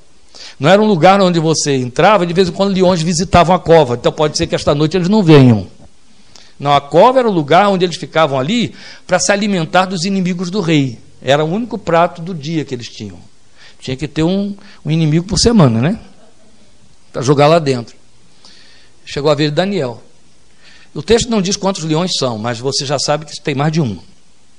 Não 0.60 0.70
era 0.70 0.80
um 0.80 0.86
lugar 0.86 1.20
onde 1.22 1.40
você 1.40 1.76
entrava 1.76 2.24
de 2.24 2.34
vez 2.34 2.50
em 2.50 2.52
quando 2.52 2.72
leões 2.72 3.02
visitavam 3.02 3.56
a 3.56 3.60
cova. 3.60 3.96
Então 3.96 4.12
pode 4.12 4.38
ser 4.38 4.46
que 4.46 4.54
esta 4.54 4.76
noite 4.76 4.96
eles 4.96 5.10
não 5.10 5.24
venham. 5.24 5.66
Não, 6.60 6.72
a 6.72 6.80
cova 6.80 7.18
era 7.18 7.28
o 7.28 7.32
lugar 7.32 7.68
onde 7.70 7.84
eles 7.84 7.96
ficavam 7.96 8.40
ali 8.40 8.76
para 9.08 9.18
se 9.18 9.32
alimentar 9.32 9.86
dos 9.86 10.06
inimigos 10.06 10.52
do 10.52 10.62
rei. 10.62 11.00
Era 11.22 11.44
o 11.44 11.48
único 11.48 11.78
prato 11.78 12.22
do 12.22 12.34
dia 12.34 12.66
que 12.66 12.74
eles 12.74 12.90
tinham. 12.90 13.20
Tinha 13.80 13.96
que 13.96 14.08
ter 14.08 14.24
um, 14.24 14.56
um 14.86 14.92
inimigo 14.92 15.26
por 15.26 15.38
semana, 15.38 15.82
né? 15.82 16.00
Para 17.12 17.22
jogar 17.22 17.48
lá 17.48 17.60
dentro. 17.60 17.96
Chegou 19.06 19.30
a 19.32 19.36
vez 19.36 19.50
de 19.50 19.56
Daniel. 19.56 20.02
O 20.94 21.02
texto 21.02 21.30
não 21.30 21.42
diz 21.42 21.56
quantos 21.56 21.84
leões 21.84 22.12
são, 22.18 22.38
mas 22.38 22.60
você 22.60 22.86
já 22.86 23.00
sabe 23.00 23.26
que 23.26 23.40
tem 23.42 23.56
mais 23.56 23.72
de 23.72 23.82
um. 23.82 23.98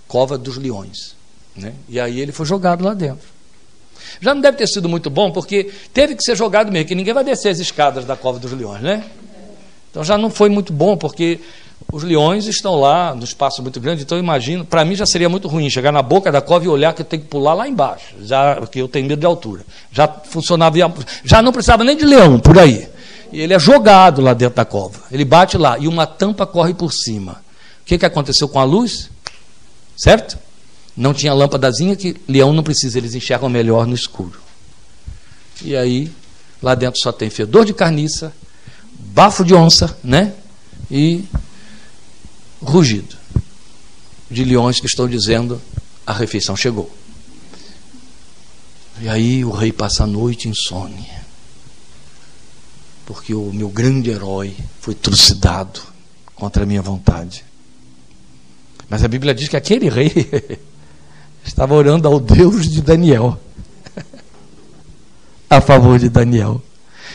Cova 0.08 0.38
dos 0.38 0.56
leões. 0.56 1.14
Né? 1.54 1.74
E 1.88 2.00
aí 2.00 2.20
ele 2.20 2.32
foi 2.32 2.46
jogado 2.46 2.84
lá 2.84 2.94
dentro. 2.94 3.28
Já 4.20 4.34
não 4.34 4.40
deve 4.40 4.56
ter 4.56 4.66
sido 4.66 4.88
muito 4.88 5.10
bom, 5.10 5.30
porque 5.30 5.70
teve 5.92 6.14
que 6.14 6.22
ser 6.22 6.36
jogado 6.36 6.72
mesmo, 6.72 6.88
que 6.88 6.94
ninguém 6.94 7.14
vai 7.14 7.24
descer 7.24 7.50
as 7.50 7.58
escadas 7.58 8.04
da 8.04 8.16
cova 8.16 8.38
dos 8.38 8.52
leões, 8.52 8.82
né? 8.82 9.04
Então 9.90 10.02
já 10.02 10.16
não 10.16 10.30
foi 10.30 10.48
muito 10.48 10.72
bom, 10.72 10.96
porque 10.96 11.38
os 11.92 12.02
leões 12.02 12.46
estão 12.46 12.80
lá 12.80 13.14
no 13.14 13.22
espaço 13.22 13.60
muito 13.60 13.78
grande, 13.78 14.02
então 14.02 14.18
imagino, 14.18 14.64
para 14.64 14.82
mim 14.82 14.96
já 14.96 15.04
seria 15.04 15.28
muito 15.28 15.46
ruim 15.46 15.68
chegar 15.68 15.92
na 15.92 16.00
boca 16.00 16.32
da 16.32 16.40
cova 16.40 16.64
e 16.64 16.68
olhar 16.68 16.94
que 16.94 17.02
eu 17.02 17.06
tenho 17.06 17.22
que 17.22 17.28
pular 17.28 17.52
lá 17.52 17.68
embaixo, 17.68 18.14
já 18.22 18.56
porque 18.56 18.80
eu 18.80 18.88
tenho 18.88 19.06
medo 19.06 19.20
de 19.20 19.26
altura. 19.26 19.62
Já 19.92 20.08
funcionava, 20.08 20.74
já 21.22 21.42
não 21.42 21.52
precisava 21.52 21.84
nem 21.84 21.94
de 21.94 22.06
leão 22.06 22.40
por 22.40 22.58
aí. 22.58 22.88
E 23.30 23.40
ele 23.40 23.52
é 23.52 23.58
jogado 23.58 24.22
lá 24.22 24.32
dentro 24.32 24.56
da 24.56 24.64
cova. 24.64 25.00
Ele 25.12 25.24
bate 25.24 25.58
lá 25.58 25.78
e 25.78 25.86
uma 25.86 26.06
tampa 26.06 26.46
corre 26.46 26.72
por 26.72 26.92
cima. 26.94 27.42
O 27.82 27.84
que, 27.84 27.98
que 27.98 28.06
aconteceu 28.06 28.48
com 28.48 28.58
a 28.58 28.64
luz? 28.64 29.10
Certo? 29.94 30.38
Não 30.96 31.12
tinha 31.12 31.34
lâmpadazinha 31.34 31.94
que 31.94 32.16
leão 32.26 32.54
não 32.54 32.62
precisa, 32.62 32.96
eles 32.96 33.14
enxergam 33.14 33.50
melhor 33.50 33.86
no 33.86 33.94
escuro. 33.94 34.40
E 35.62 35.76
aí, 35.76 36.10
lá 36.62 36.74
dentro 36.74 36.98
só 37.00 37.12
tem 37.12 37.28
fedor 37.28 37.66
de 37.66 37.74
carniça, 37.74 38.32
bafo 38.98 39.44
de 39.44 39.54
onça, 39.54 39.96
né? 40.02 40.32
E 40.90 41.24
rugido 42.62 43.16
de 44.30 44.44
leões 44.44 44.80
que 44.80 44.86
estão 44.86 45.08
dizendo: 45.08 45.60
a 46.06 46.12
refeição 46.12 46.56
chegou. 46.56 46.90
E 49.00 49.08
aí 49.08 49.44
o 49.44 49.50
rei 49.50 49.72
passa 49.72 50.04
a 50.04 50.06
noite 50.06 50.48
insônia, 50.48 51.24
porque 53.04 53.34
o 53.34 53.52
meu 53.52 53.68
grande 53.68 54.10
herói 54.10 54.56
foi 54.80 54.94
trucidado 54.94 55.80
contra 56.34 56.62
a 56.62 56.66
minha 56.66 56.82
vontade. 56.82 57.44
Mas 58.88 59.02
a 59.02 59.08
Bíblia 59.08 59.34
diz 59.34 59.48
que 59.48 59.56
aquele 59.56 59.88
rei 59.88 60.10
Estava 61.44 61.74
orando 61.74 62.08
ao 62.08 62.20
Deus 62.20 62.68
de 62.68 62.80
Daniel. 62.80 63.38
a 65.50 65.60
favor 65.60 65.98
de 65.98 66.08
Daniel. 66.08 66.62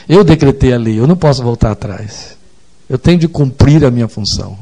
Eu 0.08 0.24
decretei 0.24 0.74
a 0.74 0.78
lei, 0.78 1.00
eu 1.00 1.08
não 1.08 1.16
posso 1.16 1.41
voltar 1.43 1.72
atrás. 1.72 2.38
Eu 2.89 2.98
tenho 2.98 3.18
de 3.18 3.28
cumprir 3.28 3.84
a 3.84 3.91
minha 3.91 4.08
função. 4.08 4.58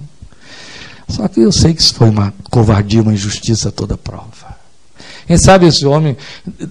Só 1.08 1.28
que 1.28 1.42
eu 1.42 1.52
sei 1.52 1.74
que 1.74 1.82
isso 1.82 1.94
foi 1.94 2.10
uma 2.10 2.34
covardia, 2.50 3.02
uma 3.02 3.14
injustiça 3.14 3.72
toda 3.72 3.98
prova. 3.98 4.56
Quem 5.28 5.38
sabe 5.38 5.66
esse 5.66 5.86
homem 5.86 6.16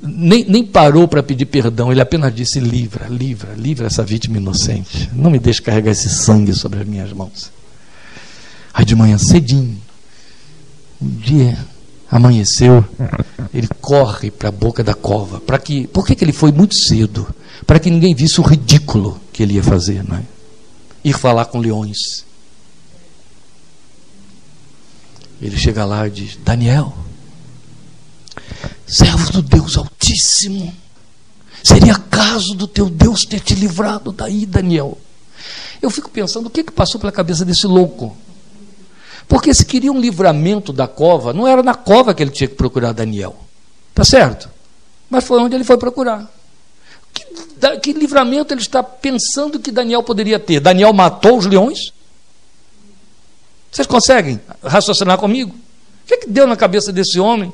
nem, 0.02 0.44
nem 0.44 0.64
parou 0.64 1.08
para 1.08 1.22
pedir 1.22 1.46
perdão, 1.46 1.90
ele 1.90 2.00
apenas 2.00 2.34
disse: 2.34 2.60
livra, 2.60 3.08
livra, 3.08 3.52
livra 3.54 3.86
essa 3.86 4.04
vítima 4.04 4.36
inocente. 4.36 5.10
Não 5.12 5.30
me 5.30 5.38
deixe 5.38 5.60
carregar 5.60 5.90
esse 5.90 6.08
sangue 6.08 6.52
sobre 6.52 6.80
as 6.80 6.86
minhas 6.86 7.12
mãos. 7.12 7.50
Aí 8.72 8.84
de 8.84 8.94
manhã 8.94 9.18
cedinho, 9.18 9.76
um 11.00 11.08
dia 11.08 11.58
amanheceu, 12.10 12.84
ele 13.52 13.68
corre 13.80 14.30
para 14.30 14.48
a 14.48 14.52
boca 14.52 14.84
da 14.84 14.94
cova. 14.94 15.40
Para 15.40 15.58
que, 15.58 15.86
por 15.88 16.06
que, 16.06 16.14
que 16.14 16.24
ele 16.24 16.32
foi 16.32 16.52
muito 16.52 16.74
cedo? 16.74 17.26
Para 17.66 17.80
que 17.80 17.90
ninguém 17.90 18.14
visse 18.14 18.40
o 18.40 18.44
ridículo 18.44 19.20
que 19.32 19.42
ele 19.42 19.54
ia 19.54 19.62
fazer, 19.62 20.04
não 20.08 20.16
é? 20.16 20.22
Ir 21.04 21.12
falar 21.12 21.46
com 21.46 21.58
leões. 21.58 22.24
Ele 25.40 25.56
chega 25.56 25.84
lá 25.84 26.06
e 26.06 26.10
diz: 26.10 26.36
Daniel, 26.36 26.92
servo 28.86 29.32
do 29.32 29.42
Deus 29.42 29.76
Altíssimo, 29.76 30.74
seria 31.62 31.94
caso 31.96 32.54
do 32.54 32.66
teu 32.66 32.88
Deus 32.88 33.24
ter 33.24 33.40
te 33.40 33.54
livrado 33.54 34.12
daí, 34.12 34.46
Daniel. 34.46 34.98
Eu 35.80 35.90
fico 35.90 36.08
pensando 36.10 36.46
o 36.46 36.50
que, 36.50 36.64
que 36.64 36.72
passou 36.72 37.00
pela 37.00 37.12
cabeça 37.12 37.44
desse 37.44 37.66
louco. 37.66 38.16
Porque 39.28 39.52
se 39.54 39.64
queria 39.64 39.92
um 39.92 40.00
livramento 40.00 40.72
da 40.72 40.86
cova, 40.86 41.32
não 41.32 41.46
era 41.46 41.62
na 41.62 41.74
cova 41.74 42.14
que 42.14 42.22
ele 42.22 42.30
tinha 42.30 42.48
que 42.48 42.54
procurar 42.54 42.92
Daniel. 42.92 43.36
Tá 43.94 44.04
certo? 44.04 44.48
Mas 45.08 45.24
foi 45.24 45.40
onde 45.40 45.54
ele 45.54 45.64
foi 45.64 45.76
procurar. 45.76 46.30
Que, 47.12 47.78
que 47.80 47.92
livramento 47.92 48.52
ele 48.52 48.60
está 48.60 48.82
pensando 48.82 49.58
que 49.58 49.70
Daniel 49.70 50.02
poderia 50.02 50.38
ter? 50.38 50.60
Daniel 50.60 50.92
matou 50.92 51.38
os 51.38 51.46
leões? 51.46 51.92
Vocês 53.74 53.88
conseguem 53.88 54.40
raciocinar 54.62 55.18
comigo? 55.18 55.50
O 55.50 56.06
que, 56.06 56.18
que 56.18 56.30
deu 56.30 56.46
na 56.46 56.54
cabeça 56.54 56.92
desse 56.92 57.18
homem? 57.18 57.52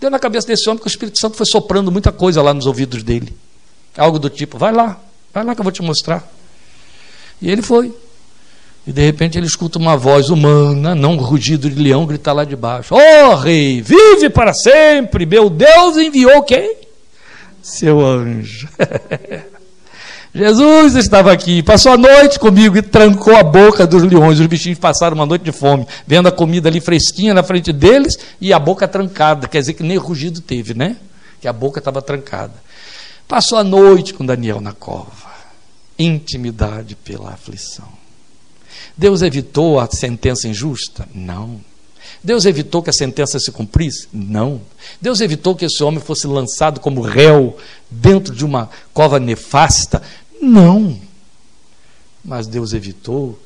Deu 0.00 0.10
na 0.10 0.18
cabeça 0.18 0.48
desse 0.48 0.68
homem 0.68 0.80
que 0.80 0.88
o 0.88 0.90
Espírito 0.90 1.20
Santo 1.20 1.36
foi 1.36 1.46
soprando 1.46 1.92
muita 1.92 2.10
coisa 2.10 2.42
lá 2.42 2.52
nos 2.52 2.66
ouvidos 2.66 3.04
dele. 3.04 3.36
Algo 3.96 4.18
do 4.18 4.28
tipo, 4.28 4.58
vai 4.58 4.72
lá, 4.72 4.98
vai 5.32 5.44
lá 5.44 5.54
que 5.54 5.60
eu 5.60 5.62
vou 5.62 5.70
te 5.70 5.80
mostrar. 5.80 6.28
E 7.40 7.48
ele 7.48 7.62
foi. 7.62 7.94
E 8.84 8.90
de 8.90 9.00
repente 9.00 9.38
ele 9.38 9.46
escuta 9.46 9.78
uma 9.78 9.96
voz 9.96 10.28
humana, 10.28 10.92
não 10.92 11.12
um 11.12 11.18
rugido 11.18 11.70
de 11.70 11.80
leão, 11.80 12.04
gritar 12.04 12.32
lá 12.32 12.44
de 12.44 12.56
baixo: 12.56 12.92
Ó 12.96 13.30
oh, 13.30 13.36
rei, 13.36 13.80
vive 13.80 14.28
para 14.28 14.52
sempre! 14.52 15.24
Meu 15.24 15.48
Deus 15.48 15.96
enviou 15.96 16.42
quem? 16.42 16.78
Seu 17.62 18.04
anjo. 18.04 18.68
Jesus 20.32 20.94
estava 20.94 21.32
aqui, 21.32 21.60
passou 21.60 21.92
a 21.92 21.96
noite 21.96 22.38
comigo 22.38 22.76
e 22.76 22.82
trancou 22.82 23.34
a 23.34 23.42
boca 23.42 23.84
dos 23.84 24.04
leões. 24.04 24.38
Os 24.38 24.46
bichinhos 24.46 24.78
passaram 24.78 25.16
uma 25.16 25.26
noite 25.26 25.42
de 25.42 25.50
fome, 25.50 25.86
vendo 26.06 26.28
a 26.28 26.32
comida 26.32 26.68
ali 26.68 26.80
fresquinha 26.80 27.34
na 27.34 27.42
frente 27.42 27.72
deles 27.72 28.16
e 28.40 28.52
a 28.52 28.58
boca 28.58 28.86
trancada. 28.86 29.48
Quer 29.48 29.60
dizer 29.60 29.74
que 29.74 29.82
nem 29.82 29.96
rugido 29.96 30.40
teve, 30.40 30.72
né? 30.72 30.96
Que 31.40 31.48
a 31.48 31.52
boca 31.52 31.80
estava 31.80 32.00
trancada. 32.00 32.54
Passou 33.26 33.58
a 33.58 33.64
noite 33.64 34.14
com 34.14 34.24
Daniel 34.24 34.60
na 34.60 34.72
cova. 34.72 35.30
Intimidade 35.98 36.94
pela 36.94 37.30
aflição. 37.30 37.88
Deus 38.96 39.22
evitou 39.22 39.80
a 39.80 39.88
sentença 39.90 40.46
injusta? 40.46 41.08
Não. 41.12 41.60
Deus 42.22 42.44
evitou 42.44 42.82
que 42.82 42.90
a 42.90 42.92
sentença 42.92 43.38
se 43.38 43.50
cumprisse? 43.50 44.08
Não. 44.12 44.60
Deus 45.00 45.20
evitou 45.20 45.54
que 45.54 45.64
esse 45.64 45.82
homem 45.82 46.00
fosse 46.00 46.26
lançado 46.26 46.78
como 46.80 47.00
réu 47.00 47.56
dentro 47.90 48.34
de 48.34 48.44
uma 48.44 48.68
cova 48.92 49.18
nefasta? 49.18 50.02
Não. 50.40 50.98
Mas 52.22 52.46
Deus 52.46 52.74
evitou 52.74 53.38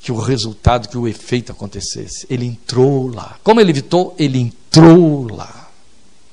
que 0.00 0.10
o 0.10 0.18
resultado, 0.18 0.88
que 0.88 0.96
o 0.96 1.06
efeito 1.06 1.52
acontecesse. 1.52 2.26
Ele 2.30 2.46
entrou 2.46 3.08
lá. 3.08 3.36
Como 3.44 3.60
ele 3.60 3.70
evitou? 3.70 4.14
Ele 4.18 4.38
entrou 4.38 5.30
lá. 5.30 5.68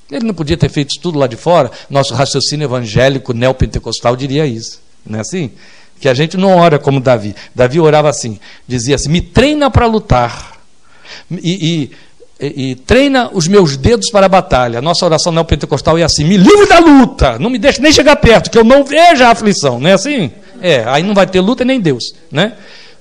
Ele 0.10 0.26
não 0.26 0.34
podia 0.34 0.56
ter 0.56 0.70
feito 0.70 0.91
isso 0.91 1.02
tudo 1.02 1.20
lá 1.20 1.28
de 1.28 1.36
fora. 1.36 1.72
Nosso 1.89 2.14
raciocínio 2.14 2.66
evangélico 2.66 3.34
neopentecostal 3.34 4.16
diria 4.16 4.46
isso. 4.46 4.82
Não 5.06 5.18
é 5.18 5.22
assim? 5.22 5.52
que 6.04 6.10
a 6.10 6.14
gente 6.14 6.36
não 6.36 6.58
ora 6.58 6.78
como 6.78 7.00
Davi. 7.00 7.34
Davi 7.56 7.80
orava 7.80 8.10
assim, 8.10 8.38
dizia 8.68 8.96
assim: 8.96 9.08
me 9.08 9.22
treina 9.22 9.72
para 9.72 9.86
lutar 9.86 10.53
e, 11.32 11.89
e, 12.39 12.72
e, 12.72 12.76
treina 12.76 13.30
os 13.34 13.47
meus 13.47 13.78
dedos 13.78 14.09
para 14.09 14.26
a 14.26 14.30
batalha. 14.30 14.82
Nossa 14.82 15.05
oração 15.05 15.32
neopentecostal 15.32 15.97
é 15.97 16.03
assim: 16.03 16.24
me 16.24 16.38
livre 16.38 16.68
da 16.68 16.80
luta, 16.80 17.39
não 17.39 17.49
me 17.49 17.59
deixe 17.59 17.82
nem 17.82 17.91
chegar 17.91 18.16
perto, 18.18 18.49
que 18.49 18.57
eu 18.57 18.64
não 18.64 18.84
veja 18.84 19.28
a 19.28 19.32
aflição. 19.32 19.80
Não 19.80 19.89
é 19.89 19.93
assim? 19.93 20.32
É, 20.61 20.84
aí 20.88 21.03
não 21.03 21.14
vai 21.14 21.28
ter 21.28 21.41
luta 21.41 21.66
nem 21.66 21.80
Deus, 21.80 22.14
né? 22.32 22.53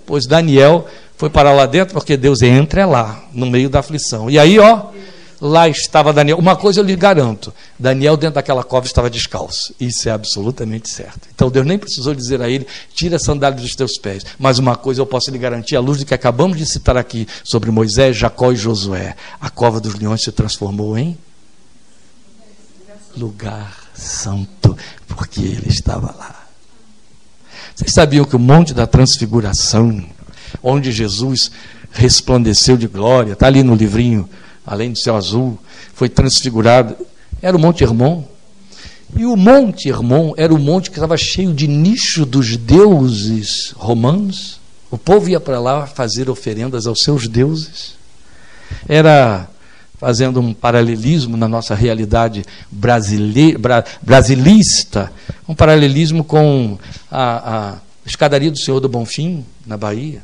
Pois 0.04 0.26
Daniel 0.26 0.86
foi 1.16 1.30
para 1.30 1.52
lá 1.52 1.66
dentro 1.66 1.94
porque 1.94 2.16
Deus 2.16 2.42
entra 2.42 2.84
lá, 2.84 3.22
no 3.32 3.46
meio 3.46 3.70
da 3.70 3.78
aflição. 3.78 4.28
E 4.28 4.38
aí, 4.38 4.58
ó, 4.58 4.86
lá 5.43 5.68
estava 5.68 6.12
Daniel. 6.12 6.38
Uma 6.38 6.55
coisa 6.55 6.78
eu 6.78 6.84
lhe 6.84 6.95
garanto: 6.95 7.53
Daniel, 7.76 8.16
dentro 8.16 8.36
daquela 8.36 8.62
cova, 8.62 8.86
estava 8.86 9.11
descalço. 9.11 9.74
Isso 9.80 10.09
é 10.09 10.12
absolutamente 10.12 10.88
certo. 10.88 11.28
Então 11.34 11.51
Deus 11.51 11.66
nem 11.66 11.76
precisou 11.76 12.14
dizer 12.14 12.40
a 12.40 12.49
ele: 12.49 12.64
tira 12.95 13.16
a 13.16 13.18
sandália 13.18 13.61
dos 13.61 13.74
teus 13.74 13.99
pés. 13.99 14.24
Mas 14.38 14.59
uma 14.61 14.76
coisa 14.76 15.01
eu 15.01 15.07
posso 15.07 15.30
lhe 15.32 15.38
garantir: 15.38 15.74
à 15.74 15.80
luz 15.80 15.99
do 15.99 16.07
que 16.07 16.14
acabamos 16.14 16.57
de 16.57 16.64
citar 16.64 16.97
aqui 16.97 17.26
sobre 17.43 17.72
Moisés, 17.72 18.16
Jacó 18.16 18.53
e 18.53 18.57
Josué, 18.57 19.16
a 19.40 19.51
cova 19.51 19.80
dos 19.80 19.95
leões 19.97 20.22
se 20.22 20.30
transformou 20.30 20.97
em 20.97 21.18
lugar 23.16 23.76
santo, 23.93 24.76
porque 25.09 25.40
ele 25.40 25.68
estava 25.68 26.14
lá. 26.16 26.47
Vocês 27.74 27.93
sabiam 27.93 28.24
que 28.24 28.36
o 28.36 28.38
Monte 28.38 28.72
da 28.72 28.86
Transfiguração, 28.86 30.05
onde 30.62 30.93
Jesus 30.93 31.51
resplandeceu 31.90 32.76
de 32.76 32.86
glória, 32.86 33.32
está 33.32 33.49
ali 33.49 33.62
no 33.62 33.74
livrinho 33.74 34.28
além 34.66 34.92
do 34.92 34.98
céu 34.98 35.16
azul, 35.16 35.58
foi 35.94 36.08
transfigurado. 36.08 36.96
Era 37.40 37.56
o 37.56 37.60
Monte 37.60 37.84
Hermon. 37.84 38.24
E 39.16 39.26
o 39.26 39.36
Monte 39.36 39.88
Hermon 39.88 40.32
era 40.36 40.54
o 40.54 40.58
monte 40.58 40.90
que 40.90 40.96
estava 40.96 41.16
cheio 41.16 41.52
de 41.52 41.66
nicho 41.66 42.24
dos 42.24 42.56
deuses 42.56 43.74
romanos. 43.76 44.58
O 44.90 44.96
povo 44.96 45.28
ia 45.28 45.40
para 45.40 45.60
lá 45.60 45.86
fazer 45.86 46.30
oferendas 46.30 46.86
aos 46.86 47.00
seus 47.00 47.28
deuses. 47.28 47.94
Era 48.88 49.48
fazendo 50.02 50.40
um 50.40 50.52
paralelismo 50.52 51.36
na 51.36 51.46
nossa 51.46 51.76
realidade 51.76 52.44
bra, 52.68 52.98
brasilista, 54.02 55.12
um 55.46 55.54
paralelismo 55.54 56.24
com 56.24 56.76
a, 57.08 57.74
a 57.74 57.78
escadaria 58.04 58.50
do 58.50 58.58
Senhor 58.58 58.80
do 58.80 58.88
Bonfim, 58.88 59.44
na 59.64 59.76
Bahia, 59.76 60.22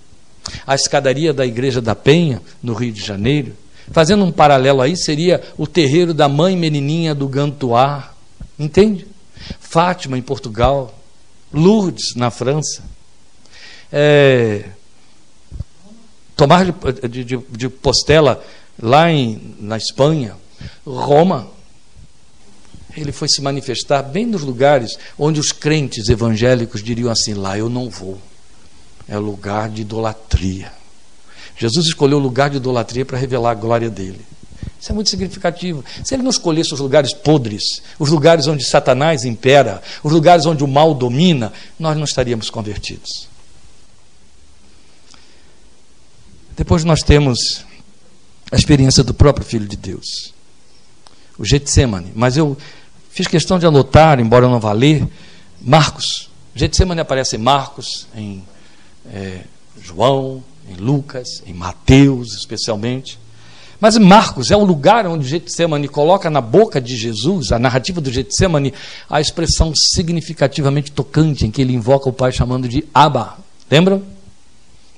a 0.66 0.74
escadaria 0.74 1.32
da 1.32 1.46
Igreja 1.46 1.80
da 1.80 1.94
Penha, 1.94 2.42
no 2.60 2.74
Rio 2.74 2.90
de 2.90 3.00
Janeiro, 3.00 3.52
Fazendo 3.90 4.24
um 4.24 4.32
paralelo 4.32 4.80
aí, 4.80 4.96
seria 4.96 5.42
o 5.56 5.66
terreiro 5.66 6.12
da 6.12 6.28
mãe 6.28 6.56
menininha 6.56 7.14
do 7.14 7.28
Gantois, 7.28 8.04
entende? 8.58 9.06
Fátima, 9.60 10.18
em 10.18 10.22
Portugal, 10.22 10.94
Lourdes, 11.52 12.14
na 12.14 12.30
França, 12.30 12.82
é, 13.90 14.64
Tomás 16.38 16.68
de, 17.10 17.24
de, 17.24 17.36
de 17.36 17.68
Postela, 17.68 18.40
lá 18.80 19.10
em, 19.10 19.56
na 19.58 19.76
Espanha, 19.76 20.36
Roma. 20.86 21.50
Ele 22.96 23.10
foi 23.10 23.28
se 23.28 23.42
manifestar 23.42 24.02
bem 24.02 24.24
nos 24.24 24.42
lugares 24.42 24.96
onde 25.18 25.40
os 25.40 25.50
crentes 25.50 26.08
evangélicos 26.08 26.80
diriam 26.80 27.10
assim: 27.10 27.34
lá 27.34 27.58
eu 27.58 27.68
não 27.68 27.90
vou, 27.90 28.20
é 29.08 29.18
lugar 29.18 29.68
de 29.68 29.82
idolatria. 29.82 30.77
Jesus 31.58 31.86
escolheu 31.86 32.18
o 32.18 32.20
lugar 32.20 32.48
de 32.48 32.56
idolatria 32.56 33.04
para 33.04 33.18
revelar 33.18 33.50
a 33.50 33.54
glória 33.54 33.90
dele. 33.90 34.24
Isso 34.80 34.92
é 34.92 34.94
muito 34.94 35.10
significativo. 35.10 35.84
Se 36.04 36.14
ele 36.14 36.22
não 36.22 36.30
escolhesse 36.30 36.72
os 36.72 36.78
lugares 36.78 37.12
podres, 37.12 37.82
os 37.98 38.10
lugares 38.10 38.46
onde 38.46 38.64
Satanás 38.64 39.24
impera, 39.24 39.82
os 40.04 40.12
lugares 40.12 40.46
onde 40.46 40.62
o 40.62 40.68
mal 40.68 40.94
domina, 40.94 41.52
nós 41.78 41.96
não 41.96 42.04
estaríamos 42.04 42.48
convertidos. 42.48 43.28
Depois 46.56 46.84
nós 46.84 47.02
temos 47.02 47.64
a 48.52 48.56
experiência 48.56 49.02
do 49.02 49.12
próprio 49.12 49.44
Filho 49.44 49.66
de 49.66 49.76
Deus, 49.76 50.32
o 51.36 51.44
Getsemane. 51.44 52.12
Mas 52.14 52.36
eu 52.36 52.56
fiz 53.10 53.26
questão 53.26 53.58
de 53.58 53.66
anotar, 53.66 54.20
embora 54.20 54.46
eu 54.46 54.50
não 54.50 54.60
vá 54.60 54.72
ler, 54.72 55.06
Marcos. 55.60 56.30
Getsemane 56.54 57.00
aparece 57.00 57.36
em 57.36 57.38
Marcos, 57.40 58.06
em 58.14 58.44
é, 59.12 59.40
João, 59.80 60.42
em 60.70 60.74
Lucas, 60.74 61.42
em 61.46 61.54
Mateus 61.54 62.34
especialmente. 62.34 63.18
Mas 63.80 63.96
Marcos 63.96 64.50
é 64.50 64.56
o 64.56 64.64
lugar 64.64 65.06
onde 65.06 65.28
Getsemane 65.28 65.86
coloca 65.86 66.28
na 66.28 66.40
boca 66.40 66.80
de 66.80 66.96
Jesus, 66.96 67.52
a 67.52 67.58
narrativa 67.58 68.00
do 68.00 68.12
Getsemane, 68.12 68.74
a 69.08 69.20
expressão 69.20 69.72
significativamente 69.74 70.90
tocante 70.90 71.46
em 71.46 71.50
que 71.50 71.62
ele 71.62 71.74
invoca 71.74 72.08
o 72.08 72.12
Pai 72.12 72.32
chamando 72.32 72.68
de 72.68 72.84
Abba. 72.92 73.38
Lembram? 73.70 74.02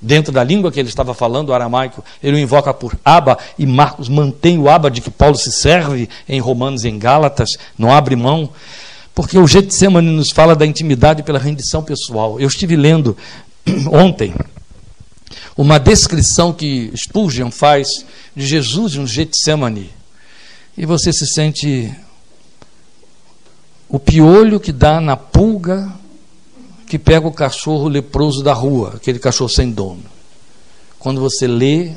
dentro 0.01 0.33
da 0.33 0.43
língua 0.43 0.73
que 0.73 0.81
ele 0.81 0.89
estava 0.89 1.13
falando, 1.13 1.51
o 1.51 1.55
aramaico, 1.55 2.03
ele 2.23 2.37
o 2.37 2.39
invoca 2.39 2.73
por 2.73 2.99
Aba, 3.05 3.37
e 3.59 3.67
Marcos 3.67 4.09
mantém 4.09 4.59
o 4.59 4.69
Aba 4.69 4.91
de 4.91 5.01
que 5.01 5.11
Paulo 5.11 5.37
se 5.37 5.53
serve 5.53 6.09
em 6.29 6.41
Romanos 6.41 6.85
e 6.85 6.89
em 6.89 6.99
Gálatas, 6.99 7.51
não 7.79 7.93
abre 7.93 8.17
mão, 8.17 8.49
porque 9.15 9.39
o 9.39 9.47
Getsemane 9.47 10.09
nos 10.09 10.31
fala 10.31 10.57
da 10.57 10.65
intimidade 10.65 11.23
pela 11.23 11.39
rendição 11.39 11.83
pessoal. 11.83 12.41
Eu 12.41 12.49
estive 12.49 12.77
lendo 12.77 13.17
ontem 13.93 14.33
uma 15.57 15.79
descrição 15.79 16.53
que 16.53 16.93
Spurgeon 16.97 17.51
faz 17.51 17.89
de 18.35 18.47
Jesus 18.47 18.95
no 18.95 19.07
Getsemane, 19.07 19.91
e 20.77 20.87
você 20.87 21.13
se 21.13 21.27
sente 21.27 21.93
o 23.89 23.99
piolho 23.99 24.61
que 24.61 24.73
dá 24.73 25.01
na 25.01 25.17
pulga 25.17 25.93
que 26.87 26.99
pega 26.99 27.27
o 27.27 27.33
cachorro 27.33 27.87
leproso 27.89 28.43
da 28.43 28.53
rua, 28.53 28.95
aquele 28.97 29.21
cachorro 29.21 29.49
sem 29.49 29.71
dono. 29.71 30.03
Quando 30.99 31.21
você 31.21 31.47
lê 31.47 31.93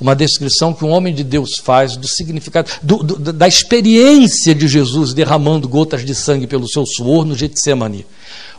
uma 0.00 0.16
descrição 0.16 0.72
que 0.72 0.84
um 0.84 0.90
homem 0.90 1.14
de 1.14 1.22
Deus 1.22 1.58
faz 1.62 1.98
do 1.98 2.08
significado, 2.08 2.70
do, 2.82 3.02
do, 3.02 3.32
da 3.32 3.46
experiência 3.46 4.54
de 4.54 4.66
Jesus 4.66 5.12
derramando 5.12 5.68
gotas 5.68 6.04
de 6.04 6.14
sangue 6.14 6.46
pelo 6.46 6.66
seu 6.66 6.86
suor 6.86 7.26
no 7.26 7.36
Getsemane, 7.36 8.06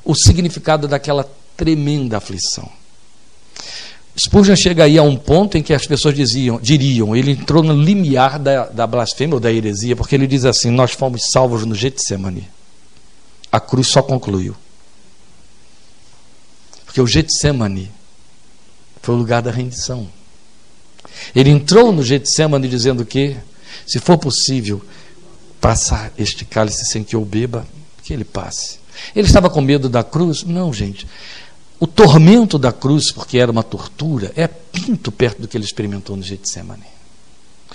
o 0.05 0.13
significado 0.13 0.87
daquela 0.87 1.27
tremenda 1.57 2.17
aflição. 2.17 2.69
Spurgeon 4.17 4.55
chega 4.55 4.83
aí 4.83 4.97
a 4.97 5.03
um 5.03 5.15
ponto 5.15 5.57
em 5.57 5.63
que 5.63 5.73
as 5.73 5.87
pessoas 5.87 6.13
diziam, 6.15 6.59
diriam, 6.59 7.15
ele 7.15 7.31
entrou 7.31 7.63
no 7.63 7.73
limiar 7.73 8.37
da, 8.37 8.67
da 8.67 8.85
blasfêmia 8.85 9.35
ou 9.35 9.39
da 9.39 9.51
heresia, 9.51 9.95
porque 9.95 10.13
ele 10.13 10.27
diz 10.27 10.45
assim: 10.45 10.69
Nós 10.69 10.91
fomos 10.91 11.31
salvos 11.31 11.65
no 11.65 11.73
Getsemane. 11.73 12.47
A 13.51 13.59
cruz 13.59 13.87
só 13.87 14.01
concluiu. 14.01 14.55
Porque 16.85 17.01
o 17.01 17.07
Getsemane 17.07 17.91
foi 19.01 19.15
o 19.15 19.17
lugar 19.17 19.41
da 19.41 19.49
rendição. 19.49 20.07
Ele 21.35 21.49
entrou 21.49 21.91
no 21.91 22.03
Getsemane 22.03 22.67
dizendo 22.67 23.03
que, 23.03 23.35
se 23.85 23.99
for 23.99 24.17
possível, 24.19 24.81
passar 25.59 26.11
este 26.17 26.45
cálice 26.45 26.85
sem 26.85 27.03
que 27.03 27.15
eu 27.15 27.25
beba, 27.25 27.65
que 28.03 28.13
ele 28.13 28.23
passe. 28.23 28.77
Ele 29.15 29.25
estava 29.25 29.49
com 29.49 29.59
medo 29.59 29.89
da 29.89 30.03
cruz? 30.03 30.43
Não, 30.43 30.71
gente. 30.71 31.07
O 31.83 31.87
tormento 31.87 32.57
da 32.57 32.71
cruz, 32.71 33.11
porque 33.11 33.37
era 33.37 33.51
uma 33.51 33.61
tortura, 33.61 34.31
é 34.37 34.47
pinto 34.47 35.11
perto 35.11 35.41
do 35.41 35.49
que 35.49 35.57
ele 35.57 35.65
experimentou 35.65 36.15
no 36.15 36.23
Getsemane. 36.23 36.85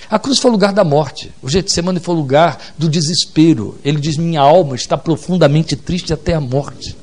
A 0.09 0.19
cruz 0.19 0.39
foi 0.39 0.51
o 0.51 0.55
lugar 0.55 0.73
da 0.73 0.83
morte. 0.83 1.31
O 1.43 1.49
Getsemane 1.51 2.01
foi 2.01 2.15
o 2.15 2.19
lugar 2.19 2.59
do 2.79 2.89
desespero. 2.89 3.79
Ele 3.85 4.01
diz: 4.01 4.17
Minha 4.17 4.41
alma 4.41 4.77
está 4.77 4.97
profundamente 4.97 5.77
triste 5.77 6.11
até 6.11 6.33
a 6.33 6.41
morte. 6.41 6.97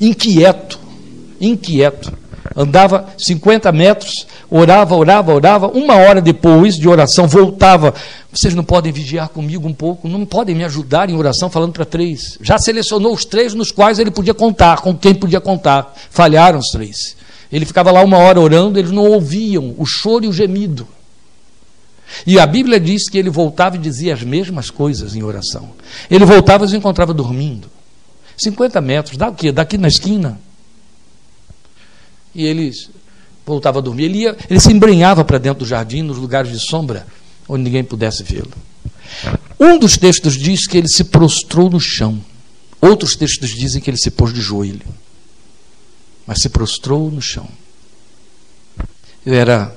Inquieto, 0.00 0.78
inquieto. 1.40 2.16
Andava 2.54 3.06
50 3.16 3.72
metros, 3.72 4.26
orava, 4.50 4.94
orava, 4.94 5.32
orava. 5.32 5.66
Uma 5.68 5.94
hora 5.94 6.20
depois 6.20 6.76
de 6.76 6.88
oração, 6.88 7.26
voltava. 7.26 7.94
Vocês 8.30 8.54
não 8.54 8.62
podem 8.62 8.92
vigiar 8.92 9.28
comigo 9.28 9.66
um 9.66 9.72
pouco? 9.72 10.08
Não 10.08 10.26
podem 10.26 10.54
me 10.54 10.64
ajudar 10.64 11.08
em 11.08 11.16
oração, 11.16 11.48
falando 11.48 11.72
para 11.72 11.84
três. 11.84 12.38
Já 12.42 12.58
selecionou 12.58 13.14
os 13.14 13.24
três 13.24 13.54
nos 13.54 13.70
quais 13.70 13.98
ele 13.98 14.10
podia 14.10 14.34
contar, 14.34 14.80
com 14.80 14.94
quem 14.94 15.14
podia 15.14 15.40
contar. 15.40 15.94
Falharam 16.10 16.58
os 16.58 16.68
três. 16.68 17.16
Ele 17.50 17.64
ficava 17.64 17.90
lá 17.90 18.02
uma 18.02 18.18
hora 18.18 18.40
orando, 18.40 18.78
eles 18.78 18.90
não 18.90 19.06
ouviam 19.06 19.74
o 19.78 19.86
choro 19.86 20.24
e 20.24 20.28
o 20.28 20.32
gemido. 20.32 20.86
E 22.26 22.38
a 22.38 22.46
Bíblia 22.46 22.78
diz 22.78 23.08
que 23.08 23.16
ele 23.16 23.30
voltava 23.30 23.76
e 23.76 23.78
dizia 23.78 24.12
as 24.12 24.22
mesmas 24.22 24.70
coisas 24.70 25.16
em 25.16 25.22
oração. 25.22 25.70
Ele 26.10 26.24
voltava 26.24 26.64
e 26.64 26.68
se 26.68 26.76
encontrava 26.76 27.14
dormindo. 27.14 27.68
50 28.36 28.80
metros, 28.80 29.16
daqui, 29.16 29.50
daqui 29.50 29.78
na 29.78 29.88
esquina 29.88 30.38
e 32.34 32.44
ele 32.44 32.72
voltava 33.46 33.78
a 33.78 33.82
dormir. 33.82 34.04
Ele, 34.04 34.18
ia, 34.20 34.36
ele 34.48 34.60
se 34.60 34.72
embrenhava 34.72 35.24
para 35.24 35.38
dentro 35.38 35.60
do 35.60 35.66
jardim, 35.66 36.02
nos 36.02 36.18
lugares 36.18 36.50
de 36.50 36.58
sombra, 36.58 37.06
onde 37.48 37.64
ninguém 37.64 37.84
pudesse 37.84 38.22
vê-lo. 38.22 38.52
Um 39.58 39.78
dos 39.78 39.96
textos 39.96 40.34
diz 40.34 40.66
que 40.66 40.76
ele 40.76 40.88
se 40.88 41.04
prostrou 41.04 41.70
no 41.70 41.80
chão. 41.80 42.22
Outros 42.80 43.16
textos 43.16 43.50
dizem 43.50 43.80
que 43.80 43.88
ele 43.88 43.96
se 43.96 44.10
pôs 44.10 44.32
de 44.32 44.40
joelho. 44.40 44.86
Mas 46.26 46.40
se 46.40 46.48
prostrou 46.48 47.10
no 47.10 47.22
chão. 47.22 47.48
Eu 49.24 49.34
era 49.34 49.74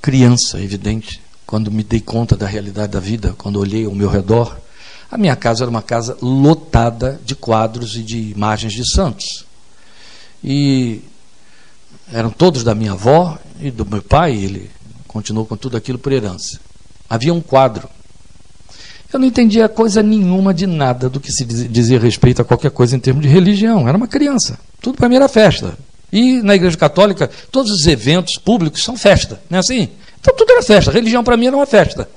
criança, 0.00 0.60
evidente, 0.60 1.20
quando 1.46 1.70
me 1.70 1.82
dei 1.82 2.00
conta 2.00 2.36
da 2.36 2.46
realidade 2.46 2.92
da 2.92 3.00
vida, 3.00 3.34
quando 3.36 3.58
olhei 3.58 3.84
ao 3.84 3.94
meu 3.94 4.08
redor. 4.08 4.58
A 5.10 5.18
minha 5.18 5.36
casa 5.36 5.64
era 5.64 5.70
uma 5.70 5.82
casa 5.82 6.16
lotada 6.20 7.20
de 7.24 7.34
quadros 7.34 7.96
e 7.96 8.02
de 8.02 8.18
imagens 8.18 8.72
de 8.72 8.90
santos. 8.90 9.44
E 10.42 11.02
eram 12.12 12.30
todos 12.30 12.62
da 12.62 12.74
minha 12.74 12.92
avó 12.92 13.38
e 13.60 13.70
do 13.70 13.84
meu 13.84 14.02
pai, 14.02 14.32
ele 14.32 14.70
continuou 15.06 15.46
com 15.46 15.56
tudo 15.56 15.76
aquilo 15.76 15.98
por 15.98 16.12
herança. 16.12 16.60
Havia 17.08 17.32
um 17.32 17.40
quadro. 17.40 17.88
Eu 19.12 19.20
não 19.20 19.26
entendia 19.26 19.68
coisa 19.68 20.02
nenhuma 20.02 20.52
de 20.52 20.66
nada 20.66 21.08
do 21.08 21.20
que 21.20 21.30
se 21.30 21.44
dizia 21.44 22.00
respeito 22.00 22.42
a 22.42 22.44
qualquer 22.44 22.72
coisa 22.72 22.96
em 22.96 22.98
termos 22.98 23.22
de 23.22 23.28
religião. 23.28 23.88
Era 23.88 23.96
uma 23.96 24.08
criança. 24.08 24.58
Tudo 24.80 24.96
para 24.96 25.08
mim 25.08 25.16
era 25.16 25.28
festa. 25.28 25.78
E 26.12 26.42
na 26.42 26.54
Igreja 26.54 26.76
Católica, 26.76 27.30
todos 27.50 27.70
os 27.70 27.86
eventos 27.86 28.36
públicos 28.36 28.82
são 28.82 28.96
festa, 28.96 29.40
não 29.48 29.56
é 29.56 29.60
assim? 29.60 29.88
Então 30.20 30.34
tudo 30.36 30.52
era 30.52 30.62
festa. 30.62 30.90
religião 30.90 31.22
para 31.22 31.36
mim 31.36 31.46
era 31.46 31.56
uma 31.56 31.66
festa. 31.66 32.08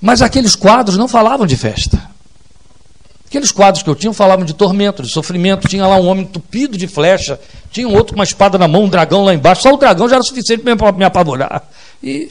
Mas 0.00 0.20
aqueles 0.20 0.54
quadros 0.54 0.96
não 0.96 1.06
falavam 1.06 1.46
de 1.46 1.56
festa. 1.56 2.11
Aqueles 3.32 3.50
quadros 3.50 3.82
que 3.82 3.88
eu 3.88 3.94
tinha 3.94 4.12
falavam 4.12 4.44
de 4.44 4.52
tormento, 4.52 5.02
de 5.02 5.10
sofrimento. 5.10 5.66
Tinha 5.66 5.86
lá 5.86 5.96
um 5.96 6.06
homem 6.06 6.22
entupido 6.22 6.76
de 6.76 6.86
flecha, 6.86 7.40
tinha 7.70 7.88
um 7.88 7.94
outro 7.94 8.12
com 8.12 8.20
uma 8.20 8.24
espada 8.24 8.58
na 8.58 8.68
mão, 8.68 8.84
um 8.84 8.88
dragão 8.90 9.24
lá 9.24 9.32
embaixo. 9.32 9.62
Só 9.62 9.72
o 9.72 9.78
dragão 9.78 10.06
já 10.06 10.16
era 10.16 10.22
suficiente 10.22 10.62
para 10.62 10.92
me 10.92 11.02
apavorar. 11.02 11.66
E 12.02 12.30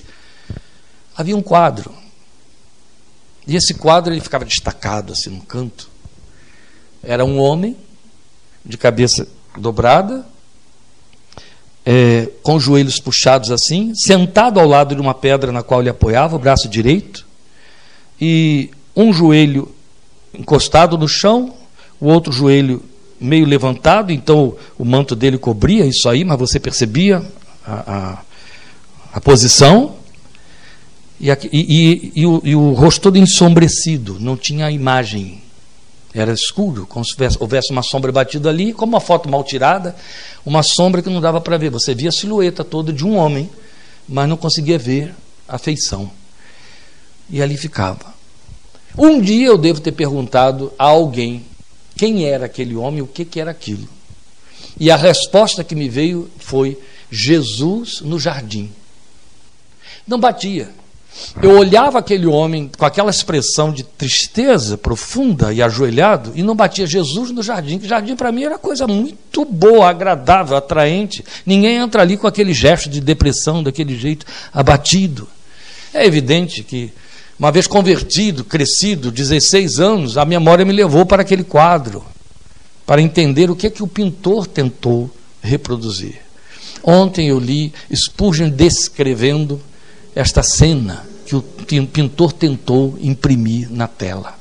havia 1.17 1.35
um 1.35 1.41
quadro. 1.41 1.91
E 3.47 3.55
esse 3.55 3.73
quadro 3.73 4.13
ele 4.13 4.21
ficava 4.21 4.45
destacado 4.45 5.13
assim 5.13 5.31
no 5.31 5.41
canto. 5.41 5.89
Era 7.01 7.25
um 7.25 7.39
homem 7.39 7.75
de 8.63 8.77
cabeça 8.77 9.27
dobrada, 9.57 10.23
é, 11.83 12.29
com 12.43 12.57
os 12.57 12.63
joelhos 12.63 12.99
puxados 12.99 13.49
assim, 13.49 13.91
sentado 13.95 14.59
ao 14.59 14.67
lado 14.67 14.93
de 14.93 15.01
uma 15.01 15.15
pedra 15.15 15.51
na 15.51 15.63
qual 15.63 15.79
ele 15.79 15.89
apoiava 15.89 16.35
o 16.35 16.39
braço 16.39 16.69
direito, 16.69 17.25
e 18.21 18.69
um 18.95 19.11
joelho 19.11 19.73
encostado 20.33 20.97
no 20.97 21.07
chão, 21.07 21.53
o 21.99 22.07
outro 22.07 22.31
joelho 22.31 22.83
meio 23.19 23.45
levantado, 23.45 24.11
então 24.11 24.55
o 24.77 24.83
manto 24.83 25.15
dele 25.15 25.37
cobria 25.37 25.85
isso 25.85 26.09
aí, 26.09 26.23
mas 26.23 26.39
você 26.39 26.59
percebia 26.59 27.23
a, 27.65 27.73
a, 27.73 28.23
a 29.13 29.21
posição. 29.21 29.95
E, 31.19 31.29
e, 31.53 32.11
e, 32.15 32.25
o, 32.25 32.41
e 32.43 32.55
o 32.55 32.73
rosto 32.73 33.01
todo 33.01 33.17
ensombrecido, 33.17 34.17
não 34.19 34.35
tinha 34.35 34.71
imagem. 34.71 35.43
Era 36.13 36.33
escuro, 36.33 36.85
como 36.87 37.05
se 37.05 37.15
houvesse 37.39 37.71
uma 37.71 37.83
sombra 37.83 38.11
batida 38.11 38.49
ali, 38.49 38.73
como 38.73 38.93
uma 38.93 38.99
foto 38.99 39.29
mal 39.29 39.43
tirada, 39.43 39.95
uma 40.45 40.63
sombra 40.63 41.01
que 41.01 41.09
não 41.09 41.21
dava 41.21 41.39
para 41.39 41.57
ver. 41.57 41.69
Você 41.69 41.93
via 41.93 42.09
a 42.09 42.11
silhueta 42.11 42.63
toda 42.63 42.91
de 42.91 43.05
um 43.05 43.15
homem, 43.15 43.49
mas 44.09 44.27
não 44.27 44.35
conseguia 44.35 44.77
ver 44.77 45.13
a 45.47 45.57
feição. 45.57 46.11
E 47.29 47.41
ali 47.41 47.55
ficava. 47.55 48.13
Um 48.97 49.21
dia 49.21 49.47
eu 49.47 49.57
devo 49.57 49.79
ter 49.79 49.91
perguntado 49.91 50.71
a 50.77 50.85
alguém 50.85 51.45
quem 51.95 52.25
era 52.25 52.45
aquele 52.45 52.75
homem, 52.75 53.01
o 53.01 53.07
que, 53.07 53.23
que 53.23 53.39
era 53.39 53.51
aquilo. 53.51 53.87
E 54.79 54.89
a 54.89 54.95
resposta 54.95 55.63
que 55.63 55.75
me 55.75 55.87
veio 55.87 56.29
foi 56.39 56.77
Jesus 57.09 58.01
no 58.01 58.19
jardim. 58.19 58.71
Não 60.07 60.19
batia. 60.19 60.69
Eu 61.41 61.57
olhava 61.57 61.99
aquele 61.99 62.25
homem 62.25 62.71
com 62.77 62.85
aquela 62.85 63.11
expressão 63.11 63.71
de 63.71 63.83
tristeza 63.83 64.77
profunda 64.77 65.51
e 65.53 65.61
ajoelhado 65.61 66.31
e 66.35 66.41
não 66.41 66.55
batia 66.55 66.87
Jesus 66.87 67.31
no 67.31 67.43
jardim. 67.43 67.77
Que 67.77 67.87
jardim 67.87 68.15
para 68.15 68.31
mim 68.31 68.43
era 68.43 68.57
coisa 68.57 68.87
muito 68.87 69.43
boa, 69.45 69.89
agradável, 69.89 70.55
atraente. 70.55 71.23
Ninguém 71.45 71.77
entra 71.77 72.01
ali 72.01 72.17
com 72.17 72.27
aquele 72.27 72.53
gesto 72.53 72.89
de 72.89 73.01
depressão, 73.01 73.61
daquele 73.61 73.97
jeito 73.97 74.25
abatido. 74.53 75.27
É 75.93 76.05
evidente 76.05 76.63
que 76.63 76.91
uma 77.41 77.51
vez 77.51 77.65
convertido, 77.65 78.43
crescido, 78.43 79.11
16 79.11 79.79
anos, 79.79 80.15
a 80.15 80.23
memória 80.23 80.63
me 80.63 80.71
levou 80.71 81.07
para 81.07 81.23
aquele 81.23 81.43
quadro, 81.43 82.05
para 82.85 83.01
entender 83.01 83.49
o 83.49 83.55
que 83.55 83.65
é 83.65 83.69
que 83.71 83.81
o 83.81 83.87
pintor 83.87 84.45
tentou 84.45 85.09
reproduzir. 85.41 86.21
Ontem 86.83 87.29
eu 87.29 87.39
li 87.39 87.73
Spurgeon 87.91 88.47
descrevendo 88.47 89.59
esta 90.13 90.43
cena 90.43 91.03
que 91.25 91.35
o 91.35 91.41
pintor 91.87 92.31
tentou 92.31 92.95
imprimir 93.01 93.71
na 93.71 93.87
tela. 93.87 94.37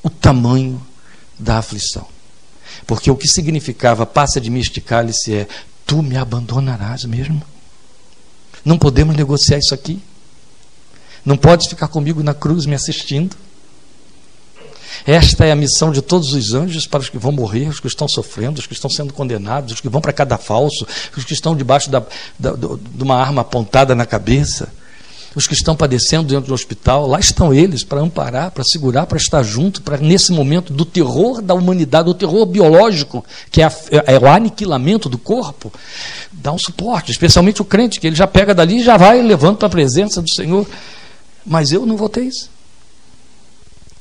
O 0.00 0.08
tamanho 0.08 0.80
da 1.36 1.58
aflição. 1.58 2.06
Porque 2.86 3.10
o 3.10 3.16
que 3.16 3.26
significava 3.26 4.06
passa 4.06 4.40
de 4.40 4.50
mim 4.50 4.62
é: 5.30 5.48
tu 5.84 6.00
me 6.00 6.16
abandonarás 6.16 7.04
mesmo? 7.06 7.42
Não 8.64 8.78
podemos 8.78 9.16
negociar 9.16 9.58
isso 9.58 9.74
aqui? 9.74 10.00
Não 11.24 11.36
pode 11.36 11.68
ficar 11.68 11.88
comigo 11.88 12.22
na 12.22 12.34
cruz 12.34 12.66
me 12.66 12.74
assistindo. 12.74 13.36
Esta 15.06 15.44
é 15.44 15.52
a 15.52 15.56
missão 15.56 15.90
de 15.90 16.00
todos 16.00 16.32
os 16.32 16.54
anjos 16.54 16.86
para 16.86 17.00
os 17.00 17.08
que 17.08 17.18
vão 17.18 17.32
morrer, 17.32 17.68
os 17.68 17.80
que 17.80 17.86
estão 17.86 18.08
sofrendo, 18.08 18.58
os 18.58 18.66
que 18.66 18.72
estão 18.72 18.88
sendo 18.88 19.12
condenados, 19.12 19.74
os 19.74 19.80
que 19.80 19.88
vão 19.88 20.00
para 20.00 20.12
cada 20.12 20.38
falso, 20.38 20.86
os 21.16 21.24
que 21.24 21.32
estão 21.32 21.56
debaixo 21.56 21.90
da, 21.90 22.02
da, 22.38 22.52
de 22.52 23.02
uma 23.02 23.16
arma 23.16 23.42
apontada 23.42 23.94
na 23.94 24.06
cabeça, 24.06 24.68
os 25.34 25.46
que 25.46 25.52
estão 25.52 25.74
padecendo 25.74 26.28
dentro 26.28 26.46
do 26.48 26.54
hospital. 26.54 27.06
Lá 27.06 27.18
estão 27.18 27.52
eles 27.52 27.84
para 27.84 28.00
amparar, 28.00 28.50
para 28.50 28.64
segurar, 28.64 29.04
para 29.06 29.18
estar 29.18 29.42
junto, 29.42 29.82
para 29.82 29.98
nesse 29.98 30.32
momento 30.32 30.72
do 30.72 30.84
terror 30.84 31.42
da 31.42 31.54
humanidade, 31.54 32.06
do 32.06 32.14
terror 32.14 32.46
biológico, 32.46 33.24
que 33.50 33.60
é, 33.60 33.66
a, 33.66 33.72
é 34.06 34.18
o 34.18 34.26
aniquilamento 34.26 35.08
do 35.08 35.18
corpo, 35.18 35.72
dar 36.32 36.52
um 36.52 36.58
suporte, 36.58 37.10
especialmente 37.10 37.60
o 37.60 37.64
crente, 37.64 38.00
que 38.00 38.06
ele 38.06 38.16
já 38.16 38.26
pega 38.26 38.54
dali 38.54 38.78
e 38.78 38.84
já 38.84 38.96
vai 38.96 39.20
levando 39.20 39.56
para 39.56 39.66
a 39.66 39.70
presença 39.70 40.22
do 40.22 40.32
Senhor. 40.32 40.66
Mas 41.44 41.72
eu 41.72 41.84
não 41.84 41.96
votei 41.96 42.24
isso. 42.24 42.50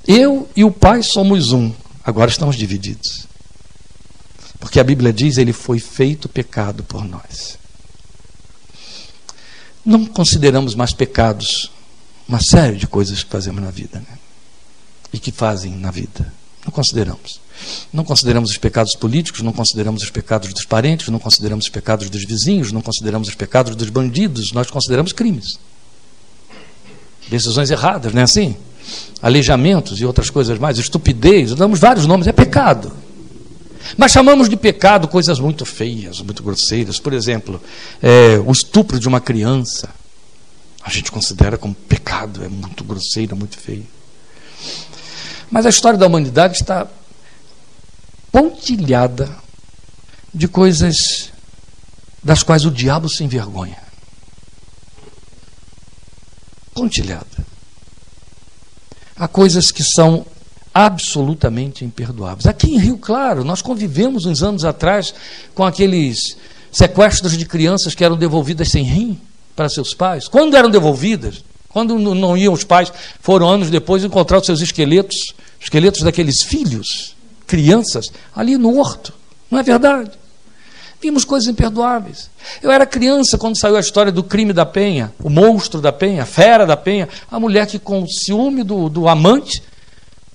Eu 0.07 0.49
e 0.55 0.63
o 0.63 0.71
Pai 0.71 1.01
somos 1.01 1.51
um, 1.51 1.71
agora 2.03 2.29
estamos 2.29 2.55
divididos. 2.55 3.27
Porque 4.59 4.79
a 4.79 4.83
Bíblia 4.83 5.11
diz: 5.13 5.37
Ele 5.37 5.53
foi 5.53 5.79
feito 5.79 6.29
pecado 6.29 6.83
por 6.83 7.03
nós. 7.05 7.57
Não 9.85 10.05
consideramos 10.05 10.75
mais 10.75 10.93
pecados 10.93 11.69
uma 12.27 12.39
série 12.39 12.77
de 12.77 12.87
coisas 12.87 13.23
que 13.23 13.29
fazemos 13.29 13.61
na 13.61 13.69
vida 13.69 13.99
né? 13.99 14.17
e 15.11 15.19
que 15.19 15.31
fazem 15.31 15.73
na 15.75 15.91
vida. 15.91 16.31
Não 16.63 16.71
consideramos. 16.71 17.41
Não 17.91 18.05
consideramos 18.05 18.51
os 18.51 18.57
pecados 18.57 18.95
políticos, 18.95 19.41
não 19.41 19.51
consideramos 19.51 20.01
os 20.01 20.09
pecados 20.09 20.53
dos 20.53 20.65
parentes, 20.65 21.09
não 21.09 21.19
consideramos 21.19 21.65
os 21.65 21.69
pecados 21.69 22.09
dos 22.09 22.23
vizinhos, 22.25 22.71
não 22.71 22.81
consideramos 22.81 23.27
os 23.27 23.35
pecados 23.35 23.75
dos 23.75 23.89
bandidos, 23.89 24.53
nós 24.53 24.71
consideramos 24.71 25.11
crimes. 25.11 25.59
Decisões 27.29 27.71
erradas, 27.71 28.13
não 28.13 28.21
é 28.21 28.23
assim? 28.23 28.55
aleijamentos 29.23 30.01
e 30.01 30.05
outras 30.05 30.29
coisas 30.29 30.59
mais, 30.59 30.77
estupidez, 30.77 31.55
damos 31.55 31.79
vários 31.79 32.05
nomes, 32.05 32.27
é 32.27 32.33
pecado. 32.33 32.91
Mas 33.97 34.11
chamamos 34.11 34.49
de 34.49 34.57
pecado 34.57 35.07
coisas 35.07 35.39
muito 35.39 35.65
feias, 35.65 36.19
muito 36.19 36.43
grosseiras. 36.43 36.99
Por 36.99 37.13
exemplo, 37.13 37.61
é, 38.01 38.37
o 38.45 38.51
estupro 38.51 38.99
de 38.99 39.07
uma 39.07 39.21
criança. 39.21 39.89
A 40.81 40.89
gente 40.89 41.09
considera 41.09 41.57
como 41.57 41.73
pecado, 41.73 42.43
é 42.43 42.49
muito 42.49 42.83
grosseiro, 42.83 43.35
muito 43.35 43.57
feio. 43.57 43.87
Mas 45.49 45.65
a 45.65 45.69
história 45.69 45.97
da 45.97 46.05
humanidade 46.05 46.57
está 46.57 46.85
pontilhada 48.29 49.33
de 50.33 50.49
coisas 50.49 51.31
das 52.21 52.43
quais 52.43 52.65
o 52.65 52.71
diabo 52.71 53.07
se 53.07 53.23
envergonha. 53.23 53.92
Pontilhada 56.73 57.53
há 59.15 59.27
coisas 59.27 59.71
que 59.71 59.83
são 59.83 60.25
absolutamente 60.73 61.85
imperdoáveis. 61.85 62.45
Aqui 62.45 62.73
em 62.73 62.79
Rio 62.79 62.97
Claro, 62.97 63.43
nós 63.43 63.61
convivemos 63.61 64.25
uns 64.25 64.41
anos 64.41 64.65
atrás 64.65 65.13
com 65.53 65.63
aqueles 65.63 66.35
sequestros 66.71 67.37
de 67.37 67.45
crianças 67.45 67.93
que 67.93 68.03
eram 68.03 68.17
devolvidas 68.17 68.69
sem 68.69 68.83
rim 68.83 69.19
para 69.55 69.69
seus 69.69 69.93
pais. 69.93 70.27
Quando 70.27 70.57
eram 70.57 70.69
devolvidas? 70.69 71.43
Quando 71.69 71.97
não 71.97 72.35
iam 72.35 72.53
os 72.53 72.63
pais, 72.63 72.91
foram 73.19 73.47
anos 73.47 73.69
depois 73.69 74.03
encontrar 74.03 74.39
os 74.39 74.45
seus 74.45 74.61
esqueletos, 74.61 75.33
esqueletos 75.59 76.01
daqueles 76.01 76.41
filhos, 76.41 77.15
crianças, 77.47 78.11
ali 78.35 78.57
no 78.57 78.77
horto. 78.77 79.13
Não 79.49 79.59
é 79.59 79.63
verdade? 79.63 80.11
Vimos 81.03 81.25
coisas 81.25 81.49
imperdoáveis. 81.49 82.29
Eu 82.61 82.71
era 82.71 82.85
criança 82.85 83.37
quando 83.37 83.59
saiu 83.59 83.75
a 83.75 83.79
história 83.81 84.09
do 84.09 84.23
crime 84.23 84.53
da 84.53 84.65
Penha, 84.65 85.13
o 85.21 85.29
monstro 85.29 85.81
da 85.81 85.91
Penha, 85.91 86.23
a 86.23 86.25
fera 86.25 86.65
da 86.65 86.77
Penha, 86.77 87.09
a 87.29 87.37
mulher 87.41 87.67
que, 87.67 87.77
com 87.77 88.07
ciúme 88.07 88.63
do, 88.63 88.87
do 88.87 89.09
amante, 89.09 89.61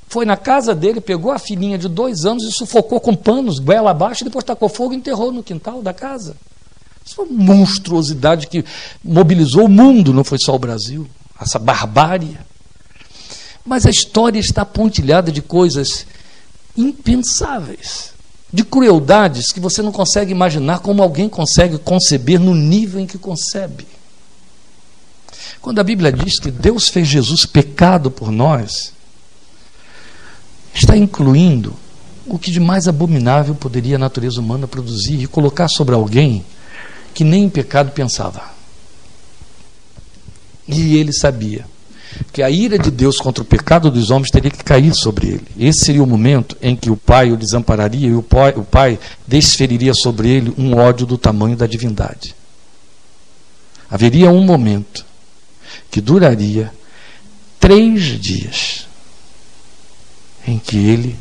foi 0.09 0.27
na 0.27 0.37
casa 0.37 0.75
dele, 0.75 1.01
pegou 1.01 1.33
a 1.33 1.39
filhinha 1.39 1.79
de 1.79 1.89
dois 1.89 2.27
anos 2.27 2.45
e 2.45 2.53
sufocou 2.53 3.01
com 3.01 3.17
panos, 3.17 3.59
goela 3.59 3.93
abaixo, 3.93 4.23
e 4.23 4.27
depois 4.27 4.45
tacou 4.45 4.69
fogo 4.69 4.93
e 4.93 4.97
enterrou 4.99 5.33
no 5.33 5.43
quintal 5.43 5.81
da 5.81 5.95
casa. 5.95 6.37
Isso 7.03 7.15
foi 7.15 7.25
uma 7.25 7.55
monstruosidade 7.55 8.47
que 8.47 8.63
mobilizou 9.03 9.65
o 9.65 9.71
mundo, 9.71 10.13
não 10.13 10.23
foi 10.23 10.37
só 10.39 10.55
o 10.55 10.59
Brasil. 10.59 11.09
Essa 11.41 11.59
barbárie. 11.59 12.37
Mas 13.65 13.87
a 13.87 13.91
história 13.91 14.39
está 14.39 14.67
pontilhada 14.67 15.33
de 15.33 15.41
coisas 15.41 16.07
impensáveis 16.77 18.18
de 18.53 18.65
crueldades 18.65 19.53
que 19.53 19.61
você 19.61 19.83
não 19.83 19.93
consegue 19.93 20.33
imaginar 20.33 20.81
como 20.81 21.03
alguém 21.03 21.29
consegue 21.29 21.79
conceber 21.79 22.41
no 22.41 22.55
nível 22.55 23.01
em 23.01 23.07
que 23.07 23.19
concebe. 23.19 23.87
Quando 25.61 25.81
a 25.81 25.85
Bíblia 25.85 26.11
diz 26.11 26.39
que 26.39 26.51
Deus 26.51 26.89
fez 26.89 27.07
Jesus 27.09 27.45
pecado 27.45 28.11
por 28.11 28.31
nós, 28.31 28.93
está 30.73 30.97
incluindo 30.97 31.75
o 32.27 32.39
que 32.39 32.51
de 32.51 32.61
mais 32.61 32.89
abominável 32.89 33.55
poderia 33.55 33.97
a 33.97 33.99
natureza 33.99 34.41
humana 34.41 34.67
produzir 34.67 35.21
e 35.21 35.27
colocar 35.27 35.69
sobre 35.69 35.95
alguém 35.95 36.45
que 37.13 37.25
nem 37.25 37.45
em 37.45 37.51
pecado 37.51 37.91
pensava. 37.93 38.43
E 40.67 40.97
ele 40.97 41.13
sabia 41.13 41.67
que 42.33 42.43
a 42.43 42.51
ira 42.51 42.79
de 42.79 42.91
Deus 42.91 43.19
contra 43.19 43.43
o 43.43 43.47
pecado 43.47 43.91
dos 43.91 44.11
homens 44.11 44.31
teria 44.31 44.51
que 44.51 44.63
cair 44.63 44.95
sobre 44.95 45.29
ele. 45.29 45.47
Esse 45.59 45.85
seria 45.87 46.03
o 46.03 46.07
momento 46.07 46.57
em 46.61 46.77
que 46.77 46.91
o 46.91 46.97
pai 46.97 47.31
o 47.31 47.37
desampararia 47.37 48.09
e 48.09 48.15
o 48.15 48.23
pai, 48.23 48.53
o 48.57 48.65
pai 48.65 48.99
desferiria 49.27 49.95
sobre 49.95 50.29
ele 50.29 50.53
um 50.59 50.77
ódio 50.77 51.07
do 51.07 51.19
tamanho 51.19 51.57
da 51.57 51.67
divindade. 51.67 52.35
Haveria 53.91 54.31
um 54.31 54.45
momento 54.45 55.05
que 55.91 56.01
duraria 56.01 56.73
três 57.59 58.03
dias 58.21 58.87
em 60.47 60.59
que 60.59 60.77
ele 60.77 61.17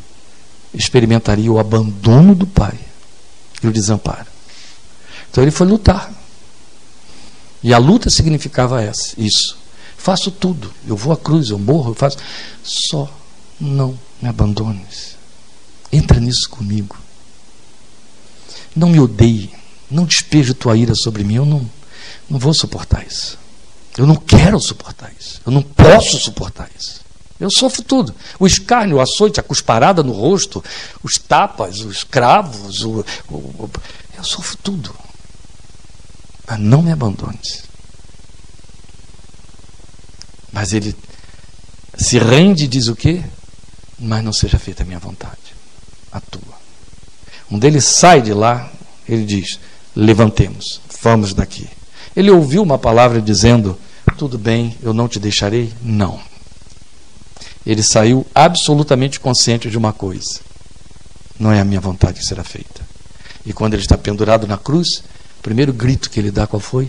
experimentaria 0.72 1.50
o 1.50 1.58
abandono 1.58 2.34
do 2.34 2.46
pai 2.46 2.78
e 3.62 3.66
o 3.66 3.72
desamparo. 3.72 4.26
Então 5.30 5.42
ele 5.42 5.50
foi 5.50 5.66
lutar. 5.66 6.12
E 7.62 7.74
a 7.74 7.78
luta 7.78 8.08
significava 8.08 8.82
essa, 8.82 9.14
isso. 9.18 9.58
Faço 9.98 10.30
tudo. 10.30 10.72
Eu 10.86 10.96
vou 10.96 11.12
à 11.12 11.16
cruz, 11.16 11.50
eu 11.50 11.58
morro, 11.58 11.90
eu 11.90 11.94
faço. 11.94 12.16
Só 12.62 13.12
não 13.60 13.98
me 14.22 14.28
abandones. 14.28 15.16
Entra 15.92 16.20
nisso 16.20 16.48
comigo. 16.48 16.96
Não 18.74 18.88
me 18.88 19.00
odeie. 19.00 19.50
Não 19.90 20.04
despeje 20.04 20.54
tua 20.54 20.76
ira 20.76 20.94
sobre 20.94 21.24
mim. 21.24 21.34
Eu 21.34 21.44
não, 21.44 21.68
não 22.30 22.38
vou 22.38 22.54
suportar 22.54 23.04
isso. 23.04 23.38
Eu 23.96 24.06
não 24.06 24.14
quero 24.14 24.60
suportar 24.60 25.12
isso. 25.18 25.42
Eu 25.44 25.50
não 25.50 25.62
posso 25.62 26.18
suportar 26.18 26.70
isso. 26.78 27.00
Eu 27.40 27.50
sofro 27.50 27.82
tudo. 27.82 28.14
O 28.38 28.46
escárnio, 28.46 28.96
o 28.96 29.00
açoite, 29.00 29.40
a 29.40 29.42
cusparada 29.42 30.02
no 30.02 30.12
rosto, 30.12 30.62
os 31.02 31.14
tapas, 31.14 31.80
os 31.80 32.04
cravos, 32.04 32.82
o, 32.82 33.04
o, 33.28 33.34
o, 33.34 33.70
eu 34.16 34.24
sofro 34.24 34.56
tudo. 34.58 34.94
Mas 36.46 36.58
não 36.58 36.82
me 36.82 36.92
abandones. 36.92 37.67
Mas 40.52 40.72
ele 40.72 40.94
se 41.96 42.18
rende 42.18 42.64
e 42.64 42.68
diz 42.68 42.88
o 42.88 42.96
quê? 42.96 43.22
Mas 43.98 44.24
não 44.24 44.32
seja 44.32 44.58
feita 44.58 44.82
a 44.82 44.86
minha 44.86 44.98
vontade, 44.98 45.54
a 46.12 46.20
tua. 46.20 46.58
Um 47.50 47.58
deles 47.58 47.84
sai 47.84 48.22
de 48.22 48.32
lá, 48.32 48.70
ele 49.08 49.24
diz: 49.24 49.58
Levantemos, 49.94 50.80
vamos 51.02 51.34
daqui. 51.34 51.68
Ele 52.14 52.30
ouviu 52.30 52.62
uma 52.62 52.78
palavra 52.78 53.20
dizendo: 53.20 53.78
Tudo 54.16 54.38
bem, 54.38 54.76
eu 54.82 54.92
não 54.92 55.08
te 55.08 55.18
deixarei? 55.18 55.72
Não. 55.82 56.20
Ele 57.66 57.82
saiu 57.82 58.26
absolutamente 58.34 59.18
consciente 59.18 59.70
de 59.70 59.76
uma 59.76 59.92
coisa: 59.92 60.40
Não 61.38 61.52
é 61.52 61.60
a 61.60 61.64
minha 61.64 61.80
vontade 61.80 62.20
que 62.20 62.26
será 62.26 62.44
feita. 62.44 62.86
E 63.44 63.52
quando 63.52 63.74
ele 63.74 63.82
está 63.82 63.96
pendurado 63.96 64.46
na 64.46 64.58
cruz, 64.58 64.98
o 65.38 65.42
primeiro 65.42 65.72
grito 65.72 66.10
que 66.10 66.20
ele 66.20 66.30
dá 66.30 66.46
qual 66.46 66.60
foi? 66.60 66.88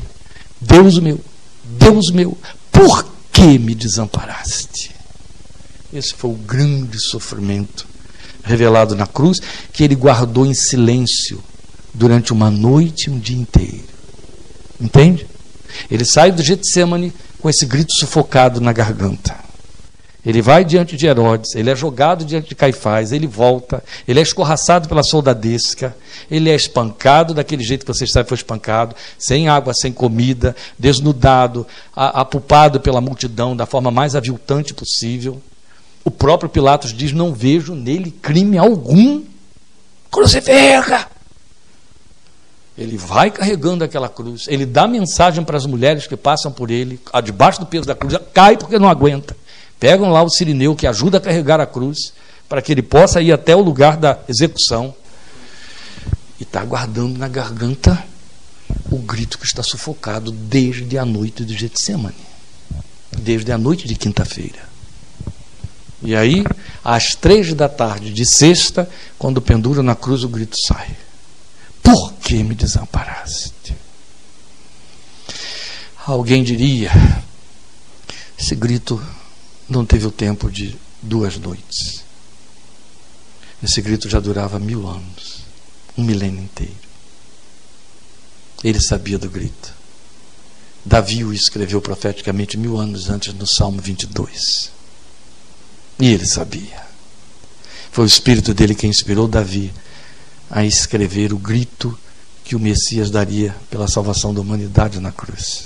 Deus 0.60 1.00
meu, 1.00 1.20
Deus 1.64 2.12
meu, 2.12 2.38
por 2.72 3.06
que 3.40 3.58
me 3.58 3.74
desamparaste? 3.74 4.92
Esse 5.94 6.14
foi 6.14 6.30
o 6.30 6.36
grande 6.36 7.00
sofrimento 7.00 7.88
revelado 8.44 8.98
na 8.98 9.08
cruz, 9.08 9.40
que 9.72 9.82
ele 9.82 9.96
guardou 9.96 10.46
em 10.46 10.54
silêncio 10.54 11.42
durante 11.94 12.34
uma 12.34 12.52
noite 12.52 13.06
e 13.06 13.10
um 13.10 13.18
dia 13.18 13.38
inteiro. 13.38 13.88
Entende? 14.80 15.26
Ele 15.90 16.04
sai 16.04 16.34
do 16.34 16.44
Getsemane 16.44 17.14
com 17.40 17.50
esse 17.50 17.66
grito 17.66 17.94
sufocado 17.94 18.60
na 18.60 18.74
garganta. 18.74 19.38
Ele 20.26 20.42
vai 20.42 20.66
diante 20.66 20.98
de 20.98 21.08
Herodes, 21.08 21.56
ele 21.56 21.70
é 21.70 21.76
jogado 21.76 22.26
diante 22.26 22.50
de 22.50 22.56
Caifás, 22.56 23.14
ele 23.14 23.26
volta, 23.26 23.82
ele 24.06 24.20
é 24.20 24.22
escorraçado 24.22 24.90
pela 24.90 25.02
soldadesca, 25.02 25.96
ele 26.30 26.50
é 26.50 26.56
espancado 26.56 27.34
daquele 27.34 27.64
jeito 27.64 27.86
que 27.86 27.94
vocês 27.94 28.12
sabem 28.12 28.28
foi 28.28 28.36
espancado, 28.36 28.96
sem 29.18 29.48
água, 29.48 29.74
sem 29.74 29.94
comida, 29.94 30.54
desnudado, 30.78 31.66
apupado 31.96 32.82
pela 32.82 33.00
multidão 33.00 33.56
da 33.56 33.66
forma 33.66 33.92
mais 33.92 34.14
aviltante 34.14 34.74
possível. 34.74 35.42
O 36.04 36.12
próprio 36.12 36.50
Pilatos 36.50 36.94
diz: 36.94 37.14
Não 37.14 37.34
vejo 37.34 37.74
nele 37.74 38.12
crime 38.12 38.58
algum. 38.58 39.24
Crucifica! 40.12 41.08
Ele 42.78 42.98
vai 42.98 43.30
carregando 43.30 43.84
aquela 43.84 44.08
cruz, 44.08 44.48
ele 44.48 44.66
dá 44.66 44.88
mensagem 44.88 45.44
para 45.44 45.58
as 45.58 45.66
mulheres 45.66 46.08
que 46.08 46.16
passam 46.16 46.52
por 46.52 46.72
ele, 46.72 47.00
debaixo 47.24 47.60
do 47.60 47.66
peso 47.66 47.86
da 47.86 47.94
cruz, 47.94 48.18
cai 48.34 48.56
porque 48.56 48.80
não 48.80 48.88
aguenta. 48.88 49.36
Pegam 49.80 50.12
lá 50.12 50.22
o 50.22 50.30
sirineu 50.30 50.76
que 50.76 50.86
ajuda 50.86 51.18
a 51.18 51.22
carregar 51.22 51.60
a 51.60 51.66
cruz, 51.66 52.14
para 52.48 52.62
que 52.62 52.72
ele 52.72 52.82
possa 52.82 53.22
ir 53.22 53.32
até 53.32 53.56
o 53.56 53.62
lugar 53.62 53.96
da 53.96 54.20
execução. 54.28 54.94
E 56.40 56.44
está 56.44 56.64
guardando 56.64 57.18
na 57.18 57.28
garganta 57.28 58.04
o 58.92 58.98
grito 58.98 59.38
que 59.38 59.46
está 59.46 59.64
sufocado 59.64 60.32
desde 60.32 60.98
a 60.98 61.06
noite 61.06 61.46
de 61.46 61.56
Getsemane, 61.56 62.16
desde 63.18 63.52
a 63.52 63.58
noite 63.58 63.88
de 63.88 63.96
quinta-feira. 63.96 64.68
E 66.02 66.16
aí, 66.16 66.46
às 66.84 67.16
três 67.16 67.54
da 67.54 67.68
tarde 67.68 68.14
de 68.14 68.26
sexta, 68.26 68.90
quando 69.18 69.42
pendura 69.42 69.84
na 69.84 69.96
cruz, 69.96 70.24
o 70.24 70.30
grito 70.30 70.56
sai: 70.66 70.96
Por 71.84 72.14
que 72.14 72.42
me 72.42 72.56
desamparaste? 72.56 73.76
Alguém 76.06 76.44
diria: 76.44 76.92
esse 78.38 78.56
grito 78.56 79.02
não 79.70 79.86
teve 79.86 80.06
o 80.08 80.12
tempo 80.12 80.50
de 80.52 80.76
duas 81.02 81.38
noites. 81.38 82.04
Esse 83.64 83.82
grito 83.82 84.10
já 84.10 84.20
durava 84.20 84.60
mil 84.60 84.88
anos, 84.88 85.44
um 85.98 86.04
milênio 86.04 86.42
inteiro. 86.42 86.74
Ele 88.64 88.80
sabia 88.82 89.18
do 89.18 89.30
grito. 89.30 89.74
Davi 90.84 91.24
o 91.24 91.34
escreveu 91.34 91.82
profeticamente 91.82 92.58
mil 92.58 92.78
anos 92.78 93.10
antes 93.10 93.34
no 93.34 93.46
Salmo 93.46 93.82
22. 93.82 94.72
E 96.00 96.08
ele 96.08 96.26
sabia. 96.26 96.88
Foi 97.92 98.06
o 98.06 98.08
Espírito 98.08 98.54
dele 98.54 98.74
que 98.74 98.88
inspirou 98.88 99.28
Davi 99.28 99.72
a 100.50 100.64
escrever 100.66 101.34
o 101.34 101.38
grito 101.38 101.98
que 102.44 102.56
o 102.56 102.60
Messias 102.60 103.12
daria 103.12 103.56
pela 103.70 103.88
salvação 103.88 104.34
da 104.34 104.42
humanidade 104.42 105.00
na 105.00 105.12
cruz. 105.12 105.66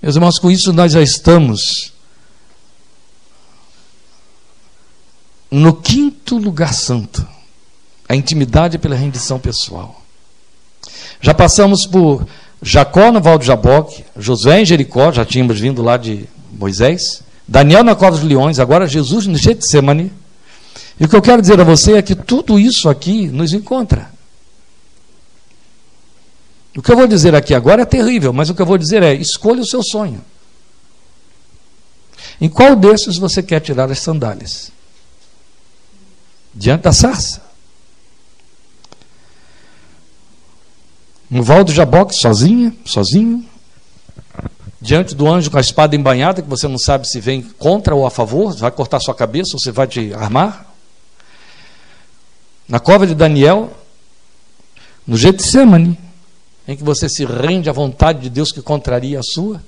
Meus 0.00 0.14
irmãos, 0.14 0.38
com 0.38 0.50
isso 0.50 0.72
nós 0.72 0.92
já 0.92 1.02
estamos 1.02 1.92
no 5.50 5.74
quinto 5.74 6.38
lugar 6.38 6.74
santo 6.74 7.26
a 8.08 8.14
intimidade 8.14 8.78
pela 8.78 8.94
rendição 8.94 9.38
pessoal. 9.38 10.02
Já 11.20 11.34
passamos 11.34 11.86
por 11.86 12.26
Jacó 12.62 13.10
no 13.10 13.20
Val 13.20 13.38
do 13.38 13.44
Jaboque, 13.44 14.04
Josué 14.16 14.60
em 14.60 14.64
Jericó, 14.64 15.10
já 15.12 15.24
tínhamos 15.24 15.58
vindo 15.58 15.82
lá 15.82 15.96
de 15.96 16.28
Moisés, 16.52 17.22
Daniel 17.46 17.84
na 17.84 17.94
cova 17.94 18.12
dos 18.12 18.22
leões, 18.22 18.58
agora 18.58 18.86
Jesus 18.86 19.26
no 19.26 19.36
Getsemane. 19.36 20.12
E 20.98 21.04
o 21.04 21.08
que 21.08 21.16
eu 21.16 21.22
quero 21.22 21.42
dizer 21.42 21.60
a 21.60 21.64
você 21.64 21.94
é 21.94 22.02
que 22.02 22.14
tudo 22.14 22.58
isso 22.58 22.88
aqui 22.88 23.28
nos 23.28 23.52
encontra. 23.52 24.10
O 26.76 26.82
que 26.82 26.92
eu 26.92 26.96
vou 26.96 27.06
dizer 27.06 27.34
aqui 27.34 27.54
agora 27.54 27.82
é 27.82 27.86
terrível, 27.86 28.32
mas 28.32 28.50
o 28.50 28.54
que 28.54 28.62
eu 28.62 28.66
vou 28.66 28.78
dizer 28.78 29.02
é: 29.02 29.14
escolha 29.14 29.62
o 29.62 29.66
seu 29.66 29.82
sonho. 29.82 30.22
Em 32.40 32.48
qual 32.48 32.76
desses 32.76 33.16
você 33.16 33.42
quer 33.42 33.60
tirar 33.60 33.90
as 33.90 34.00
sandálias? 34.00 34.70
Diante 36.56 36.84
da 36.84 36.92
sarça? 36.92 37.42
No 41.30 41.42
Val 41.42 41.62
do 41.62 41.70
Jaboque, 41.70 42.14
sozinha, 42.14 42.74
sozinho, 42.86 43.46
diante 44.80 45.14
do 45.14 45.28
anjo 45.28 45.50
com 45.50 45.58
a 45.58 45.60
espada 45.60 45.94
embanhada, 45.94 46.40
que 46.40 46.48
você 46.48 46.66
não 46.66 46.78
sabe 46.78 47.06
se 47.06 47.20
vem 47.20 47.42
contra 47.42 47.94
ou 47.94 48.06
a 48.06 48.10
favor, 48.10 48.56
vai 48.56 48.70
cortar 48.70 49.00
sua 49.00 49.14
cabeça 49.14 49.50
ou 49.52 49.60
você 49.60 49.70
vai 49.70 49.86
te 49.86 50.14
armar. 50.14 50.74
Na 52.66 52.80
cova 52.80 53.06
de 53.06 53.14
Daniel, 53.14 53.70
no 55.06 55.16
Getsemane, 55.16 55.98
em 56.66 56.74
que 56.74 56.82
você 56.82 57.06
se 57.06 57.26
rende 57.26 57.68
à 57.68 57.72
vontade 57.72 58.20
de 58.20 58.30
Deus 58.30 58.50
que 58.50 58.62
contraria 58.62 59.20
a 59.20 59.22
sua, 59.22 59.62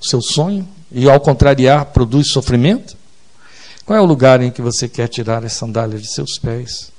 o 0.00 0.04
seu 0.04 0.20
sonho, 0.20 0.68
e 0.90 1.08
ao 1.08 1.20
contrariar 1.20 1.86
produz 1.86 2.32
sofrimento? 2.32 3.03
Qual 3.84 3.98
é 3.98 4.00
o 4.00 4.06
lugar 4.06 4.40
em 4.40 4.50
que 4.50 4.62
você 4.62 4.88
quer 4.88 5.08
tirar 5.08 5.44
as 5.44 5.52
sandálias 5.52 6.00
de 6.00 6.12
seus 6.12 6.38
pés 6.38 6.90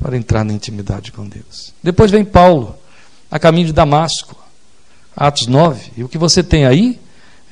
para 0.00 0.16
entrar 0.16 0.44
na 0.44 0.52
intimidade 0.52 1.12
com 1.12 1.28
Deus? 1.28 1.74
Depois 1.82 2.10
vem 2.10 2.24
Paulo, 2.24 2.74
a 3.30 3.38
caminho 3.38 3.66
de 3.66 3.72
Damasco, 3.72 4.36
Atos 5.14 5.46
9. 5.46 5.92
E 5.96 6.04
o 6.04 6.08
que 6.08 6.16
você 6.16 6.42
tem 6.42 6.64
aí 6.64 6.98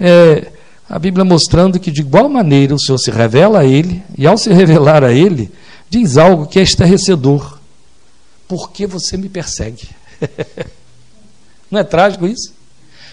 é 0.01 0.51
a 0.89 0.99
Bíblia 0.99 1.24
mostrando 1.24 1.78
que 1.78 1.91
de 1.91 2.01
igual 2.01 2.28
maneira 2.28 2.74
o 2.74 2.81
Senhor 2.81 2.99
se 2.99 3.11
revela 3.11 3.61
a 3.61 3.64
ele, 3.64 4.03
e 4.16 4.26
ao 4.26 4.39
se 4.39 4.49
revelar 4.53 5.05
a 5.05 5.12
ele, 5.12 5.53
diz 5.91 6.16
algo 6.16 6.47
que 6.47 6.59
é 6.59 6.62
estarrecedor. 6.62 7.59
Por 8.49 8.70
que 8.70 8.87
você 8.87 9.16
me 9.16 9.28
persegue? 9.28 9.89
Não 11.70 11.78
é 11.78 11.85
trágico 11.85 12.26
isso? 12.26 12.55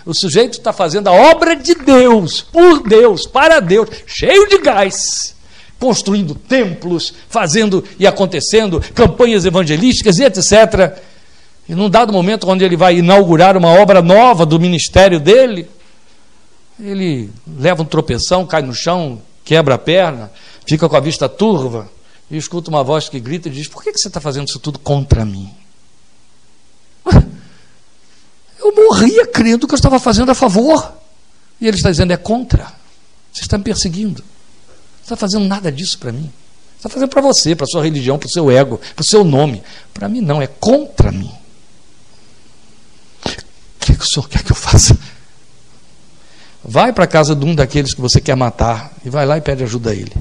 O 0.05 0.13
sujeito 0.13 0.57
está 0.57 0.71
fazendo 0.71 1.09
a 1.09 1.11
obra 1.11 1.55
de 1.55 1.75
Deus, 1.75 2.39
por 2.39 2.81
Deus, 2.81 3.27
para 3.27 3.59
Deus, 3.59 3.89
cheio 4.07 4.47
de 4.47 4.57
gás, 4.59 5.35
construindo 5.79 6.35
templos, 6.35 7.13
fazendo 7.29 7.83
e 7.99 8.07
acontecendo 8.07 8.81
campanhas 8.93 9.45
evangelísticas 9.45 10.17
e 10.17 10.23
etc. 10.23 10.99
E 11.69 11.75
num 11.75 11.89
dado 11.89 12.13
momento, 12.13 12.49
onde 12.49 12.63
ele 12.63 12.77
vai 12.77 12.97
inaugurar 12.97 13.57
uma 13.57 13.69
obra 13.69 14.01
nova 14.01 14.45
do 14.45 14.59
ministério 14.59 15.19
dele, 15.19 15.69
ele 16.79 17.29
leva 17.57 17.81
um 17.81 17.85
tropeção, 17.85 18.45
cai 18.45 18.61
no 18.61 18.73
chão, 18.73 19.21
quebra 19.43 19.75
a 19.75 19.77
perna, 19.77 20.31
fica 20.65 20.87
com 20.87 20.95
a 20.95 20.99
vista 20.99 21.27
turva 21.27 21.89
e 22.29 22.37
escuta 22.37 22.69
uma 22.69 22.83
voz 22.83 23.09
que 23.09 23.19
grita 23.19 23.47
e 23.47 23.51
diz: 23.51 23.67
Por 23.67 23.83
que 23.83 23.91
você 23.91 24.07
está 24.07 24.21
fazendo 24.21 24.47
isso 24.47 24.59
tudo 24.59 24.79
contra 24.79 25.25
mim? 25.25 25.49
Eu 28.59 28.75
morria 28.75 29.25
crendo 29.27 29.67
que 29.67 29.73
eu 29.73 29.77
estava 29.77 29.99
fazendo 29.99 30.31
a 30.31 30.35
favor. 30.35 30.93
E 31.61 31.67
ele 31.67 31.77
está 31.77 31.89
dizendo: 31.89 32.11
É 32.11 32.17
contra. 32.17 32.73
Você 33.31 33.41
está 33.41 33.57
me 33.57 33.63
perseguindo. 33.63 34.23
Está 35.07 35.15
fazendo 35.15 35.47
nada 35.47 35.71
disso 35.71 35.97
para 35.97 36.11
mim. 36.11 36.29
Está 36.75 36.89
fazendo 36.89 37.07
para 37.07 37.21
você, 37.21 37.55
para 37.55 37.65
sua 37.65 37.81
religião, 37.81 38.19
para 38.19 38.27
o 38.27 38.29
seu 38.29 38.51
ego, 38.51 38.77
para 38.93 39.01
o 39.01 39.07
seu 39.07 39.23
nome. 39.23 39.63
Para 39.93 40.09
mim, 40.09 40.19
não, 40.19 40.41
é 40.41 40.47
contra 40.47 41.11
mim 41.11 41.31
que 43.97 44.03
o 44.03 44.07
senhor 44.07 44.29
quer 44.29 44.43
que 44.43 44.51
eu 44.51 44.55
faça? 44.55 44.97
Vai 46.63 46.91
para 46.91 47.05
a 47.05 47.07
casa 47.07 47.35
de 47.35 47.45
um 47.45 47.55
daqueles 47.55 47.93
que 47.93 48.01
você 48.01 48.19
quer 48.19 48.35
matar 48.35 48.93
e 49.05 49.09
vai 49.09 49.25
lá 49.25 49.37
e 49.37 49.41
pede 49.41 49.63
ajuda 49.63 49.91
a 49.91 49.93
ele. 49.93 50.13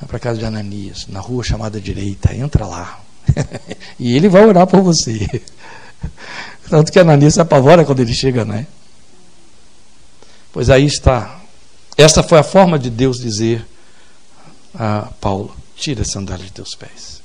Vai 0.00 0.08
para 0.08 0.16
a 0.16 0.20
casa 0.20 0.38
de 0.38 0.44
Ananias, 0.44 1.06
na 1.08 1.20
rua 1.20 1.42
chamada 1.42 1.80
direita, 1.80 2.34
entra 2.34 2.66
lá. 2.66 3.00
e 3.98 4.16
ele 4.16 4.28
vai 4.28 4.44
orar 4.44 4.66
por 4.66 4.80
você. 4.80 5.42
Tanto 6.68 6.92
que 6.92 6.98
Ananias 6.98 7.34
se 7.34 7.40
apavora 7.40 7.84
quando 7.84 8.00
ele 8.00 8.14
chega, 8.14 8.44
né? 8.44 8.66
Pois 10.52 10.70
aí 10.70 10.86
está. 10.86 11.40
Esta 11.96 12.22
foi 12.22 12.38
a 12.38 12.42
forma 12.42 12.78
de 12.78 12.90
Deus 12.90 13.18
dizer 13.18 13.66
a 14.74 15.10
Paulo: 15.20 15.54
tira 15.76 16.02
a 16.02 16.04
sandália 16.04 16.44
de 16.44 16.52
teus 16.52 16.74
pés. 16.74 17.22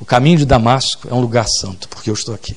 O 0.00 0.04
caminho 0.04 0.38
de 0.38 0.46
Damasco 0.46 1.08
é 1.08 1.14
um 1.14 1.20
lugar 1.20 1.46
santo, 1.48 1.88
porque 1.88 2.10
eu 2.10 2.14
estou 2.14 2.34
aqui 2.34 2.56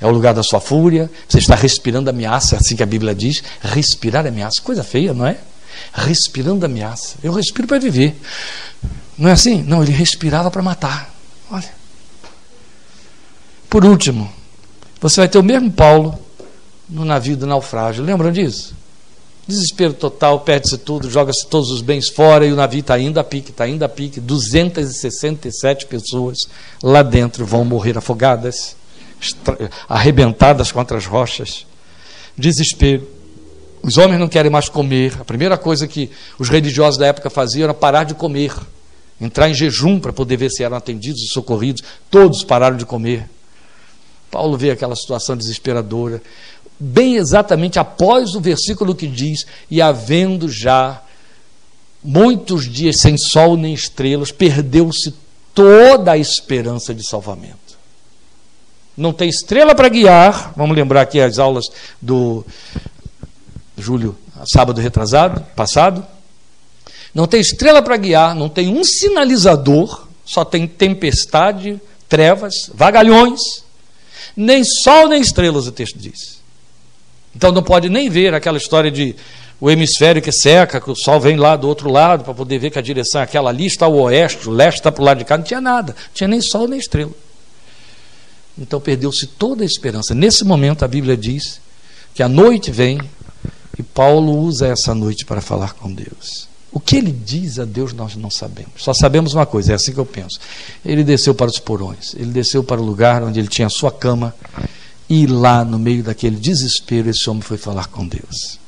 é 0.00 0.06
o 0.06 0.10
lugar 0.10 0.32
da 0.32 0.42
sua 0.42 0.60
fúria, 0.60 1.10
você 1.28 1.38
está 1.38 1.54
respirando 1.54 2.08
ameaça, 2.08 2.56
é 2.56 2.58
assim 2.58 2.74
que 2.74 2.82
a 2.82 2.86
Bíblia 2.86 3.14
diz. 3.14 3.42
Respirar 3.60 4.26
ameaça, 4.26 4.60
coisa 4.62 4.82
feia, 4.82 5.12
não 5.12 5.26
é? 5.26 5.38
Respirando 5.92 6.64
ameaça. 6.64 7.16
Eu 7.22 7.32
respiro 7.32 7.68
para 7.68 7.78
viver. 7.78 8.18
Não 9.16 9.28
é 9.28 9.32
assim? 9.32 9.62
Não, 9.62 9.82
ele 9.82 9.92
respirava 9.92 10.50
para 10.50 10.62
matar. 10.62 11.14
Olha. 11.50 11.80
Por 13.68 13.84
último, 13.84 14.32
você 15.00 15.20
vai 15.20 15.28
ter 15.28 15.38
o 15.38 15.42
mesmo 15.42 15.70
Paulo 15.70 16.18
no 16.88 17.04
navio 17.04 17.36
do 17.36 17.46
naufrágio. 17.46 18.02
Lembram 18.02 18.32
disso? 18.32 18.74
Desespero 19.50 19.92
total, 19.92 20.40
perde-se 20.40 20.78
tudo, 20.78 21.10
joga-se 21.10 21.44
todos 21.46 21.70
os 21.70 21.82
bens 21.82 22.08
fora 22.08 22.46
e 22.46 22.52
o 22.52 22.56
navio 22.56 22.80
está 22.80 22.96
indo 22.98 23.18
a 23.18 23.24
pique, 23.24 23.50
está 23.50 23.66
indo 23.66 23.84
a 23.84 23.88
pique. 23.88 24.20
267 24.20 25.86
pessoas 25.86 26.38
lá 26.80 27.02
dentro 27.02 27.44
vão 27.44 27.64
morrer 27.64 27.98
afogadas 27.98 28.76
arrebentadas 29.88 30.70
contra 30.72 30.96
as 30.96 31.06
rochas. 31.06 31.66
Desespero. 32.36 33.06
Os 33.82 33.98
homens 33.98 34.20
não 34.20 34.28
querem 34.28 34.50
mais 34.50 34.68
comer. 34.68 35.16
A 35.20 35.24
primeira 35.24 35.58
coisa 35.58 35.86
que 35.86 36.10
os 36.38 36.48
religiosos 36.48 36.98
da 36.98 37.06
época 37.06 37.28
faziam 37.28 37.64
era 37.64 37.74
parar 37.74 38.04
de 38.04 38.14
comer, 38.14 38.54
entrar 39.20 39.48
em 39.48 39.54
jejum 39.54 39.98
para 39.98 40.12
poder 40.12 40.36
ver 40.36 40.50
se 40.50 40.62
eram 40.62 40.76
atendidos 40.76 41.22
e 41.22 41.26
socorridos. 41.26 41.82
Todos 42.10 42.44
pararam 42.44 42.76
de 42.76 42.86
comer. 42.86 43.28
Paulo 44.30 44.56
vê 44.56 44.70
aquela 44.70 44.94
situação 44.94 45.36
desesperadora, 45.36 46.22
bem 46.80 47.16
exatamente 47.16 47.78
após 47.78 48.34
o 48.34 48.40
versículo 48.40 48.94
que 48.94 49.06
diz: 49.06 49.46
E 49.70 49.80
havendo 49.80 50.48
já 50.48 51.02
muitos 52.02 52.68
dias 52.68 52.98
sem 53.00 53.16
sol 53.16 53.56
nem 53.56 53.74
estrelas, 53.74 54.32
perdeu-se 54.32 55.14
toda 55.54 56.12
a 56.12 56.18
esperança 56.18 56.94
de 56.94 57.06
salvamento 57.06 57.70
não 59.00 59.12
tem 59.12 59.28
estrela 59.28 59.74
para 59.74 59.88
guiar. 59.88 60.52
Vamos 60.54 60.76
lembrar 60.76 61.00
aqui 61.00 61.20
as 61.20 61.38
aulas 61.38 61.64
do 62.00 62.44
Júlio, 63.76 64.16
sábado 64.52 64.80
retrasado, 64.80 65.40
passado. 65.56 66.06
Não 67.14 67.26
tem 67.26 67.40
estrela 67.40 67.82
para 67.82 67.96
guiar, 67.96 68.34
não 68.34 68.48
tem 68.48 68.68
um 68.68 68.84
sinalizador, 68.84 70.06
só 70.24 70.44
tem 70.44 70.66
tempestade, 70.66 71.80
trevas, 72.08 72.70
vagalhões, 72.72 73.40
nem 74.36 74.62
sol 74.62 75.08
nem 75.08 75.20
estrelas, 75.20 75.66
o 75.66 75.72
texto 75.72 75.98
diz. 75.98 76.39
Então 77.34 77.52
não 77.52 77.62
pode 77.62 77.88
nem 77.88 78.08
ver 78.08 78.34
aquela 78.34 78.58
história 78.58 78.90
de 78.90 79.14
o 79.60 79.70
hemisfério 79.70 80.22
que 80.22 80.32
seca, 80.32 80.80
que 80.80 80.90
o 80.90 80.96
sol 80.96 81.20
vem 81.20 81.36
lá 81.36 81.54
do 81.54 81.68
outro 81.68 81.90
lado 81.90 82.24
para 82.24 82.32
poder 82.32 82.58
ver 82.58 82.70
que 82.70 82.78
a 82.78 82.82
direção 82.82 83.20
é 83.20 83.24
aquela 83.24 83.50
ali, 83.50 83.66
está 83.66 83.86
o 83.86 84.00
oeste, 84.00 84.48
o 84.48 84.52
leste 84.52 84.78
está 84.78 84.90
para 84.90 85.02
o 85.02 85.04
lado 85.04 85.18
de 85.18 85.24
cá, 85.24 85.36
não 85.36 85.44
tinha 85.44 85.60
nada, 85.60 85.94
não 85.94 86.14
tinha 86.14 86.28
nem 86.28 86.40
sol 86.40 86.66
nem 86.66 86.78
estrela. 86.78 87.12
Então 88.58 88.80
perdeu-se 88.80 89.26
toda 89.26 89.62
a 89.62 89.66
esperança. 89.66 90.14
Nesse 90.14 90.44
momento 90.44 90.84
a 90.84 90.88
Bíblia 90.88 91.16
diz 91.16 91.60
que 92.14 92.22
a 92.22 92.28
noite 92.28 92.70
vem 92.70 92.98
e 93.78 93.82
Paulo 93.82 94.38
usa 94.38 94.66
essa 94.66 94.94
noite 94.94 95.24
para 95.24 95.40
falar 95.40 95.74
com 95.74 95.92
Deus. 95.92 96.48
O 96.72 96.78
que 96.78 96.96
ele 96.96 97.10
diz 97.10 97.58
a 97.58 97.64
Deus 97.64 97.92
nós 97.92 98.14
não 98.16 98.30
sabemos. 98.30 98.72
Só 98.76 98.94
sabemos 98.94 99.34
uma 99.34 99.44
coisa, 99.44 99.72
é 99.72 99.74
assim 99.74 99.92
que 99.92 99.98
eu 99.98 100.06
penso. 100.06 100.38
Ele 100.84 101.02
desceu 101.02 101.34
para 101.34 101.50
os 101.50 101.58
porões, 101.58 102.14
ele 102.14 102.30
desceu 102.30 102.62
para 102.62 102.80
o 102.80 102.84
lugar 102.84 103.22
onde 103.22 103.40
ele 103.40 103.48
tinha 103.48 103.66
a 103.66 103.70
sua 103.70 103.90
cama, 103.90 104.34
e 105.10 105.26
lá 105.26 105.64
no 105.64 105.76
meio 105.76 106.04
daquele 106.04 106.36
desespero 106.36 107.10
esse 107.10 107.28
homem 107.28 107.42
foi 107.42 107.58
falar 107.58 107.88
com 107.88 108.06
Deus. 108.06 108.60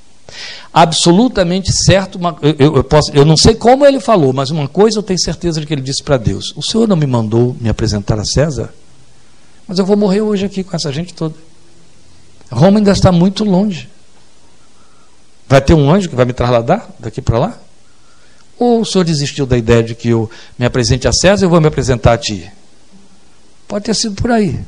Absolutamente 0.74 1.70
certo, 1.72 2.16
uma, 2.16 2.36
eu, 2.42 2.76
eu, 2.76 2.84
posso, 2.84 3.12
eu 3.12 3.24
não 3.24 3.36
sei 3.36 3.54
como 3.54 3.86
ele 3.86 4.00
falou, 4.00 4.32
mas 4.32 4.50
uma 4.50 4.66
coisa 4.66 4.98
eu 4.98 5.02
tenho 5.02 5.20
certeza 5.20 5.60
de 5.60 5.66
que 5.66 5.72
ele 5.72 5.82
disse 5.82 6.02
para 6.02 6.16
Deus: 6.16 6.52
O 6.56 6.62
Senhor 6.62 6.88
não 6.88 6.96
me 6.96 7.06
mandou 7.06 7.56
me 7.60 7.68
apresentar 7.68 8.18
a 8.18 8.24
César? 8.24 8.74
Mas 9.68 9.78
eu 9.78 9.86
vou 9.86 9.96
morrer 9.96 10.22
hoje 10.22 10.44
aqui 10.44 10.64
com 10.64 10.74
essa 10.74 10.90
gente 10.90 11.14
toda. 11.14 11.34
Roma 12.50 12.78
ainda 12.78 12.90
está 12.90 13.12
muito 13.12 13.44
longe. 13.44 13.88
Vai 15.46 15.60
ter 15.60 15.74
um 15.74 15.90
anjo 15.90 16.08
que 16.08 16.16
vai 16.16 16.24
me 16.24 16.32
trasladar 16.32 16.88
daqui 16.98 17.22
para 17.22 17.38
lá? 17.38 17.58
Ou 18.58 18.80
o 18.80 18.84
senhor 18.84 19.04
desistiu 19.04 19.46
da 19.46 19.56
ideia 19.56 19.82
de 19.82 19.94
que 19.94 20.08
eu 20.08 20.28
me 20.58 20.66
apresente 20.66 21.06
a 21.06 21.12
César 21.12 21.44
e 21.44 21.46
eu 21.46 21.50
vou 21.50 21.60
me 21.60 21.68
apresentar 21.68 22.14
a 22.14 22.18
ti? 22.18 22.50
Pode 23.68 23.84
ter 23.84 23.94
sido 23.94 24.14
por 24.20 24.30
aí. 24.30 24.60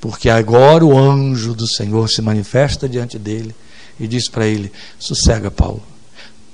Porque 0.00 0.30
agora 0.30 0.84
o 0.84 0.96
anjo 0.98 1.54
do 1.54 1.66
Senhor 1.66 2.08
se 2.08 2.22
manifesta 2.22 2.88
diante 2.88 3.18
dele 3.18 3.54
e 3.98 4.08
diz 4.08 4.28
para 4.28 4.46
ele: 4.46 4.72
Sossega, 4.98 5.50
Paulo, 5.50 5.82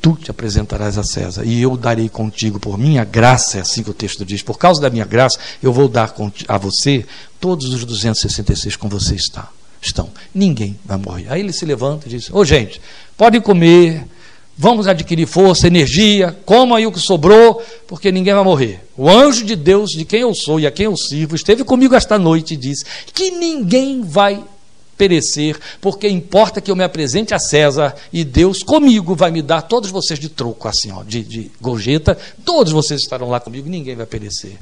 tu 0.03 0.15
te 0.15 0.31
apresentarás 0.31 0.99
a 0.99 1.05
César 1.05 1.45
e 1.45 1.63
eu 1.63 1.77
darei 1.77 2.09
contigo 2.09 2.59
por 2.59 2.77
minha 2.77 3.05
graça, 3.05 3.59
é 3.59 3.61
assim 3.61 3.83
que 3.83 3.91
o 3.91 3.95
texto 3.95 4.25
diz, 4.25 4.43
por 4.43 4.59
causa 4.59 4.81
da 4.81 4.91
minha 4.91 5.05
graça, 5.05 5.39
eu 5.63 5.73
vou 5.73 5.89
dar 5.89 6.15
a 6.49 6.59
você 6.59 7.07
todos 7.41 7.73
os 7.73 7.85
266 7.85 8.77
com 8.77 8.89
você 8.89 9.15
está, 9.15 9.49
estão. 9.81 10.11
Ninguém 10.35 10.79
vai 10.85 10.97
morrer. 10.97 11.27
Aí 11.29 11.41
ele 11.41 11.53
se 11.53 11.65
levanta 11.65 12.09
e 12.09 12.11
diz: 12.11 12.31
Ô 12.31 12.39
oh, 12.39 12.45
gente, 12.45 12.81
pode 13.17 13.41
comer, 13.41 14.05
Vamos 14.59 14.87
adquirir 14.87 15.27
força, 15.27 15.67
energia, 15.67 16.35
coma 16.47 16.79
aí 16.79 16.87
o 16.87 16.93
que 16.93 16.99
sobrou, 16.99 17.63
porque 17.87 18.11
ninguém 18.11 18.33
vai 18.33 18.43
morrer. 18.43 18.83
O 18.97 19.09
anjo 19.09 19.45
de 19.45 19.55
Deus, 19.55 19.91
de 19.91 20.05
quem 20.05 20.21
eu 20.21 20.35
sou 20.35 20.59
e 20.59 20.67
a 20.67 20.71
quem 20.71 20.87
eu 20.87 20.97
sirvo, 20.97 21.37
esteve 21.37 21.63
comigo 21.63 21.95
esta 21.95 22.19
noite 22.19 22.55
e 22.55 22.57
disse 22.57 22.85
que 23.13 23.31
ninguém 23.33 24.01
vai 24.01 24.43
perecer, 24.97 25.59
porque 25.79 26.09
importa 26.09 26.59
que 26.61 26.71
eu 26.71 26.77
me 26.77 26.83
apresente 26.83 27.35
a 27.35 27.39
César 27.39 27.95
e 28.11 28.25
Deus 28.25 28.63
comigo 28.63 29.15
vai 29.15 29.31
me 29.31 29.43
dar 29.43 29.61
todos 29.61 29.91
vocês 29.91 30.19
de 30.19 30.31
troco, 30.31 30.67
assim, 30.67 30.91
ó, 30.91 31.03
de, 31.03 31.23
de 31.23 31.51
gorjeta, 31.61 32.17
todos 32.43 32.73
vocês 32.73 33.03
estarão 33.03 33.29
lá 33.29 33.39
comigo, 33.39 33.69
ninguém 33.69 33.95
vai 33.95 34.07
perecer. 34.07 34.57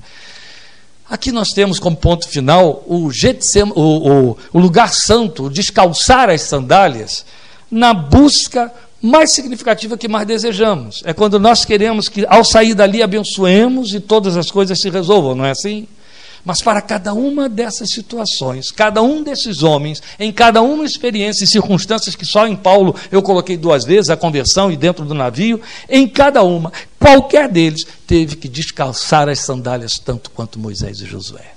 Aqui 1.09 1.31
nós 1.31 1.51
temos 1.51 1.79
como 1.79 1.97
ponto 1.97 2.29
final 2.29 2.83
o, 2.87 3.13
Getsem, 3.13 3.71
o, 3.75 4.31
o, 4.31 4.37
o 4.55 4.59
lugar 4.59 4.93
santo, 4.93 5.49
descalçar 5.49 6.31
as 6.31 6.43
sandálias, 6.43 7.25
na 7.71 7.95
busca 7.95 8.73
mais 9.05 9.33
significativa 9.33 9.99
que 9.99 10.09
mais 10.09 10.27
desejamos. 10.27 11.03
É 11.05 11.13
quando 11.13 11.39
nós 11.39 11.63
queremos 11.63 12.09
que, 12.09 12.25
ao 12.27 12.43
sair 12.43 12.75
dali, 12.75 13.03
abençoemos 13.03 13.93
e 13.93 14.01
todas 14.01 14.35
as 14.35 14.51
coisas 14.51 14.81
se 14.81 14.89
resolvam, 14.89 15.35
não 15.35 15.45
é 15.45 15.51
assim? 15.51 15.87
Mas 16.43 16.63
para 16.63 16.81
cada 16.81 17.13
uma 17.13 17.47
dessas 17.47 17.91
situações, 17.91 18.71
cada 18.71 19.03
um 19.03 19.23
desses 19.23 19.63
homens, 19.63 20.03
em 20.19 20.33
cada 20.33 20.63
uma 20.63 20.87
experiência 20.87 21.45
e 21.45 21.47
circunstâncias 21.47 22.17
que 22.17 22.25
só 22.25 22.47
em 22.47 22.57
Paulo 22.57 22.95
eu 23.13 23.23
coloquei 23.23 23.59
duas 23.59 23.85
vezes, 23.85 24.09
a 24.09 24.17
conversão 24.17 24.73
e 24.73 24.77
dentro 24.77 25.05
do 25.05 25.15
navio, 25.15 25.61
em 25.89 26.09
cada 26.09 26.43
uma, 26.43 26.73
qualquer 26.99 27.49
deles 27.49 27.87
teve 28.07 28.37
que 28.37 28.49
descalçar 28.49 29.29
as 29.29 29.41
sandálias 29.41 29.93
tanto 30.03 30.31
quanto 30.31 30.59
Moisés 30.59 31.01
e 31.01 31.07
Josué. 31.07 31.54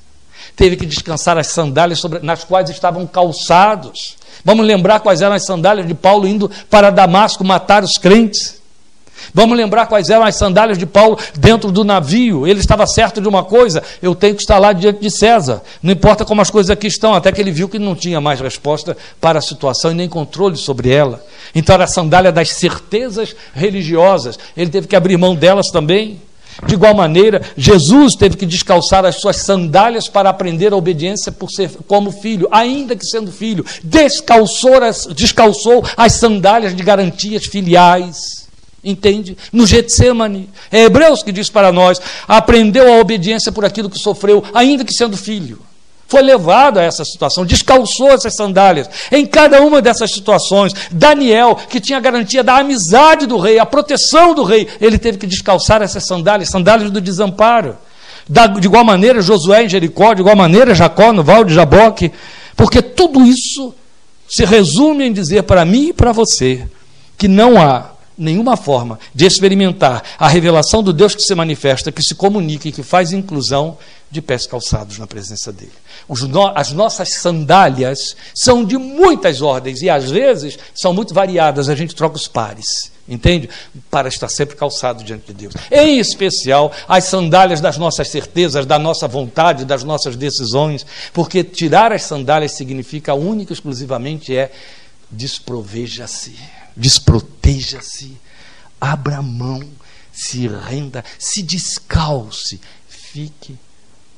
Teve 0.58 0.76
que 0.76 0.86
descansar 0.86 1.38
as 1.38 1.47
sandálias 1.47 1.99
sobre, 1.99 2.20
nas 2.20 2.43
quais 2.43 2.70
estavam 2.70 3.08
calçados 3.08 4.18
Vamos 4.47 4.66
lembrar 4.66 5.01
quais 5.01 5.22
eram 5.22 5.36
as 5.36 5.45
sandálias 5.45 5.86
de 5.86 5.93
Paulo 5.93 6.26
indo 6.26 6.49
para 6.70 6.89
Damasco 6.89 7.43
matar 7.43 7.84
os 7.84 7.97
crentes. 7.97 8.55
Vamos 9.34 9.58
lembrar 9.58 9.88
quais 9.88 10.10
eram 10.10 10.24
as 10.24 10.38
sandálias 10.38 10.78
de 10.78 10.86
Paulo 10.86 11.20
dentro 11.38 11.70
do 11.70 11.84
navio. 11.84 12.47
Ele 12.47 12.62
estava 12.62 12.88
certo 12.88 13.20
de 13.20 13.28
uma 13.28 13.43
coisa: 13.43 13.84
eu 14.01 14.16
tenho 14.16 14.36
que 14.36 14.41
estar 14.41 14.58
lá 14.58 14.72
diante 14.72 15.01
de 15.01 15.12
César. 15.12 15.62
Não 15.84 15.91
importa 15.91 16.24
como 16.24 16.39
as 16.39 16.49
coisas 16.49 16.70
aqui 16.70 16.88
estão, 16.88 17.14
até 17.14 17.30
que 17.32 17.41
ele 17.41 17.51
viu 17.51 17.68
que 17.68 17.78
não 17.78 17.93
tinha 17.93 18.22
mais 18.22 18.39
resposta 18.39 18.95
para 19.20 19.39
a 19.39 19.41
situação 19.41 19.91
e 19.91 19.95
nem 19.95 20.08
controle 20.08 20.55
sobre 20.55 20.91
ela. 20.91 21.22
Então 21.53 21.74
era 21.74 21.84
a 21.84 21.88
sandália 21.88 22.32
das 22.32 22.51
certezas 22.51 23.36
religiosas. 23.53 24.39
Ele 24.55 24.70
teve 24.70 24.88
que 24.88 24.95
abrir 24.95 25.18
mão 25.18 25.36
delas 25.36 25.68
também. 25.68 26.22
De 26.66 26.74
igual 26.74 26.93
maneira, 26.93 27.41
Jesus 27.55 28.16
teve 28.16 28.36
que 28.36 28.45
descalçar 28.45 29.05
as 29.05 29.18
suas 29.18 29.38
sandálias 29.38 30.08
para 30.08 30.30
aprender 30.30 30.74
a 30.74 30.76
obediência 30.76 31.32
por 31.32 31.51
ser 31.51 31.70
como 31.88 32.12
filho, 32.12 32.47
ainda 32.51 32.95
que 32.95 33.05
sendo 33.05 33.32
filho, 33.32 33.66
descalçou 33.84 34.84
as, 34.84 35.05
descalçou 35.08 35.84
as 35.95 36.14
sandálias 36.14 36.76
de 36.76 36.84
garantias 36.84 37.45
filiais. 37.45 38.47
Entende? 38.84 39.38
No 39.51 39.68
Getsemane. 39.68 40.49
É 40.72 40.84
Hebreus 40.84 41.22
que 41.22 41.32
diz 41.32 41.49
para 41.49 41.72
nós: 41.72 41.99
aprendeu 42.28 42.91
a 42.91 42.99
obediência 42.99 43.51
por 43.51 43.66
aquilo 43.66 43.89
que 43.89 43.99
sofreu, 43.99 44.43
ainda 44.53 44.86
que 44.86 44.93
sendo 44.93 45.18
filho 45.18 45.66
foi 46.08 46.22
levado 46.22 46.80
a 46.80 46.84
essa 46.84 47.03
situação, 47.03 47.45
descalçou 47.45 48.10
essas 48.10 48.36
sandálias. 48.36 48.89
Em 49.12 49.26
cada 49.26 49.62
uma 49.62 49.82
dessas 49.82 50.12
situações, 50.12 50.74
Daniel, 50.91 51.55
que 51.70 51.80
tinha 51.80 51.97
a 51.97 52.01
garantia 52.01 52.43
da 52.43 52.58
amizade 52.58 53.26
do 53.26 53.38
rei, 53.38 53.60
a 53.60 53.66
proteção 53.66 54.34
do 54.34 54.43
rei, 54.43 54.68
ele 54.80 54.97
teve 54.97 55.18
que 55.18 55.28
descalçar 55.28 55.82
essas 55.82 56.05
sandálias, 56.05 56.49
sandálias 56.49 56.89
do 56.89 57.01
desamparo. 57.01 57.78
de 58.30 58.68
igual 58.68 58.84
maneira, 58.84 59.22
Josué 59.22 59.64
em 59.64 59.70
Jericó, 59.70 60.14
de 60.14 60.22
igual 60.22 60.36
maneira, 60.36 60.74
Jacó 60.74 61.12
no 61.12 61.24
Val 61.24 61.43
de 61.43 61.53
Jaboque, 61.53 62.12
porque 62.55 62.82
tudo 62.82 63.26
isso 63.26 63.74
se 64.30 64.45
resume 64.45 65.05
em 65.05 65.14
dizer 65.14 65.43
para 65.43 65.64
mim 65.66 65.89
e 65.89 65.93
para 65.93 66.12
você 66.12 66.66
que 67.18 67.28
não 67.28 67.62
há 67.62 67.97
nenhuma 68.18 68.57
forma 68.57 68.99
de 69.13 69.26
experimentar 69.26 70.03
a 70.18 70.28
revelação 70.28 70.82
do 70.82 70.91
Deus 70.91 71.13
que 71.13 71.22
se 71.22 71.36
manifesta, 71.36 71.91
que 71.91 72.01
se 72.01 72.15
comunica 72.15 72.68
e 72.68 72.72
que 72.72 72.84
faz 72.84 73.11
inclusão 73.11 73.78
de 74.09 74.22
pés 74.22 74.47
calçados 74.47 74.97
na 74.97 75.05
presença 75.05 75.51
dele. 75.51 75.74
No, 76.30 76.47
as 76.55 76.72
nossas 76.72 77.13
sandálias 77.15 78.15
são 78.34 78.63
de 78.63 78.78
muitas 78.78 79.41
ordens 79.41 79.82
e 79.82 79.89
às 79.89 80.09
vezes 80.09 80.57
são 80.74 80.93
muito 80.93 81.13
variadas, 81.13 81.70
a 81.70 81.76
gente 81.76 81.93
troca 81.93 82.15
os 82.15 82.28
pares. 82.28 82.65
Entende? 83.09 83.49
Para 83.89 84.09
estar 84.09 84.28
sempre 84.28 84.57
calçado 84.57 85.01
diante 85.01 85.28
de 85.28 85.34
Deus. 85.34 85.53
Em 85.72 85.97
especial, 85.97 86.74
as 86.89 87.05
sandálias 87.05 87.61
das 87.61 87.78
nossas 87.78 88.09
certezas, 88.09 88.65
da 88.65 88.78
nossa 88.78 89.07
vontade, 89.07 89.63
das 89.63 89.82
nossas 89.82 90.18
decisões, 90.18 90.86
porque 91.13 91.41
tirar 91.41 91.93
as 91.93 92.03
sandálias 92.03 92.57
significa 92.57 93.13
única 93.13 93.53
e 93.53 93.55
exclusivamente 93.55 94.36
é 94.36 94.51
desproveja-se 95.09 96.36
desproteja-se, 96.78 98.17
abra 98.80 99.21
mão, 99.21 99.63
se 100.13 100.47
renda, 100.47 101.03
se 101.17 101.41
descalce, 101.41 102.61
fique 102.88 103.57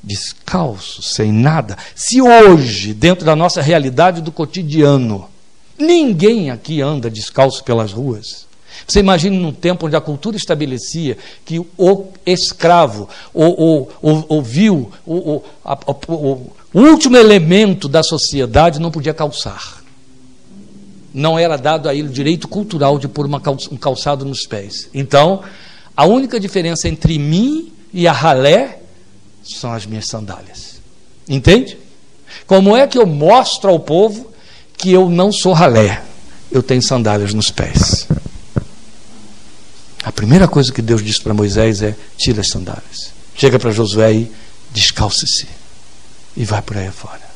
descalço, 0.03 1.01
sem 1.01 1.31
nada. 1.31 1.77
Se 1.95 2.21
hoje, 2.21 2.93
dentro 2.93 3.25
da 3.25 3.35
nossa 3.35 3.61
realidade 3.61 4.21
do 4.21 4.31
cotidiano, 4.31 5.29
ninguém 5.77 6.51
aqui 6.51 6.81
anda 6.81 7.09
descalço 7.09 7.63
pelas 7.63 7.91
ruas. 7.91 8.47
Você 8.87 8.99
imagine 8.99 9.37
num 9.37 9.51
tempo 9.51 9.87
onde 9.87 9.95
a 9.95 10.01
cultura 10.01 10.37
estabelecia 10.37 11.17
que 11.43 11.59
o 11.77 12.07
escravo, 12.25 13.09
o, 13.33 13.87
o, 14.01 14.37
o, 14.37 14.41
vil, 14.41 14.91
o, 15.05 15.43
o 16.73 16.79
último 16.79 17.17
elemento 17.17 17.89
da 17.89 18.01
sociedade 18.01 18.79
não 18.79 18.89
podia 18.89 19.13
calçar 19.13 19.78
não 21.13 21.37
era 21.37 21.57
dado 21.57 21.89
a 21.89 21.95
ele 21.95 22.07
o 22.07 22.11
direito 22.11 22.47
cultural 22.47 22.99
de 22.99 23.07
pôr 23.07 23.25
uma 23.25 23.41
um 23.71 23.77
calçado 23.77 24.25
nos 24.25 24.45
pés. 24.45 24.89
Então, 24.93 25.41
a 25.95 26.05
única 26.05 26.39
diferença 26.39 26.87
entre 26.87 27.17
mim 27.17 27.71
e 27.93 28.07
a 28.07 28.11
ralé 28.11 28.79
são 29.43 29.73
as 29.73 29.85
minhas 29.85 30.07
sandálias. 30.07 30.79
Entende? 31.27 31.77
Como 32.45 32.75
é 32.75 32.87
que 32.87 32.97
eu 32.97 33.05
mostro 33.05 33.69
ao 33.69 33.79
povo 33.79 34.31
que 34.77 34.91
eu 34.91 35.09
não 35.09 35.31
sou 35.31 35.53
ralé? 35.53 36.03
Eu 36.51 36.63
tenho 36.63 36.81
sandálias 36.81 37.33
nos 37.33 37.51
pés. 37.51 38.07
A 40.03 40.11
primeira 40.11 40.47
coisa 40.47 40.71
que 40.71 40.81
Deus 40.81 41.03
disse 41.03 41.21
para 41.21 41.33
Moisés 41.33 41.81
é: 41.81 41.95
tira 42.17 42.41
as 42.41 42.49
sandálias. 42.49 43.11
Chega 43.35 43.59
para 43.59 43.71
Josué 43.71 44.13
e 44.13 44.31
descalce-se. 44.71 45.47
E 46.35 46.45
vai 46.45 46.61
por 46.61 46.77
aí 46.77 46.89
fora. 46.89 47.28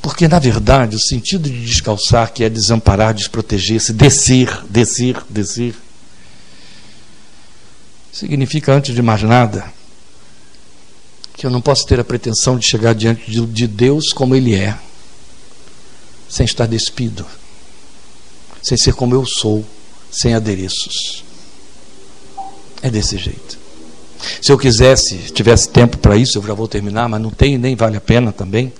Porque, 0.00 0.28
na 0.28 0.38
verdade, 0.38 0.96
o 0.96 1.00
sentido 1.00 1.50
de 1.50 1.64
descalçar, 1.64 2.32
que 2.32 2.44
é 2.44 2.48
desamparar, 2.48 3.12
desproteger-se, 3.12 3.92
descer, 3.92 4.64
descer, 4.68 5.16
descer, 5.28 5.74
significa, 8.12 8.72
antes 8.72 8.94
de 8.94 9.02
mais 9.02 9.22
nada, 9.22 9.72
que 11.36 11.46
eu 11.46 11.50
não 11.50 11.60
posso 11.60 11.86
ter 11.86 12.00
a 12.00 12.04
pretensão 12.04 12.58
de 12.58 12.66
chegar 12.66 12.94
diante 12.94 13.30
de 13.30 13.66
Deus 13.66 14.12
como 14.12 14.34
Ele 14.34 14.54
é, 14.54 14.76
sem 16.28 16.44
estar 16.44 16.66
despido. 16.66 17.24
sem 18.60 18.76
ser 18.76 18.92
como 18.92 19.14
eu 19.14 19.24
sou, 19.24 19.64
sem 20.10 20.34
adereços. 20.34 21.24
É 22.82 22.90
desse 22.90 23.16
jeito. 23.16 23.58
Se 24.42 24.52
eu 24.52 24.58
quisesse, 24.58 25.16
tivesse 25.32 25.68
tempo 25.68 25.96
para 25.98 26.16
isso, 26.16 26.38
eu 26.38 26.42
já 26.42 26.54
vou 26.54 26.68
terminar, 26.68 27.08
mas 27.08 27.20
não 27.20 27.30
tem 27.30 27.56
nem 27.56 27.76
vale 27.76 27.96
a 27.96 28.00
pena 28.00 28.32
também. 28.32 28.72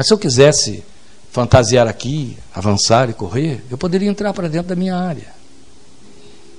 Mas 0.00 0.06
se 0.06 0.14
eu 0.14 0.18
quisesse 0.18 0.82
fantasiar 1.30 1.86
aqui, 1.86 2.38
avançar 2.54 3.10
e 3.10 3.12
correr, 3.12 3.62
eu 3.70 3.76
poderia 3.76 4.08
entrar 4.08 4.32
para 4.32 4.48
dentro 4.48 4.68
da 4.68 4.74
minha 4.74 4.96
área. 4.96 5.30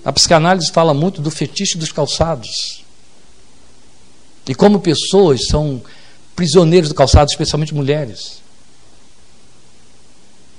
A 0.06 0.14
psicanálise 0.14 0.72
fala 0.72 0.94
muito 0.94 1.24
do 1.24 1.32
fetiche 1.32 1.76
dos 1.76 1.92
calçados. 1.92 2.86
E 4.48 4.54
como 4.54 4.80
pessoas 4.80 5.48
são 5.48 5.82
prisioneiros 6.36 6.90
do 6.90 6.94
calçado, 6.94 7.32
especialmente 7.32 7.74
mulheres. 7.74 8.44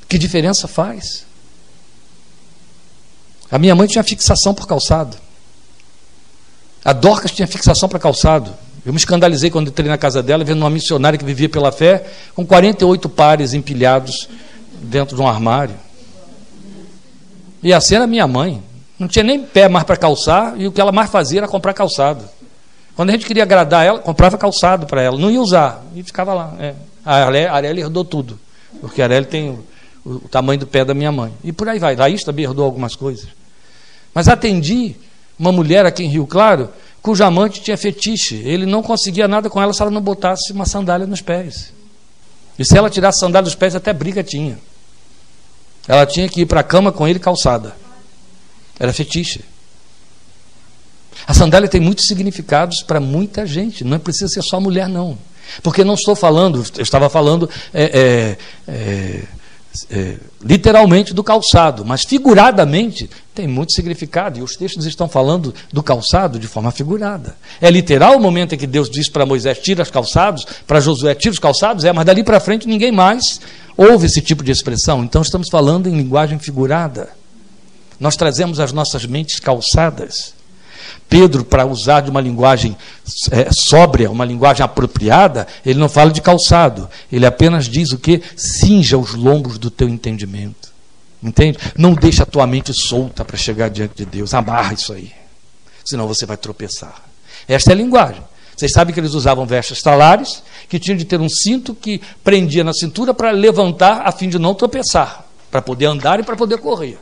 Que 0.08 0.18
diferença 0.18 0.66
faz? 0.66 1.24
A 3.48 3.60
minha 3.60 3.76
mãe 3.76 3.86
tinha 3.86 4.02
fixação 4.02 4.52
por 4.52 4.66
calçado. 4.66 5.16
A 6.84 6.92
Dorcas 6.92 7.30
tinha 7.30 7.46
fixação 7.46 7.88
para 7.88 8.00
calçado. 8.00 8.52
Eu 8.84 8.92
me 8.92 8.98
escandalizei 8.98 9.50
quando 9.50 9.68
entrei 9.68 9.88
na 9.88 9.98
casa 9.98 10.22
dela, 10.22 10.42
vendo 10.42 10.58
uma 10.58 10.70
missionária 10.70 11.18
que 11.18 11.24
vivia 11.24 11.48
pela 11.48 11.70
fé, 11.70 12.04
com 12.34 12.44
48 12.44 13.08
pares 13.08 13.54
empilhados 13.54 14.28
dentro 14.82 15.14
de 15.14 15.22
um 15.22 15.28
armário. 15.28 15.74
E 17.62 17.72
a 17.72 17.80
cena 17.80 18.06
minha 18.06 18.26
mãe. 18.26 18.62
Não 18.98 19.08
tinha 19.08 19.24
nem 19.24 19.42
pé 19.42 19.68
mais 19.68 19.84
para 19.84 19.96
calçar, 19.96 20.54
e 20.56 20.66
o 20.66 20.72
que 20.72 20.80
ela 20.80 20.92
mais 20.92 21.10
fazia 21.10 21.40
era 21.40 21.48
comprar 21.48 21.72
calçado. 21.74 22.24
Quando 22.94 23.10
a 23.10 23.12
gente 23.12 23.24
queria 23.26 23.42
agradar 23.42 23.84
ela, 23.84 23.98
comprava 23.98 24.36
calçado 24.36 24.86
para 24.86 25.02
ela. 25.02 25.18
Não 25.18 25.30
ia 25.30 25.40
usar, 25.40 25.84
e 25.94 26.02
ficava 26.02 26.34
lá. 26.34 26.54
É. 26.58 26.74
A 27.04 27.16
Arely 27.56 27.80
herdou 27.80 28.04
tudo, 28.04 28.38
porque 28.80 29.02
a 29.02 29.06
Arely 29.06 29.26
tem 29.26 29.50
o, 29.50 29.64
o, 30.04 30.28
tamanho 30.28 30.60
do 30.60 30.66
pé 30.66 30.84
da 30.84 30.94
minha 30.94 31.10
mãe. 31.10 31.32
E 31.42 31.52
por 31.52 31.68
aí 31.68 31.78
vai. 31.78 31.96
Laís 31.96 32.22
também 32.22 32.44
herdou 32.44 32.64
algumas 32.64 32.94
coisas. 32.94 33.26
Mas 34.14 34.28
atendi 34.28 34.94
uma 35.38 35.50
mulher 35.50 35.84
aqui 35.86 36.04
em 36.04 36.08
Rio 36.08 36.26
Claro 36.26 36.68
cujo 37.02 37.24
amante 37.24 37.60
tinha 37.60 37.76
fetiche. 37.76 38.36
Ele 38.36 38.64
não 38.64 38.82
conseguia 38.82 39.26
nada 39.26 39.50
com 39.50 39.60
ela 39.60 39.72
se 39.72 39.82
ela 39.82 39.90
não 39.90 40.00
botasse 40.00 40.52
uma 40.52 40.64
sandália 40.64 41.06
nos 41.06 41.20
pés. 41.20 41.72
E 42.58 42.64
se 42.64 42.78
ela 42.78 42.88
tirasse 42.88 43.18
sandália 43.18 43.44
dos 43.44 43.54
pés, 43.54 43.74
até 43.74 43.92
briga 43.92 44.22
tinha. 44.22 44.58
Ela 45.88 46.06
tinha 46.06 46.28
que 46.28 46.42
ir 46.42 46.46
para 46.46 46.60
a 46.60 46.64
cama 46.64 46.92
com 46.92 47.06
ele 47.08 47.18
calçada. 47.18 47.74
Era 48.78 48.92
fetiche. 48.92 49.44
A 51.26 51.34
sandália 51.34 51.68
tem 51.68 51.80
muitos 51.80 52.06
significados 52.06 52.82
para 52.82 53.00
muita 53.00 53.44
gente. 53.46 53.84
Não 53.84 53.98
precisa 53.98 54.28
ser 54.28 54.42
só 54.42 54.60
mulher, 54.60 54.88
não. 54.88 55.18
Porque 55.62 55.84
não 55.84 55.94
estou 55.94 56.14
falando, 56.14 56.64
eu 56.76 56.82
estava 56.82 57.10
falando 57.10 57.50
é, 57.74 57.84
é, 57.84 58.38
é, 58.68 59.22
é, 59.90 60.16
literalmente 60.42 61.14
do 61.14 61.24
calçado, 61.24 61.84
mas 61.84 62.04
figuradamente 62.04 63.08
tem 63.34 63.46
muito 63.48 63.72
significado, 63.72 64.38
e 64.38 64.42
os 64.42 64.56
textos 64.56 64.84
estão 64.84 65.08
falando 65.08 65.54
do 65.72 65.82
calçado 65.82 66.38
de 66.38 66.46
forma 66.46 66.70
figurada. 66.70 67.36
É 67.60 67.70
literal 67.70 68.16
o 68.16 68.20
momento 68.20 68.54
em 68.54 68.58
que 68.58 68.66
Deus 68.66 68.90
diz 68.90 69.08
para 69.08 69.24
Moisés: 69.24 69.58
tira 69.58 69.82
os 69.82 69.90
calçados, 69.90 70.46
para 70.66 70.80
Josué: 70.80 71.14
tira 71.14 71.32
os 71.32 71.38
calçados, 71.38 71.84
é, 71.84 71.92
mas 71.92 72.04
dali 72.04 72.22
para 72.22 72.40
frente 72.40 72.68
ninguém 72.68 72.92
mais 72.92 73.40
ouve 73.76 74.06
esse 74.06 74.20
tipo 74.20 74.44
de 74.44 74.50
expressão. 74.50 75.02
Então 75.02 75.22
estamos 75.22 75.48
falando 75.48 75.88
em 75.88 75.96
linguagem 75.96 76.38
figurada. 76.38 77.10
Nós 77.98 78.16
trazemos 78.16 78.60
as 78.60 78.72
nossas 78.72 79.06
mentes 79.06 79.38
calçadas. 79.38 80.34
Pedro, 81.08 81.44
para 81.44 81.66
usar 81.66 82.00
de 82.00 82.10
uma 82.10 82.20
linguagem 82.20 82.76
é, 83.30 83.50
sóbria, 83.52 84.10
uma 84.10 84.24
linguagem 84.24 84.64
apropriada, 84.64 85.46
ele 85.64 85.78
não 85.78 85.88
fala 85.88 86.10
de 86.10 86.20
calçado. 86.20 86.88
Ele 87.10 87.26
apenas 87.26 87.68
diz 87.68 87.92
o 87.92 87.98
que? 87.98 88.22
Cinja 88.36 88.96
os 88.96 89.14
lombos 89.14 89.58
do 89.58 89.70
teu 89.70 89.88
entendimento. 89.88 90.72
Entende? 91.22 91.58
Não 91.76 91.94
deixa 91.94 92.24
a 92.24 92.26
tua 92.26 92.46
mente 92.46 92.72
solta 92.74 93.24
para 93.24 93.36
chegar 93.36 93.68
diante 93.68 93.94
de 93.96 94.04
Deus. 94.04 94.34
Amarra 94.34 94.74
isso 94.74 94.92
aí. 94.92 95.12
Senão 95.84 96.08
você 96.08 96.26
vai 96.26 96.36
tropeçar. 96.36 97.02
Esta 97.46 97.70
é 97.70 97.74
a 97.74 97.76
linguagem. 97.76 98.22
Vocês 98.56 98.72
sabem 98.72 98.92
que 98.92 99.00
eles 99.00 99.14
usavam 99.14 99.46
vestes 99.46 99.82
talares, 99.82 100.42
que 100.68 100.78
tinham 100.78 100.96
de 100.96 101.04
ter 101.04 101.20
um 101.20 101.28
cinto 101.28 101.74
que 101.74 102.00
prendia 102.22 102.62
na 102.62 102.72
cintura 102.72 103.12
para 103.14 103.30
levantar 103.30 104.02
a 104.04 104.12
fim 104.12 104.28
de 104.28 104.38
não 104.38 104.54
tropeçar, 104.54 105.24
para 105.50 105.62
poder 105.62 105.86
andar 105.86 106.20
e 106.20 106.22
para 106.22 106.36
poder 106.36 106.58
correr. 106.58 106.98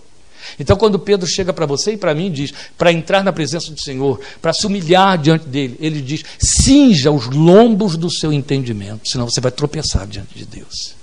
Então, 0.59 0.77
quando 0.77 0.99
Pedro 0.99 1.27
chega 1.27 1.53
para 1.53 1.67
você 1.67 1.93
e 1.93 1.97
para 1.97 2.15
mim 2.15 2.31
diz, 2.31 2.53
para 2.77 2.93
entrar 2.93 3.23
na 3.23 3.33
presença 3.33 3.71
do 3.71 3.81
Senhor, 3.81 4.21
para 4.41 4.53
se 4.53 4.67
humilhar 4.67 5.19
diante 5.19 5.47
dele, 5.47 5.77
ele 5.81 6.01
diz: 6.01 6.25
cinja 6.39 7.11
os 7.11 7.27
lombos 7.27 7.97
do 7.97 8.11
seu 8.11 8.33
entendimento, 8.33 9.09
senão 9.09 9.29
você 9.29 9.41
vai 9.41 9.53
tropeçar 9.53 10.07
diante 10.07 10.37
de 10.37 10.45
Deus. 10.45 10.95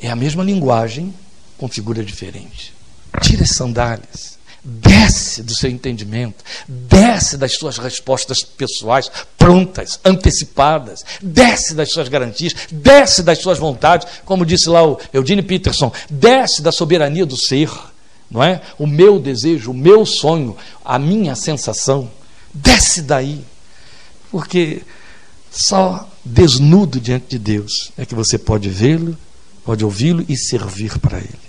É 0.00 0.10
a 0.10 0.16
mesma 0.16 0.44
linguagem, 0.44 1.12
com 1.56 1.68
figura 1.68 2.04
diferente. 2.04 2.72
Tira 3.20 3.42
as 3.42 3.50
sandálias. 3.50 4.38
Desce 4.62 5.42
do 5.42 5.54
seu 5.54 5.70
entendimento, 5.70 6.44
desce 6.66 7.38
das 7.38 7.54
suas 7.54 7.78
respostas 7.78 8.42
pessoais 8.42 9.10
prontas, 9.38 10.00
antecipadas, 10.04 11.04
desce 11.22 11.74
das 11.74 11.90
suas 11.90 12.08
garantias, 12.08 12.54
desce 12.70 13.22
das 13.22 13.38
suas 13.38 13.56
vontades, 13.56 14.06
como 14.24 14.44
disse 14.44 14.68
lá 14.68 14.84
o 14.84 14.98
Eugene 15.12 15.42
Peterson, 15.42 15.92
desce 16.10 16.60
da 16.60 16.72
soberania 16.72 17.24
do 17.24 17.36
ser 17.36 17.70
não 18.30 18.42
é? 18.42 18.60
O 18.78 18.86
meu 18.86 19.18
desejo, 19.18 19.70
o 19.70 19.74
meu 19.74 20.04
sonho, 20.04 20.56
a 20.84 20.98
minha 20.98 21.34
sensação, 21.34 22.10
desce 22.52 23.02
daí. 23.02 23.44
Porque 24.30 24.82
só 25.50 26.08
desnudo 26.24 27.00
diante 27.00 27.26
de 27.30 27.38
Deus 27.38 27.92
é 27.96 28.04
que 28.04 28.14
você 28.14 28.36
pode 28.36 28.68
vê-lo, 28.68 29.16
pode 29.64 29.84
ouvi-lo 29.84 30.24
e 30.28 30.36
servir 30.36 30.98
para 30.98 31.18
ele. 31.18 31.48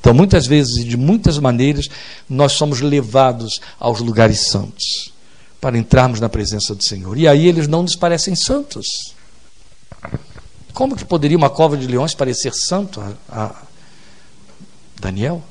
Então, 0.00 0.12
muitas 0.12 0.46
vezes 0.46 0.78
e 0.78 0.84
de 0.84 0.96
muitas 0.96 1.38
maneiras, 1.38 1.88
nós 2.28 2.52
somos 2.52 2.80
levados 2.80 3.60
aos 3.78 4.00
lugares 4.00 4.48
santos 4.48 5.12
para 5.60 5.78
entrarmos 5.78 6.18
na 6.18 6.28
presença 6.28 6.74
do 6.74 6.82
Senhor. 6.82 7.16
E 7.16 7.28
aí 7.28 7.46
eles 7.46 7.68
não 7.68 7.82
nos 7.82 7.94
parecem 7.94 8.34
santos. 8.34 8.84
Como 10.74 10.96
que 10.96 11.04
poderia 11.04 11.36
uma 11.36 11.48
cova 11.48 11.76
de 11.76 11.86
leões 11.86 12.14
parecer 12.14 12.52
santo 12.52 13.00
a, 13.00 13.14
a 13.28 13.62
Daniel? 15.00 15.42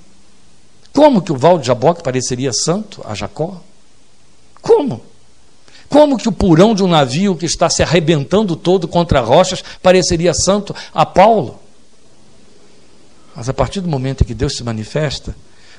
Como 0.93 1.21
que 1.21 1.31
o 1.31 1.37
Val 1.37 1.57
de 1.57 1.67
Jaboque 1.67 2.03
pareceria 2.03 2.51
santo 2.51 3.01
a 3.05 3.15
Jacó? 3.15 3.61
Como? 4.61 5.01
Como 5.89 6.17
que 6.17 6.29
o 6.29 6.31
purão 6.31 6.73
de 6.73 6.83
um 6.83 6.87
navio 6.87 7.35
que 7.35 7.45
está 7.45 7.69
se 7.69 7.83
arrebentando 7.83 8.55
todo 8.55 8.87
contra 8.87 9.19
rochas 9.19 9.63
pareceria 9.81 10.33
santo 10.33 10.75
a 10.93 11.05
Paulo? 11.05 11.59
Mas 13.35 13.49
a 13.49 13.53
partir 13.53 13.81
do 13.81 13.89
momento 13.89 14.23
em 14.23 14.27
que 14.27 14.33
Deus 14.33 14.55
se 14.55 14.63
manifesta, 14.63 15.35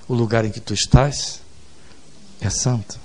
o 0.08 0.14
lugar 0.14 0.44
em 0.44 0.50
que 0.50 0.60
tu 0.60 0.74
estás 0.74 1.40
é 2.40 2.50
santo. 2.50 2.98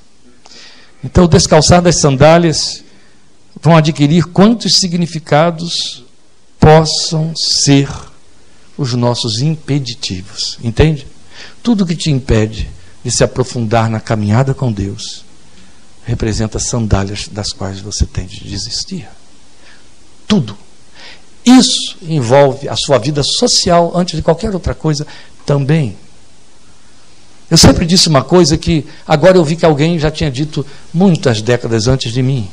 Então, 1.03 1.26
o 1.26 1.28
descalçar 1.28 1.82
das 1.82 1.99
sandálias 1.99 2.84
vão 3.62 3.78
adquirir 3.78 4.26
quantos 4.26 4.78
significados 4.78 6.03
possam 6.60 7.34
ser 7.36 7.89
os 8.78 8.93
nossos 8.93 9.41
impeditivos. 9.41 10.58
Entende? 10.64 11.08
Tudo 11.61 11.85
que 11.85 11.95
te 11.95 12.09
impede 12.09 12.69
de 13.03 13.11
se 13.11 13.23
aprofundar 13.23 13.89
na 13.89 13.99
caminhada 13.99 14.53
com 14.53 14.72
Deus 14.72 15.26
representa 16.05 16.59
sandálias 16.59 17.27
das 17.27 17.51
quais 17.51 17.80
você 17.80 18.05
tem 18.05 18.26
de 18.26 18.39
desistir. 18.39 19.07
Tudo. 20.27 20.57
Isso 21.45 21.97
envolve 22.01 22.68
a 22.68 22.76
sua 22.76 22.97
vida 22.97 23.23
social 23.23 23.91
antes 23.95 24.15
de 24.15 24.22
qualquer 24.22 24.53
outra 24.53 24.73
coisa 24.73 25.07
também. 25.45 25.95
Eu 27.49 27.57
sempre 27.57 27.85
disse 27.85 28.09
uma 28.09 28.23
coisa 28.23 28.57
que 28.57 28.85
agora 29.05 29.38
eu 29.38 29.45
vi 29.45 29.55
que 29.55 29.65
alguém 29.65 29.97
já 29.97 30.11
tinha 30.11 30.30
dito 30.30 30.65
muitas 30.93 31.41
décadas 31.41 31.88
antes 31.88 32.11
de 32.11 32.22
mim. 32.22 32.49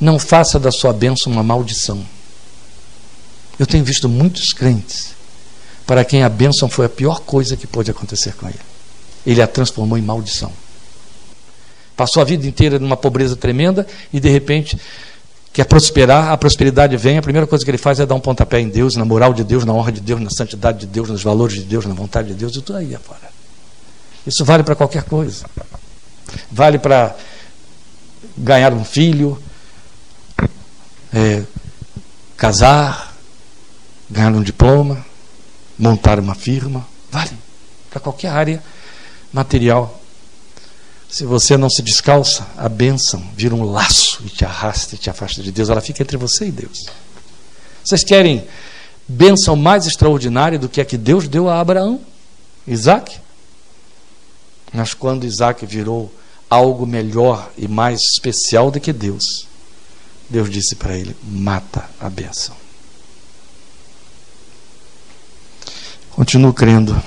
Não 0.00 0.18
faça 0.18 0.58
da 0.58 0.70
sua 0.70 0.92
bênção 0.92 1.32
uma 1.32 1.42
maldição. 1.42 2.06
Eu 3.58 3.66
tenho 3.66 3.84
visto 3.84 4.08
muitos 4.08 4.52
crentes 4.52 5.15
para 5.86 6.04
quem 6.04 6.22
a 6.22 6.28
bênção 6.28 6.68
foi 6.68 6.86
a 6.86 6.88
pior 6.88 7.20
coisa 7.20 7.56
que 7.56 7.66
pôde 7.66 7.90
acontecer 7.90 8.34
com 8.34 8.48
ele. 8.48 8.58
Ele 9.24 9.40
a 9.40 9.46
transformou 9.46 9.96
em 9.96 10.02
maldição. 10.02 10.52
Passou 11.96 12.20
a 12.20 12.24
vida 12.24 12.46
inteira 12.46 12.78
numa 12.78 12.96
pobreza 12.96 13.36
tremenda 13.36 13.86
e 14.12 14.20
de 14.20 14.28
repente 14.28 14.78
quer 15.52 15.64
prosperar, 15.64 16.32
a 16.32 16.36
prosperidade 16.36 16.96
vem, 16.96 17.16
a 17.16 17.22
primeira 17.22 17.46
coisa 17.46 17.64
que 17.64 17.70
ele 17.70 17.78
faz 17.78 17.98
é 17.98 18.04
dar 18.04 18.14
um 18.14 18.20
pontapé 18.20 18.60
em 18.60 18.68
Deus, 18.68 18.94
na 18.94 19.04
moral 19.04 19.32
de 19.32 19.42
Deus, 19.42 19.64
na 19.64 19.72
honra 19.72 19.90
de 19.90 20.00
Deus, 20.00 20.20
na 20.20 20.28
santidade 20.28 20.80
de 20.80 20.86
Deus, 20.86 21.08
nos 21.08 21.22
valores 21.22 21.54
de 21.54 21.62
Deus, 21.62 21.86
na 21.86 21.94
vontade 21.94 22.28
de 22.28 22.34
Deus 22.34 22.54
e 22.54 22.60
tudo 22.60 22.76
aí 22.76 22.94
afora. 22.94 23.30
Isso 24.26 24.44
vale 24.44 24.62
para 24.62 24.74
qualquer 24.74 25.04
coisa. 25.04 25.46
Vale 26.50 26.78
para 26.78 27.16
ganhar 28.36 28.74
um 28.74 28.84
filho, 28.84 29.40
é, 31.14 31.42
casar, 32.36 33.16
ganhar 34.10 34.32
um 34.32 34.42
diploma, 34.42 35.06
montar 35.78 36.18
uma 36.18 36.34
firma, 36.34 36.86
vale 37.10 37.36
para 37.90 38.00
qualquer 38.00 38.28
área 38.28 38.62
material. 39.32 40.00
Se 41.08 41.24
você 41.24 41.56
não 41.56 41.70
se 41.70 41.82
descalça, 41.82 42.46
a 42.56 42.68
bênção 42.68 43.22
vira 43.34 43.54
um 43.54 43.62
laço 43.62 44.22
e 44.24 44.28
te 44.28 44.44
arrasta 44.44 44.94
e 44.94 44.98
te 44.98 45.08
afasta 45.08 45.42
de 45.42 45.52
Deus. 45.52 45.70
Ela 45.70 45.80
fica 45.80 46.02
entre 46.02 46.16
você 46.16 46.46
e 46.46 46.52
Deus. 46.52 46.86
Vocês 47.84 48.02
querem 48.02 48.46
bênção 49.06 49.56
mais 49.56 49.86
extraordinária 49.86 50.58
do 50.58 50.68
que 50.68 50.80
a 50.80 50.84
que 50.84 50.96
Deus 50.96 51.28
deu 51.28 51.48
a 51.48 51.60
Abraão? 51.60 52.00
Isaac. 52.66 53.18
Mas 54.72 54.92
quando 54.92 55.24
Isaac 55.24 55.64
virou 55.64 56.12
algo 56.50 56.84
melhor 56.84 57.50
e 57.56 57.68
mais 57.68 58.00
especial 58.00 58.70
do 58.70 58.80
que 58.80 58.92
Deus, 58.92 59.46
Deus 60.28 60.50
disse 60.50 60.74
para 60.74 60.96
ele: 60.96 61.16
mata 61.22 61.88
a 62.00 62.10
bênção. 62.10 62.65
Continuo 66.16 66.54
crendo 66.54 66.98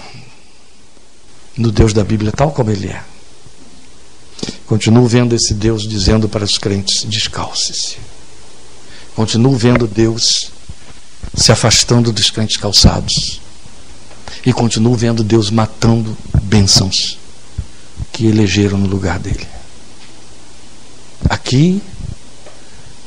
no 1.57 1.71
Deus 1.71 1.93
da 1.93 2.03
Bíblia 2.03 2.31
tal 2.31 2.51
como 2.51 2.69
ele 2.69 2.89
é. 2.89 3.01
Continuo 4.67 5.07
vendo 5.07 5.33
esse 5.33 5.55
Deus 5.55 5.87
dizendo 5.87 6.29
para 6.29 6.45
os 6.45 6.59
crentes: 6.59 7.05
descalce-se. 7.09 7.97
Continuo 9.15 9.57
vendo 9.57 9.87
Deus 9.87 10.51
se 11.33 11.51
afastando 11.51 12.13
dos 12.13 12.29
crentes 12.29 12.55
calçados. 12.57 13.41
E 14.45 14.53
continuo 14.53 14.95
vendo 14.95 15.23
Deus 15.23 15.49
matando 15.49 16.15
bênçãos 16.43 17.17
que 18.11 18.27
elegeram 18.27 18.77
no 18.77 18.85
lugar 18.85 19.17
dele. 19.17 19.47
Aqui 21.27 21.81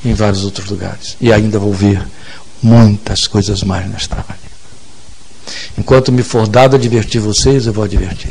em 0.04 0.14
vários 0.14 0.42
outros 0.42 0.68
lugares. 0.68 1.16
E 1.20 1.32
ainda 1.32 1.60
vou 1.60 1.72
ver 1.72 2.04
muitas 2.60 3.28
coisas 3.28 3.62
mais 3.62 3.88
nesta 3.88 4.16
área. 4.16 4.51
Enquanto 5.78 6.12
me 6.12 6.22
for 6.22 6.46
dado 6.46 6.76
advertir 6.76 7.20
vocês, 7.20 7.66
eu 7.66 7.72
vou 7.72 7.84
advertir. 7.84 8.30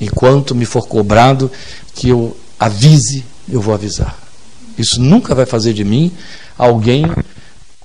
Enquanto 0.00 0.54
me 0.54 0.64
for 0.64 0.86
cobrado 0.86 1.50
que 1.94 2.08
eu 2.08 2.36
avise, 2.58 3.24
eu 3.48 3.60
vou 3.60 3.74
avisar. 3.74 4.18
Isso 4.76 5.00
nunca 5.00 5.34
vai 5.34 5.46
fazer 5.46 5.72
de 5.74 5.84
mim 5.84 6.10
alguém 6.56 7.04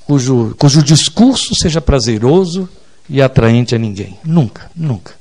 cujo, 0.06 0.56
cujo 0.58 0.82
discurso 0.82 1.54
seja 1.56 1.82
prazeroso 1.82 2.68
e 3.10 3.22
atraente 3.22 3.76
a 3.76 3.78
ninguém. 3.78 4.18
Nunca, 4.24 4.72
nunca. 4.76 5.17